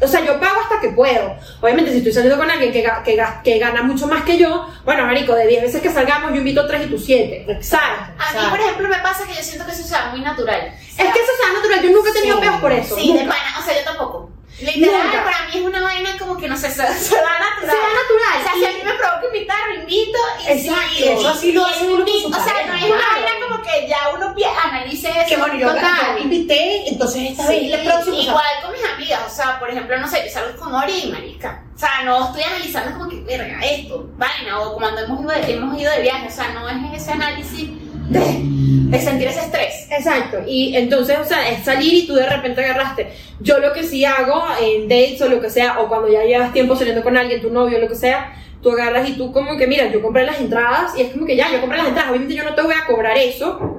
o 0.00 0.06
sea, 0.08 0.24
yo 0.24 0.38
pago 0.38 0.60
hasta 0.60 0.80
que 0.80 0.88
puedo. 0.90 1.36
Obviamente 1.60 1.90
si 1.92 1.98
estoy 1.98 2.12
saliendo 2.12 2.38
con 2.38 2.50
alguien 2.50 2.72
que, 2.72 2.82
que, 3.04 3.22
que 3.44 3.58
gana 3.58 3.82
mucho 3.82 4.06
más 4.06 4.24
que 4.24 4.36
yo, 4.38 4.68
bueno, 4.84 5.04
marico, 5.06 5.34
de 5.34 5.46
10 5.46 5.62
veces 5.62 5.82
que 5.82 5.90
salgamos 5.90 6.30
yo 6.32 6.36
invito 6.38 6.66
3 6.66 6.86
y 6.86 6.90
tú 6.90 6.98
7, 6.98 7.58
¿sabes? 7.62 7.88
A 8.18 8.32
mí, 8.32 8.46
por 8.50 8.60
ejemplo, 8.60 8.88
me 8.88 8.98
pasa 8.98 9.26
que 9.26 9.34
yo 9.34 9.42
siento 9.42 9.64
que 9.66 9.72
eso 9.72 9.82
sea 9.84 10.06
muy 10.10 10.20
natural. 10.20 10.72
Es 10.76 10.96
que 10.96 11.18
eso 11.20 11.32
sea 11.40 11.52
natural, 11.54 11.82
yo 11.82 11.90
nunca 11.90 12.10
he 12.10 12.12
tenido 12.12 12.36
Sí. 12.36 12.42
peos 12.42 12.56
por 12.60 12.72
eso. 12.72 12.96
Sí, 12.96 13.12
de 13.12 13.20
pana, 13.20 13.58
o 13.58 13.62
sea, 13.64 13.74
yo 13.78 13.84
tampoco. 13.84 14.30
Literal, 14.58 15.04
Nunca. 15.04 15.24
para 15.24 15.48
mí 15.48 15.58
es 15.58 15.62
una 15.62 15.82
vaina 15.82 16.16
como 16.18 16.36
que 16.38 16.48
no 16.48 16.56
sé, 16.56 16.70
se, 16.70 16.76
se 16.76 16.80
da 17.16 17.38
natural. 17.38 17.60
Se 17.60 17.66
da 17.66 17.88
natural. 18.00 18.40
O 18.40 18.42
sea, 18.42 18.52
si 18.54 18.64
a 18.64 18.70
mí 18.70 18.78
me 18.84 18.92
provoca 18.94 19.26
invitar, 19.26 19.58
lo 19.68 19.74
invito 19.80 20.18
y 20.40 20.52
Exacto. 20.52 20.88
sí. 20.96 21.04
Eso 21.08 21.28
así 21.28 21.52
lo 21.52 21.60
y 21.60 21.64
hace 21.64 21.84
uno 21.84 21.90
con 21.96 22.08
invito, 22.08 22.28
su 22.32 22.40
O 22.40 22.44
sea, 22.44 22.66
no 22.66 22.74
es 22.74 22.82
una 22.84 22.96
claro. 22.96 23.12
vaina 23.12 23.46
como 23.46 23.62
que 23.62 23.88
ya 23.88 23.98
uno 24.14 24.34
analice 24.64 25.08
eso. 25.10 25.28
Que 25.28 25.36
bueno, 25.36 25.54
yo, 25.56 25.68
Total. 25.68 26.16
yo 26.16 26.22
invité, 26.22 26.88
entonces 26.88 27.30
esta 27.30 27.46
vez 27.48 27.60
Sí, 27.60 27.72
o 27.72 27.76
sea, 27.76 28.14
igual 28.14 28.44
con 28.62 28.72
mis 28.72 28.84
amigas, 28.84 29.20
o 29.26 29.34
sea, 29.34 29.58
por 29.58 29.70
ejemplo, 29.70 29.98
no 29.98 30.08
sé, 30.08 30.22
yo 30.24 30.32
salgo 30.32 30.58
con 30.58 30.74
Ori 30.74 31.02
y 31.04 31.12
marica. 31.12 31.62
O 31.74 31.78
sea, 31.78 32.02
no 32.04 32.24
estoy 32.26 32.42
analizando 32.42 32.98
como 32.98 33.10
que, 33.10 33.20
verga, 33.20 33.60
esto, 33.62 34.08
vaina, 34.16 34.60
o 34.60 34.74
cuando 34.76 35.02
hemos 35.02 35.20
ido 35.20 35.30
de, 35.30 35.52
hemos 35.52 35.78
ido 35.80 35.92
de 35.92 36.02
viaje, 36.02 36.28
o 36.28 36.30
sea, 36.30 36.48
no 36.50 36.68
es 36.68 37.02
ese 37.02 37.12
análisis 37.12 37.68
de, 38.08 38.98
sentir 38.98 39.28
ese 39.28 39.40
estrés. 39.40 39.88
Exacto, 39.90 40.38
y 40.46 40.76
entonces, 40.76 41.18
o 41.18 41.24
sea, 41.24 41.50
es 41.50 41.64
salir 41.64 41.94
y 41.94 42.06
tú 42.06 42.14
de 42.14 42.28
repente 42.28 42.64
agarraste. 42.64 43.08
Yo 43.40 43.58
lo 43.58 43.72
que 43.72 43.82
sí 43.82 44.04
hago 44.04 44.44
en 44.60 44.88
dates 44.88 45.20
o 45.22 45.28
lo 45.28 45.40
que 45.40 45.50
sea, 45.50 45.80
o 45.80 45.88
cuando 45.88 46.08
ya 46.08 46.24
llevas 46.24 46.52
tiempo 46.52 46.76
saliendo 46.76 47.02
con 47.02 47.16
alguien, 47.16 47.40
tu 47.40 47.50
novio, 47.50 47.78
lo 47.78 47.88
que 47.88 47.94
sea, 47.94 48.34
tú 48.62 48.70
agarras 48.70 49.08
y 49.08 49.12
tú 49.12 49.32
como 49.32 49.56
que, 49.56 49.66
mira, 49.66 49.90
yo 49.90 50.02
compré 50.02 50.24
las 50.24 50.40
entradas 50.40 50.96
y 50.96 51.02
es 51.02 51.12
como 51.12 51.26
que 51.26 51.36
ya, 51.36 51.52
yo 51.52 51.60
compré 51.60 51.78
las 51.78 51.88
entradas, 51.88 52.10
obviamente 52.10 52.34
yo 52.34 52.44
no 52.44 52.54
te 52.54 52.62
voy 52.62 52.74
a 52.74 52.86
cobrar 52.86 53.16
eso. 53.16 53.78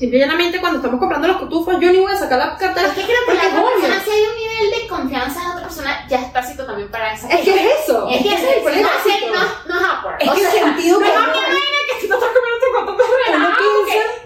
Simple 0.00 0.16
y 0.16 0.20
llanamente 0.20 0.58
cuando 0.60 0.78
estamos 0.78 0.98
comprando 0.98 1.28
los 1.28 1.36
cotufos, 1.36 1.74
yo 1.78 1.92
ni 1.92 1.98
voy 1.98 2.10
a 2.10 2.16
sacar 2.16 2.38
la 2.38 2.56
cartera. 2.56 2.88
Es 2.88 2.94
que 2.94 3.02
creo 3.04 3.18
que 3.26 3.34
la 3.34 3.48
otra 3.60 3.62
persona, 3.76 4.02
si 4.02 4.10
hay 4.10 4.22
un 4.24 4.36
nivel 4.36 4.80
de 4.80 4.88
confianza 4.88 5.38
en 5.42 5.44
la 5.48 5.52
otra 5.52 5.62
persona, 5.64 6.06
ya 6.08 6.20
está 6.22 6.42
cito 6.42 6.64
también 6.64 6.90
para 6.90 7.12
eso. 7.12 7.28
Es 7.28 7.40
que 7.40 7.54
es 7.54 7.84
eso. 7.84 8.08
Es 8.08 8.22
que 8.22 8.34
ese 8.34 8.50
es 8.50 8.56
el 8.56 8.62
problema. 8.62 8.88
no, 8.88 8.98
es 8.98 9.68
no, 9.68 9.74
no 9.76 10.16
es. 10.18 10.26
Es 10.26 10.30
que 10.32 10.40
el 10.40 10.64
sentido 10.64 11.00
no 11.00 11.04
es 11.06 11.12
común- 11.12 11.28
una 11.28 11.36
vaina 11.36 11.78
que 11.86 12.00
tú 12.00 12.08
no 12.08 12.14
estás 12.16 12.30
comiendo 12.32 12.58
tu 12.64 12.86
cotufa 12.86 13.14
relajado, 13.26 13.60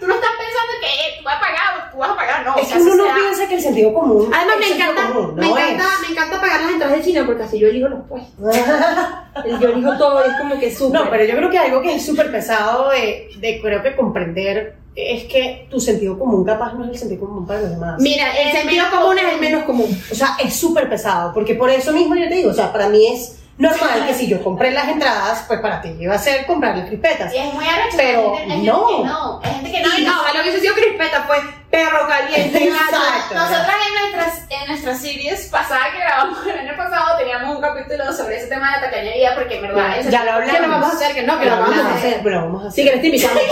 tú 0.01 0.07
no 0.07 0.15
estás 0.15 0.31
pensando 0.39 0.73
que 0.81 0.87
eh, 0.87 1.15
tú 1.19 1.25
vas 1.25 1.37
a 1.37 1.41
pagar 1.41 1.69
o 1.75 1.91
tú 1.93 1.99
vas 1.99 2.11
a 2.11 2.17
pagar, 2.17 2.47
no. 2.47 2.57
Es 2.57 2.69
que 2.69 2.79
uno 2.79 2.95
no 2.95 3.15
piensa 3.15 3.49
que 3.49 3.55
el 3.57 3.61
sentido 3.61 3.93
común. 3.95 4.31
Además, 4.33 4.57
me 4.61 4.67
encanta, 4.77 5.03
me, 5.09 5.15
no 5.15 5.43
encanta, 5.59 5.85
es. 5.95 6.01
me 6.07 6.09
encanta 6.15 6.41
pagar 6.41 6.61
las 6.63 6.71
entradas 6.71 6.97
de 6.99 7.05
China 7.05 7.23
porque 7.27 7.43
así 7.43 7.59
yo 7.59 7.67
elijo 7.67 7.89
los 7.89 8.07
puestos. 8.09 8.31
Yo 9.61 9.69
elijo 9.71 9.99
todo 9.99 10.25
es 10.25 10.33
como 10.39 10.57
que 10.61 10.73
súper. 10.73 11.01
No, 11.01 11.11
pero 11.11 11.25
yo 11.25 11.35
creo 11.37 11.51
que 11.51 11.59
algo 11.59 11.83
que 11.83 11.97
es 11.97 12.07
súper 12.07 12.31
pesado 12.31 12.91
de, 12.91 13.29
de 13.39 13.61
creo 13.61 13.83
que 13.83 13.97
comprender 13.97 14.77
es 14.97 15.25
que 15.25 15.67
tu 15.71 15.81
sentido 15.81 16.19
común 16.19 16.45
capaz 16.45 16.75
no 16.75 16.85
es 16.85 16.91
el 16.91 16.99
sentido 16.99 17.27
común 17.27 17.47
para 17.47 17.63
los 17.63 17.71
demás. 17.71 18.01
Mira, 18.01 18.31
el 18.41 18.49
El 18.49 18.53
sentido 18.57 18.85
menos 18.85 18.95
común 19.01 19.19
es 19.19 19.25
el 19.25 19.31
común. 19.31 19.41
menos 19.41 19.65
común. 19.65 20.03
O 20.11 20.15
sea, 20.15 20.37
es 20.43 20.55
súper 20.55 20.89
pesado, 20.89 21.33
porque 21.35 21.55
por 21.55 21.71
eso 21.71 21.93
mismo 21.93 22.15
yo 22.15 22.29
te 22.29 22.35
digo, 22.37 22.51
o 22.51 22.55
sea, 22.55 22.73
para 22.73 22.89
mí 22.89 23.07
es 23.07 23.37
normal 23.57 24.07
que 24.07 24.15
si 24.15 24.27
yo 24.29 24.43
compré 24.43 24.71
las 24.73 24.89
entradas, 24.89 25.45
pues 25.47 25.61
para 25.61 25.81
ti 25.81 25.95
iba 25.99 26.15
a 26.15 26.19
ser 26.19 26.45
comprar 26.47 26.77
las 26.77 26.87
crispetas. 26.89 27.33
Y 27.33 27.39
es 27.39 27.53
muy 27.55 27.67
arrecho. 27.67 27.97
Pero 27.97 28.35
hay 28.37 28.49
gente, 28.51 28.67
no. 28.67 28.87
que 28.89 29.05
no. 29.05 29.41
Hay 29.43 29.51
gente 29.55 29.73
que 29.73 29.81
no. 29.83 29.89
No, 29.89 29.99
y 29.99 30.03
no, 30.03 30.21
ojalá 30.21 30.41
hubiese 30.43 30.61
sido 30.61 30.75
crispeta, 30.75 31.27
pues 31.27 31.41
perro 31.71 32.07
caliente. 32.09 32.65
Exacto. 32.65 33.35
Nosotras 33.35 33.77
en 33.89 33.95
nuestras, 34.01 34.51
en 34.51 34.69
nuestras 34.69 35.01
series 35.01 35.47
pasada 35.49 35.93
que 35.93 35.99
grabamos 35.99 36.47
el 36.47 36.59
año 36.59 36.77
pasado 36.77 37.19
teníamos 37.19 37.55
un 37.57 37.63
capítulo 37.63 38.13
sobre 38.13 38.37
ese 38.39 38.47
tema 38.47 38.71
de 38.75 38.81
la 38.81 38.91
tacañería 38.91 39.35
porque 39.35 39.57
en 39.57 39.63
verdad 39.63 39.99
ese- 39.99 40.11
Ya 40.11 40.25
lo 40.25 40.33
hablamos. 40.33 40.55
Que 40.57 40.63
lo 40.63 40.69
vamos 40.69 40.91
a 40.93 40.97
hacer, 40.97 41.15
que 41.15 41.23
no, 41.23 41.39
que 41.39 41.47
lo 41.47 41.61
vamos 41.61 41.79
a 41.79 41.95
hacer. 41.95 42.21
Pero 42.23 42.41
vamos 42.43 42.65
a 42.65 42.69
hacer. 42.69 42.75
Si 42.75 42.83
quieres 42.83 43.01
te 43.03 43.07
invitamos. 43.09 43.43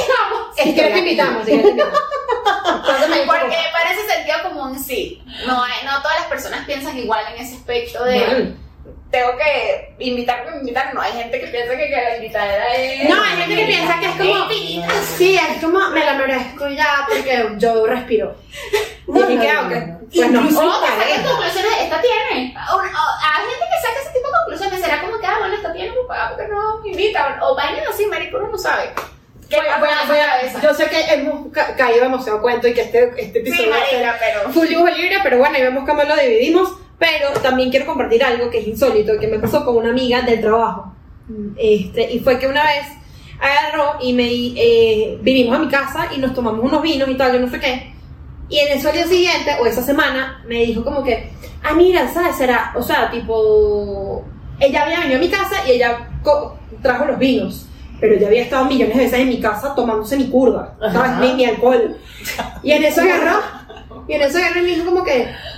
Si 0.57 0.75
quieres 0.75 0.93
te 0.93 0.99
invitamos, 0.99 1.45
si 1.45 1.51
quieres 1.53 1.65
te 1.65 1.71
invitamos. 1.71 2.01
Porque 3.27 3.57
ese 3.93 4.15
sentido 4.15 4.43
común 4.43 4.79
sí. 4.79 5.23
No, 5.47 5.57
no 5.67 6.03
todas 6.03 6.19
las 6.21 6.27
personas 6.27 6.65
piensan 6.67 6.97
igual 6.99 7.25
en 7.35 7.43
ese 7.43 7.57
aspecto 7.57 8.05
de 8.05 8.21
Mal. 8.21 8.57
Tengo 9.13 9.37
que 9.37 9.95
invitar 10.01 10.43
por 10.45 10.55
invitar. 10.57 10.93
No, 10.95 11.01
hay 11.01 11.13
gente 11.13 11.39
que 11.41 11.47
piensa 11.47 11.77
que, 11.77 11.87
que 11.89 11.97
la 11.97 12.17
invitada 12.17 12.75
es. 12.75 13.09
No, 13.09 13.23
hay 13.23 13.37
gente 13.37 13.55
que 13.57 13.67
piensa 13.67 14.01
que 14.01 14.07
es 14.07 14.13
como. 14.17 14.49
Sí, 15.19 15.37
es 15.37 15.63
como 15.63 15.91
me 15.91 16.05
la 16.05 16.15
merezco 16.15 16.69
ya 16.69 17.07
porque 17.09 17.47
yo 17.59 17.87
respiro. 17.87 18.35
No, 19.07 19.31
y 19.31 19.37
no, 19.37 19.43
que, 19.43 19.53
no, 19.53 19.63
no. 19.63 19.99
Pues 20.15 20.31
no. 20.31 20.41
Incluso 20.41 20.61
O 20.67 20.81
que 20.83 20.87
saquen 20.89 20.99
pareja. 20.99 21.29
conclusiones, 21.31 21.73
esta 21.81 22.01
tiene. 22.01 22.55
O, 22.73 22.77
o- 22.77 22.81
hay 22.81 23.43
gente 23.51 23.65
que 23.71 23.87
saca 23.87 24.01
ese 24.03 24.11
tipo 24.13 24.27
de 24.29 24.33
conclusiones, 24.41 24.81
será 24.81 25.01
como 25.03 25.19
que, 25.21 25.27
ah, 25.27 25.37
bueno, 25.41 25.55
esta 25.55 25.73
tiene, 25.73 25.93
pues 25.93 26.07
paga 26.09 26.29
porque 26.31 26.49
no 26.49 26.81
me 26.83 26.89
invita. 26.91 27.39
O 27.43 27.55
vainas 27.55 27.87
así, 27.89 28.07
marico, 28.07 28.39
uno 28.39 28.49
no 28.49 28.59
sabe. 28.59 28.91
¿Qué 29.51 29.57
Voy 29.57 29.67
a- 29.67 29.79
voy 29.79 29.89
a- 29.91 30.07
voy 30.07 30.17
a- 30.19 30.61
yo 30.63 30.73
sé 30.75 30.87
que 30.89 31.01
hemos 31.15 31.53
ca- 31.53 31.77
caído 31.77 32.05
demasiado 32.05 32.41
cuento 32.41 32.67
y 32.69 32.73
que 32.75 32.83
este, 32.83 33.05
este 33.19 33.33
Sí, 33.43 33.49
episodio 33.49 33.71
va 33.71 33.77
a 33.77 33.87
ser 33.87 34.07
marica, 34.07 34.19
pero... 34.21 34.51
full 34.53 34.67
libre, 34.97 35.19
pero 35.23 35.39
bueno, 35.39 35.57
ahí 35.57 35.63
vemos 35.63 35.87
cómo 35.87 36.03
lo 36.03 36.17
dividimos. 36.17 36.71
Pero 37.03 37.33
también 37.41 37.69
quiero 37.69 37.85
compartir 37.85 38.23
algo 38.23 38.49
que 38.49 38.61
es 38.61 38.69
insólito, 38.69 39.19
que 39.19 39.27
me 39.27 39.41
pasó 39.41 39.65
con 39.65 39.77
una 39.77 39.91
amiga 39.91 40.23
del 40.23 40.41
trabajo. 40.41 40.95
Este, 41.57 42.13
y 42.13 42.21
fue 42.21 42.39
que 42.39 42.47
una 42.47 42.63
vez 42.63 42.87
agarró 43.41 43.97
y 44.01 44.13
me 44.13 44.29
eh, 44.31 45.19
vinimos 45.21 45.57
a 45.57 45.59
mi 45.59 45.69
casa 45.69 46.11
y 46.15 46.21
nos 46.21 46.33
tomamos 46.33 46.65
unos 46.65 46.81
vinos 46.81 47.09
y 47.09 47.17
tal, 47.17 47.33
yo 47.33 47.41
no 47.41 47.51
sé 47.51 47.59
qué. 47.59 47.93
Y 48.49 48.57
en 48.61 48.79
eso 48.79 48.89
al 48.89 48.95
día 48.95 49.07
siguiente, 49.09 49.51
o 49.61 49.67
esa 49.67 49.83
semana, 49.83 50.45
me 50.47 50.65
dijo 50.65 50.85
como 50.85 51.03
que, 51.03 51.33
ah, 51.65 51.75
mira, 51.75 52.07
¿sabes? 52.07 52.37
Será, 52.37 52.73
o 52.77 52.83
sea, 52.83 53.11
tipo, 53.11 54.25
ella 54.61 54.85
había 54.85 55.01
venido 55.01 55.19
a 55.19 55.23
mi 55.23 55.29
casa 55.29 55.67
y 55.67 55.73
ella 55.73 56.09
trajo 56.83 57.05
los 57.07 57.19
vinos. 57.19 57.67
Pero 57.99 58.17
yo 58.17 58.29
había 58.29 58.43
estado 58.43 58.67
millones 58.67 58.97
de 58.97 59.03
veces 59.03 59.19
en 59.19 59.29
mi 59.29 59.41
casa 59.41 59.75
tomándose 59.75 60.17
mi 60.17 60.29
curva, 60.29 60.77
¿sabes? 60.93 61.19
Mi, 61.19 61.35
mi 61.35 61.47
alcohol. 61.47 61.97
Y 62.63 62.71
en 62.71 62.85
eso 62.85 63.01
agarró, 63.01 63.41
y 64.09 64.15
en 64.15 64.23
eso 64.23 64.39
agarró 64.39 64.61
y 64.61 64.63
me 64.63 64.69
dijo 64.69 64.85
como 64.87 65.05
que, 65.05 65.13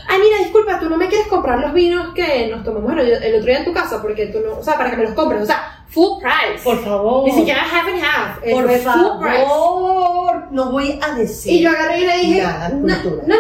ay, 0.09 0.19
mira, 0.21 0.39
disculpa, 0.39 0.79
tú 0.79 0.89
no 0.89 0.97
me 0.97 1.09
quieres 1.09 1.27
comprar 1.29 1.59
los 1.59 1.73
vinos 1.73 2.15
que 2.15 2.49
nos 2.49 2.65
tomamos 2.65 2.93
el, 2.93 3.11
el 3.23 3.35
otro 3.37 3.47
día 3.47 3.59
en 3.59 3.65
tu 3.65 3.73
casa, 3.73 4.01
porque 4.03 4.27
tú 4.27 4.41
no, 4.41 4.59
o 4.59 4.63
sea, 4.63 4.77
para 4.77 4.91
que 4.91 4.97
me 4.97 5.05
los 5.05 5.15
compres, 5.15 5.43
o 5.43 5.47
sea, 5.47 5.85
full 5.89 6.21
price. 6.21 6.63
Por 6.65 6.85
favor. 6.85 7.25
Ni 7.25 7.33
siquiera 7.33 7.63
half 7.63 7.87
and 7.87 8.03
half, 8.03 8.39
eh, 8.43 8.53
Por 8.53 8.65
fue 8.65 8.79
full 8.79 9.21
price. 9.21 9.45
favor. 9.45 10.47
No 10.51 10.71
voy 10.73 10.99
a 11.03 11.15
decir. 11.15 11.53
Y 11.53 11.61
yo 11.63 11.71
agarré 11.71 11.99
y 12.01 12.07
le 12.07 12.19
dije, 12.19 12.43
Nada, 12.43 12.69
no, 12.69 12.87
no, 12.87 13.27
no, 13.27 13.35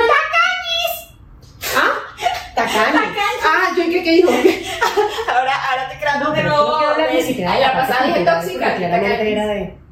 ¿Ah? 1.77 1.91
Ah, 2.57 3.71
yo 3.77 3.85
¿qué, 3.85 4.03
qué 4.03 4.11
dijo? 4.13 4.31
Ahora, 5.29 5.53
ahora 5.71 5.89
te 5.89 5.99
creas 5.99 6.21
No, 6.21 6.33
pero 6.33 6.51
no 6.51 7.11
ni 7.13 7.23
siquiera 7.23 7.53
Ay, 7.53 7.61
la 7.61 7.73
pasada 7.73 8.05
cultural, 8.15 8.41
tóxica. 8.43 8.77
Claramente 8.77 9.33
era 9.33 9.47
de. 9.47 9.84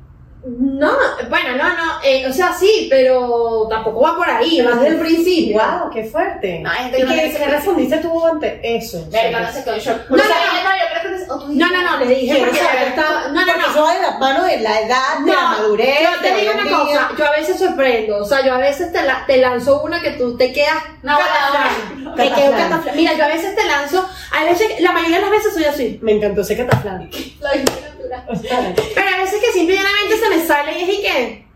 No, 0.45 0.91
bueno, 1.31 1.57
no, 1.57 1.69
no, 1.69 1.93
eh, 2.03 2.27
o 2.29 2.33
sea, 2.33 2.53
sí, 2.53 2.89
pero 2.91 3.69
tampoco 3.71 4.01
va 4.01 4.17
por 4.17 4.29
ahí, 4.29 4.61
va 4.61 4.73
desde 4.73 4.89
el 4.89 4.99
principio. 4.99 5.61
¡Wow! 5.61 5.91
¡Qué 5.93 6.03
fuerte! 6.05 6.59
No, 6.59 6.69
hay 6.71 6.79
gente 6.91 6.99
¿Y 6.99 7.01
que 7.03 7.07
no 7.07 7.13
qué, 7.13 7.33
qué 7.39 7.47
respondiste 7.49 7.97
tú 7.99 8.27
ante 8.27 8.61
eso? 8.77 9.07
Verga, 9.09 9.41
no 9.41 9.53
sé, 9.53 9.63
con 9.63 9.79
shock. 9.79 10.11
No, 10.11 10.17
no, 10.17 10.25
no, 10.25 10.25
yo 10.25 11.01
creo 11.01 11.03
que 11.03 11.27
no- 11.27 11.37
No, 11.47 11.71
no, 11.71 11.83
no, 11.93 12.05
le 12.05 12.07
dije 12.15 12.33
Quiero 12.35 12.47
porque 12.47 12.59
saber, 12.61 12.81
yo 12.83 12.89
estaba, 12.89 13.29
no, 13.29 13.47
no, 13.47 13.57
no. 13.57 13.75
yo 13.75 13.89
de 13.89 14.01
la 14.03 14.19
mano 14.19 14.45
de 14.45 14.61
la 14.61 14.81
edad, 14.81 15.19
de 15.25 15.31
la 15.33 15.43
madurez. 15.43 15.99
yo 16.03 16.21
te 16.21 16.35
digo 16.41 16.53
una 16.55 16.79
cosa, 16.79 17.11
yo 17.17 17.25
a 17.27 17.31
veces 17.31 17.59
sorprendo, 17.61 18.17
o 18.17 18.25
sea, 18.25 18.45
yo 18.45 18.53
a 18.55 18.59
veces 18.59 18.93
te, 18.93 19.01
la- 19.05 19.25
te 19.25 19.37
lanzo 19.37 19.81
una 19.83 20.03
que 20.03 20.11
tú 20.13 20.37
te 20.37 20.53
quedas 20.53 20.83
No, 21.05 21.13
no, 21.21 22.15
te 22.17 22.29
no. 22.31 22.35
quedo 22.37 22.51
Cataflán. 22.51 22.71
cataflán. 22.71 22.97
Mira, 22.97 23.13
yo 23.15 23.25
a 23.25 23.29
veces 23.29 23.55
te 23.55 23.65
lanzo, 23.65 24.09
a 24.33 24.45
veces, 24.45 24.81
la 24.81 24.91
mayoría 24.91 25.17
de 25.19 25.23
las 25.23 25.31
veces 25.31 25.55
soy 25.55 25.65
así, 25.67 25.99
Me 26.03 26.13
encantó 26.13 26.41
ese 26.41 26.57
cataflán. 26.57 27.09
Pero 28.95 29.09
a 29.09 29.19
veces 29.19 29.41
que 29.41 29.53
simplemente 29.53 30.17
se 30.21 30.29
me 30.29 30.45
sale 30.45 30.79
y 30.79 30.83
es 30.83 30.89
y 30.89 31.03
que, 31.03 31.47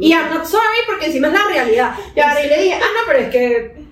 y 0.00 0.12
I'm 0.12 0.30
not 0.30 0.46
sorry 0.46 0.78
porque 0.86 1.06
encima 1.06 1.28
es 1.28 1.32
la 1.34 1.44
realidad. 1.46 1.94
Y 2.14 2.20
ahora 2.20 2.44
y 2.44 2.48
le 2.48 2.62
dije, 2.62 2.74
ah, 2.74 2.78
no, 2.78 3.00
pero 3.06 3.18
es 3.20 3.30
que, 3.30 3.86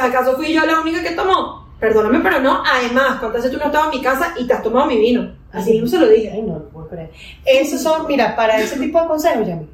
¿acaso 0.00 0.36
fui 0.36 0.52
yo 0.52 0.64
la 0.64 0.80
única 0.80 1.02
que 1.02 1.10
tomó? 1.10 1.66
Perdóname, 1.78 2.20
pero 2.20 2.40
no. 2.40 2.62
Además, 2.64 3.18
¿cuántas 3.20 3.42
veces 3.42 3.52
tú 3.52 3.58
no 3.58 3.66
estabas 3.66 3.92
en 3.92 3.98
mi 3.98 4.04
casa 4.04 4.34
y 4.38 4.46
te 4.46 4.52
has 4.52 4.62
tomado 4.62 4.86
mi 4.86 4.96
vino? 4.96 5.36
Así 5.52 5.72
mismo 5.72 5.88
se 5.88 5.98
lo 5.98 6.08
dije. 6.08 6.30
Ay, 6.32 6.42
no, 6.42 6.54
no 6.54 6.68
puedo 6.70 6.88
creer. 6.88 7.10
Esos 7.44 7.82
son, 7.82 8.06
mira, 8.06 8.34
para 8.34 8.58
ese 8.58 8.78
tipo 8.78 9.00
de 9.00 9.06
consejos, 9.06 9.46
Yami. 9.46 9.68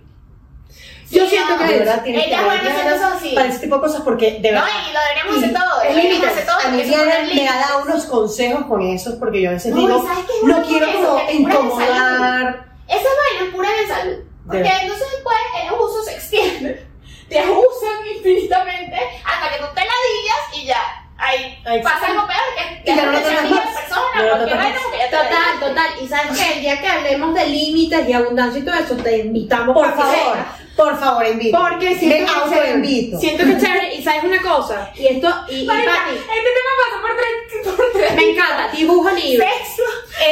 Yo 1.13 1.25
Sí, 1.25 1.31
siento 1.31 1.53
no, 1.53 1.59
que 1.59 1.73
De 1.73 1.79
verdad, 1.81 2.03
tienes 2.03 2.25
que 2.27 2.35
así. 2.35 3.35
Para 3.35 3.49
ese 3.49 3.59
tipo 3.59 3.75
de 3.77 3.81
cosas, 3.83 4.01
porque 4.03 4.39
de 4.41 4.51
No, 4.53 4.61
verdad. 4.63 4.69
y 4.89 4.93
lo 4.93 5.01
deberíamos 5.01 5.37
hacer 5.37 5.53
todo. 5.53 5.83
Es 5.83 6.47
todo. 6.47 6.59
A 6.59 6.69
mí 6.71 7.35
me 7.35 7.49
ha 7.49 7.59
dado 7.59 7.83
unos 7.83 8.05
consejos 8.07 8.67
con 8.67 8.83
esos, 8.83 9.15
porque 9.17 9.43
yo 9.43 9.51
a 9.51 9.53
veces 9.53 9.75
No, 9.75 9.81
digo, 9.81 10.03
¿y 10.03 10.07
sabes 10.07 10.25
qué 10.27 10.33
es 10.39 10.43
no 10.45 10.63
quiero 10.67 10.87
como 10.93 11.31
incomodar. 11.31 12.65
Esa 12.89 13.09
vaina 13.09 13.45
es 13.47 13.55
pura 13.55 13.69
de 13.71 13.87
salud. 13.87 14.17
Porque 14.47 14.63
De- 14.63 14.69
entonces 14.69 15.07
después 15.13 15.37
el 15.63 15.69
abuso 15.69 16.03
se 16.03 16.13
extiende. 16.15 16.87
Te 17.29 17.39
abusan 17.39 18.07
infinitamente 18.17 18.97
hasta 19.25 19.51
que 19.51 19.59
tú 19.59 19.65
te 19.75 19.81
ladillas 19.81 20.43
y 20.55 20.67
ya. 20.67 20.83
Ahí 21.17 21.59
pasa 21.83 22.07
algo 22.09 22.27
peor 22.27 22.83
que 22.85 22.91
Y 22.93 22.95
ya 22.97 23.05
no 23.07 23.13
lo 23.13 23.19
dejas 23.19 23.31
de 23.31 23.37
tocas 23.37 23.39
ser 23.39 23.39
amiga 23.39 23.65
más. 23.65 23.75
de 23.75 23.81
persona, 23.81 24.11
Ya 24.15 24.19
no 24.19 24.25
lo 24.25 24.31
cualquier 24.37 24.49
tocas 24.51 24.65
vaina, 24.65 24.75
más. 24.75 24.83
porque 24.83 24.99
ya 24.99 25.05
te 25.05 25.17
Total, 25.17 25.33
ladillas. 25.33 25.61
total. 25.69 25.87
Y 26.03 26.09
sabes 26.09 26.39
que 26.39 26.53
el 26.55 26.61
día 26.61 26.81
que 26.81 26.89
hablemos 26.89 27.35
de 27.35 27.47
límites 27.47 28.09
y 28.09 28.13
abundancia 28.13 28.61
y 28.61 28.65
todo 28.65 28.75
eso, 28.75 28.97
te 28.97 29.19
invitamos 29.19 29.75
Por 29.75 29.95
favor. 29.97 30.37
Por 30.77 30.99
favor, 30.99 31.27
invito. 31.27 31.59
Porque 31.59 31.91
me 31.91 31.99
siento 31.99 32.17
que 32.17 32.23
es 32.25 32.31
chévere. 32.51 32.61
autoinvito. 32.69 33.19
Siento 33.21 33.45
que 33.45 33.53
es 33.53 33.63
chévere. 33.63 33.95
Y 33.95 34.03
sabes 34.03 34.25
una 34.25 34.43
cosa, 34.43 34.91
y 34.95 35.07
esto, 35.07 35.29
y, 35.51 35.63
y 35.63 35.67
Marica, 35.67 35.93
Pati, 35.93 36.17
Este 36.17 36.51
tema 36.59 36.73
pasa 36.83 37.03
por 37.03 37.11
tres, 37.17 37.77
por 37.77 37.93
tres. 37.93 38.15
me 38.15 38.31
encanta, 38.31 38.71
dibujo 38.77 39.11
libre. 39.11 39.47
Sexo 39.47 39.83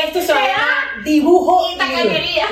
Esto 0.06 0.20
se 0.22 0.32
va 0.32 0.38
a 0.38 0.42
Te 0.42 0.48
llamar 0.48 1.04
dibujo 1.04 1.66
y 1.72 1.78
tacañería. 1.78 2.46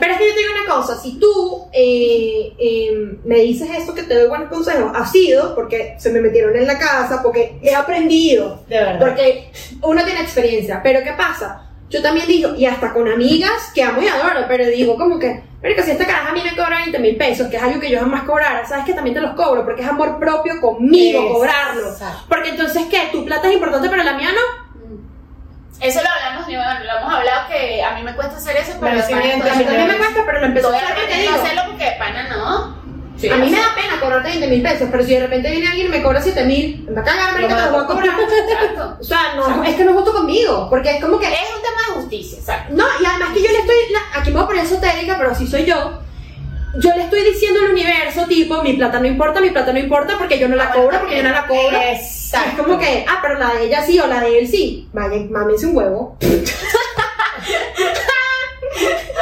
Pero 0.00 0.12
es 0.12 0.18
que 0.18 0.28
yo 0.28 0.34
te 0.34 0.38
digo 0.40 0.52
una 0.64 0.74
cosa, 0.74 0.98
si 1.00 1.18
tú 1.18 1.66
eh, 1.72 2.52
eh, 2.58 2.92
me 3.24 3.36
dices 3.40 3.68
esto 3.76 3.94
que 3.94 4.02
te 4.02 4.14
doy 4.18 4.28
buenos 4.28 4.48
consejos, 4.48 4.90
ha 4.94 5.06
sido 5.06 5.54
porque 5.54 5.94
se 5.98 6.10
me 6.10 6.20
metieron 6.20 6.56
en 6.56 6.66
la 6.66 6.78
casa, 6.78 7.22
porque 7.22 7.58
he 7.62 7.74
aprendido, 7.74 8.62
De 8.68 8.76
verdad. 8.78 8.98
porque 8.98 9.50
uno 9.82 10.04
tiene 10.04 10.20
experiencia, 10.20 10.80
pero 10.82 11.02
¿qué 11.04 11.12
pasa? 11.12 11.70
Yo 11.90 12.02
también 12.02 12.26
digo, 12.26 12.54
y 12.56 12.66
hasta 12.66 12.92
con 12.92 13.06
amigas 13.08 13.70
que 13.74 13.82
amo 13.82 14.02
y 14.02 14.08
adoro, 14.08 14.46
pero 14.48 14.66
digo 14.66 14.96
como 14.96 15.18
que, 15.18 15.42
pero 15.64 15.76
que 15.76 15.82
si 15.82 15.92
esta 15.92 16.04
caraja 16.04 16.28
a 16.28 16.32
mí 16.34 16.42
me 16.44 16.54
cobra 16.54 16.76
20 16.76 16.98
mil 16.98 17.16
pesos, 17.16 17.48
que 17.48 17.56
es 17.56 17.62
algo 17.62 17.80
que 17.80 17.90
yo 17.90 17.98
jamás 17.98 18.24
cobrara, 18.24 18.66
sabes 18.66 18.84
que 18.84 18.92
también 18.92 19.14
te 19.14 19.22
los 19.22 19.34
cobro, 19.34 19.64
porque 19.64 19.80
es 19.80 19.88
amor 19.88 20.18
propio 20.18 20.60
conmigo 20.60 21.20
Exacto. 21.20 21.38
cobrarlo. 21.38 21.96
Porque 22.28 22.50
entonces, 22.50 22.82
¿qué? 22.90 23.08
¿Tu 23.10 23.24
plata 23.24 23.48
es 23.48 23.54
importante, 23.54 23.88
pero 23.88 24.02
la 24.02 24.12
mía 24.12 24.28
no? 24.32 24.74
Eso 25.80 26.00
lo 26.02 26.08
hablamos, 26.10 26.48
ni 26.48 26.56
bueno, 26.56 26.80
lo 26.84 26.98
hemos 26.98 27.14
hablado 27.14 27.48
que 27.48 27.82
a 27.82 27.94
mí 27.94 28.02
me 28.02 28.14
cuesta 28.14 28.36
hacer 28.36 28.58
eso, 28.58 28.72
pero 28.78 28.92
Merecimiento, 28.92 29.44
de 29.46 29.50
A 29.50 29.54
mí 29.54 29.64
me 29.64 29.96
cuesta, 29.96 30.22
pero 30.26 30.40
lo 30.40 30.46
empecé 30.48 30.66
Estoy 30.66 30.80
a 30.80 30.84
hacer 30.84 30.96
porque 30.98 31.16
digo, 31.22 31.34
hacerlo 31.34 31.62
porque 31.70 31.96
pana 31.98 32.28
no. 32.28 32.73
Sí, 33.24 33.30
a 33.30 33.36
mí 33.36 33.48
me 33.50 33.56
da 33.56 33.74
pena 33.74 33.98
cobrarte 34.00 34.28
20 34.28 34.48
mil 34.48 34.62
pesos, 34.62 34.88
pero 34.90 35.02
si 35.02 35.14
de 35.14 35.20
repente 35.20 35.50
viene 35.50 35.66
alguien 35.66 35.86
y 35.86 35.90
me 35.90 36.02
cobra 36.02 36.20
7 36.20 36.44
mil, 36.44 36.84
me 36.86 36.92
va 36.92 37.00
a 37.00 37.04
cagar, 37.04 37.32
marica, 37.32 37.56
te 37.56 37.62
los 37.62 37.70
voy 37.72 37.80
a 37.80 37.86
cobrar. 37.86 38.20
Exacto. 38.20 38.96
O 39.00 39.04
sea, 39.04 39.34
no, 39.34 39.64
es 39.64 39.74
que 39.76 39.84
no 39.84 39.90
es 39.90 39.96
justo 39.96 40.12
conmigo, 40.12 40.66
porque 40.68 40.90
es 40.90 41.02
como 41.02 41.18
que... 41.18 41.26
Es 41.26 41.40
un 41.56 41.62
tema 41.62 41.80
de 41.88 42.02
justicia, 42.02 42.38
exacto. 42.38 42.74
No, 42.74 42.84
y 43.00 43.06
además 43.06 43.30
que 43.34 43.42
yo 43.42 43.50
le 43.50 43.58
estoy... 43.58 43.76
aquí 44.14 44.30
me 44.30 44.36
voy 44.36 44.44
a 44.44 44.46
poner 44.46 44.64
esotérica, 44.64 45.16
pero 45.16 45.30
así 45.30 45.46
soy 45.46 45.64
yo. 45.64 46.00
Yo 46.76 46.90
le 46.96 47.04
estoy 47.04 47.22
diciendo 47.22 47.60
al 47.60 47.72
universo, 47.72 48.26
tipo, 48.26 48.62
mi 48.62 48.74
plata 48.74 48.98
no 48.98 49.06
importa, 49.06 49.40
mi 49.40 49.50
plata 49.50 49.72
no 49.72 49.78
importa, 49.78 50.18
porque 50.18 50.38
yo 50.38 50.48
no 50.48 50.56
la 50.56 50.70
cobro, 50.70 50.98
porque 51.00 51.16
yo 51.16 51.22
no 51.22 51.30
la 51.30 51.46
cobro. 51.46 51.76
Exacto. 51.76 52.50
Es 52.50 52.66
como 52.66 52.78
que, 52.78 53.04
ah, 53.08 53.20
pero 53.22 53.38
la 53.38 53.54
de 53.54 53.66
ella 53.66 53.82
sí 53.84 53.98
o 54.00 54.06
la 54.06 54.20
de 54.20 54.40
él 54.40 54.48
sí. 54.48 54.88
Vaya, 54.92 55.24
mámense 55.30 55.66
un 55.66 55.76
huevo. 55.76 56.16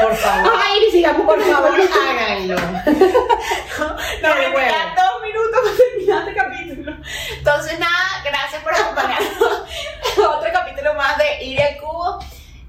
Por 0.03 0.17
favor. 0.17 0.53
Ay, 0.65 0.85
y 0.89 0.91
sigamos 0.91 1.27
por 1.27 1.41
favor. 1.41 1.71
Háganlo. 1.71 2.57
No, 2.57 3.97
Pero 4.21 4.35
me 4.35 4.57
quedan 4.57 4.95
dos 4.95 5.23
minutos 5.23 5.61
para 5.63 5.77
terminar 5.77 6.29
este 6.29 6.35
capítulo. 6.35 6.97
Entonces, 7.39 7.79
nada, 7.79 8.23
gracias 8.25 8.63
por 8.63 8.75
acompañarnos. 8.75 9.43
Otro 10.17 10.53
capítulo 10.53 10.95
más 10.95 11.17
de 11.19 11.45
Ir 11.45 11.63
al 11.63 11.77
Cubo. 11.79 12.19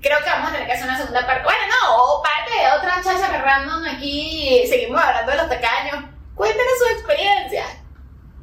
Creo 0.01 0.19
que 0.19 0.29
vamos 0.29 0.49
a 0.49 0.51
tener 0.53 0.67
que 0.67 0.73
hacer 0.73 0.87
una 0.87 0.97
segunda 0.97 1.25
parte. 1.25 1.43
Bueno, 1.43 1.61
no, 1.69 2.03
o 2.03 2.21
parte 2.21 2.51
de 2.51 2.71
otra 2.77 3.01
chacha 3.03 3.41
random 3.41 3.85
aquí. 3.85 4.65
Seguimos 4.67 5.01
hablando 5.01 5.31
de 5.31 5.37
los 5.37 5.49
tacaños. 5.49 6.05
Cuéntenos 6.35 6.73
su 6.77 6.95
experiencia 6.95 7.65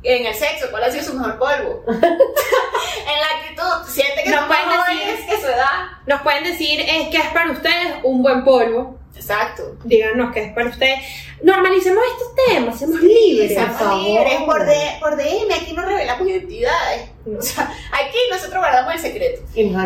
en 0.03 0.27
el 0.27 0.35
sexo. 0.35 0.67
¿Cuál 0.71 0.85
ha 0.85 0.91
sido 0.91 1.05
su 1.05 1.15
mejor 1.15 1.39
polvo? 1.39 1.85
en 1.89 3.21
la 3.21 3.27
actitud. 3.41 3.93
¿Siente 3.93 4.23
que 4.25 4.31
Nos 4.31 4.45
pueden 4.47 4.69
decir- 4.69 5.27
que 5.27 5.37
su 5.41 5.47
edad? 5.47 5.89
Nos 6.07 6.21
pueden 6.23 6.45
decir, 6.45 6.81
es 6.81 7.09
que 7.09 7.17
es 7.19 7.27
para 7.29 7.51
ustedes 7.51 7.95
un 8.03 8.23
buen 8.23 8.45
polvo. 8.45 9.00
Exacto. 9.15 9.77
Díganos 9.85 10.33
que 10.33 10.45
es 10.45 10.53
para 10.55 10.71
ustedes. 10.71 10.99
Normalicemos 11.43 12.03
estos 12.13 12.35
temas, 12.47 12.79
seamos 12.79 13.01
libres. 13.01 13.53
Seamos 13.53 14.03
libres 14.03 14.43
por, 14.45 14.65
D- 14.67 14.97
por 15.01 15.17
DM. 15.17 15.53
Aquí 15.55 15.73
no 15.73 15.85
revelamos 15.85 16.27
identidades. 16.29 17.11
No. 17.27 17.39
O 17.39 17.43
sea, 17.43 17.65
aquí 17.93 18.17
nosotros 18.31 18.59
guardamos 18.59 18.95
el 18.95 19.01
secreto. 19.01 19.43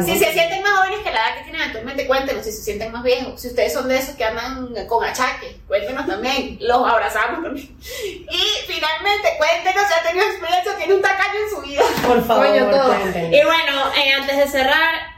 Si 0.07 0.18
se 0.18 0.33
sienten 0.33 0.62
más 0.62 0.72
jóvenes 0.79 1.01
que 1.01 1.11
la 1.11 1.16
edad 1.29 1.37
que 1.37 1.43
tienen 1.45 1.62
actualmente, 1.62 2.07
cuéntenos. 2.07 2.45
Si 2.45 2.53
se 2.53 2.62
sienten 2.62 2.93
más 2.93 3.03
viejos, 3.03 3.41
si 3.41 3.49
ustedes 3.49 3.72
son 3.72 3.89
de 3.89 3.99
esos 3.99 4.14
que 4.14 4.25
andan 4.25 4.72
con 4.87 5.05
achaques, 5.05 5.57
cuéntenos 5.66 6.07
también. 6.07 6.57
Los 6.61 6.87
abrazamos 6.89 7.43
también. 7.43 7.77
Y 7.81 8.43
finalmente, 8.66 9.29
cuéntenos 9.37 9.85
si 9.89 9.95
ha 9.95 10.03
tenido 10.09 10.27
experiencia, 10.27 10.77
tiene 10.77 10.95
un 10.95 11.03
tacaño 11.03 11.41
en 11.45 11.51
su 11.51 11.61
vida. 11.68 11.83
Por 12.07 12.25
favor, 12.27 12.47
Coño, 12.47 12.70
todo. 12.70 12.95
Y 12.95 13.45
bueno, 13.45 13.93
eh, 13.97 14.12
antes 14.12 14.37
de 14.37 14.47
cerrar, 14.49 15.14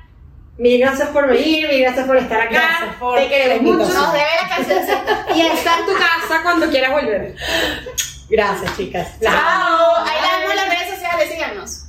mil 0.59 0.81
gracias 0.81 1.09
por 1.09 1.29
venir, 1.29 1.69
mil 1.69 1.81
gracias 1.81 2.07
por 2.07 2.17
estar 2.17 2.41
acá. 2.41 2.51
Gracias 2.51 2.97
por 2.97 3.19
Te 3.19 3.29
queremos 3.29 3.63
mucho. 3.63 3.93
Nos 3.93 4.13
debe 4.13 4.29
la 4.43 4.57
canción. 4.57 4.79
Y 5.35 5.41
está 5.43 5.79
en 5.79 5.87
tu 5.87 5.93
casa 5.93 6.43
cuando 6.43 6.71
quieras 6.71 6.93
volver. 6.93 7.35
Gracias, 8.29 8.77
chicas. 8.77 9.09
Chao. 9.21 10.05
Ahí 10.05 10.21
la 10.21 10.39
vemos 10.39 10.51
en 10.51 10.57
las 10.57 10.69
redes 10.69 10.95
sociales, 10.95 11.31
síganos. 11.31 11.83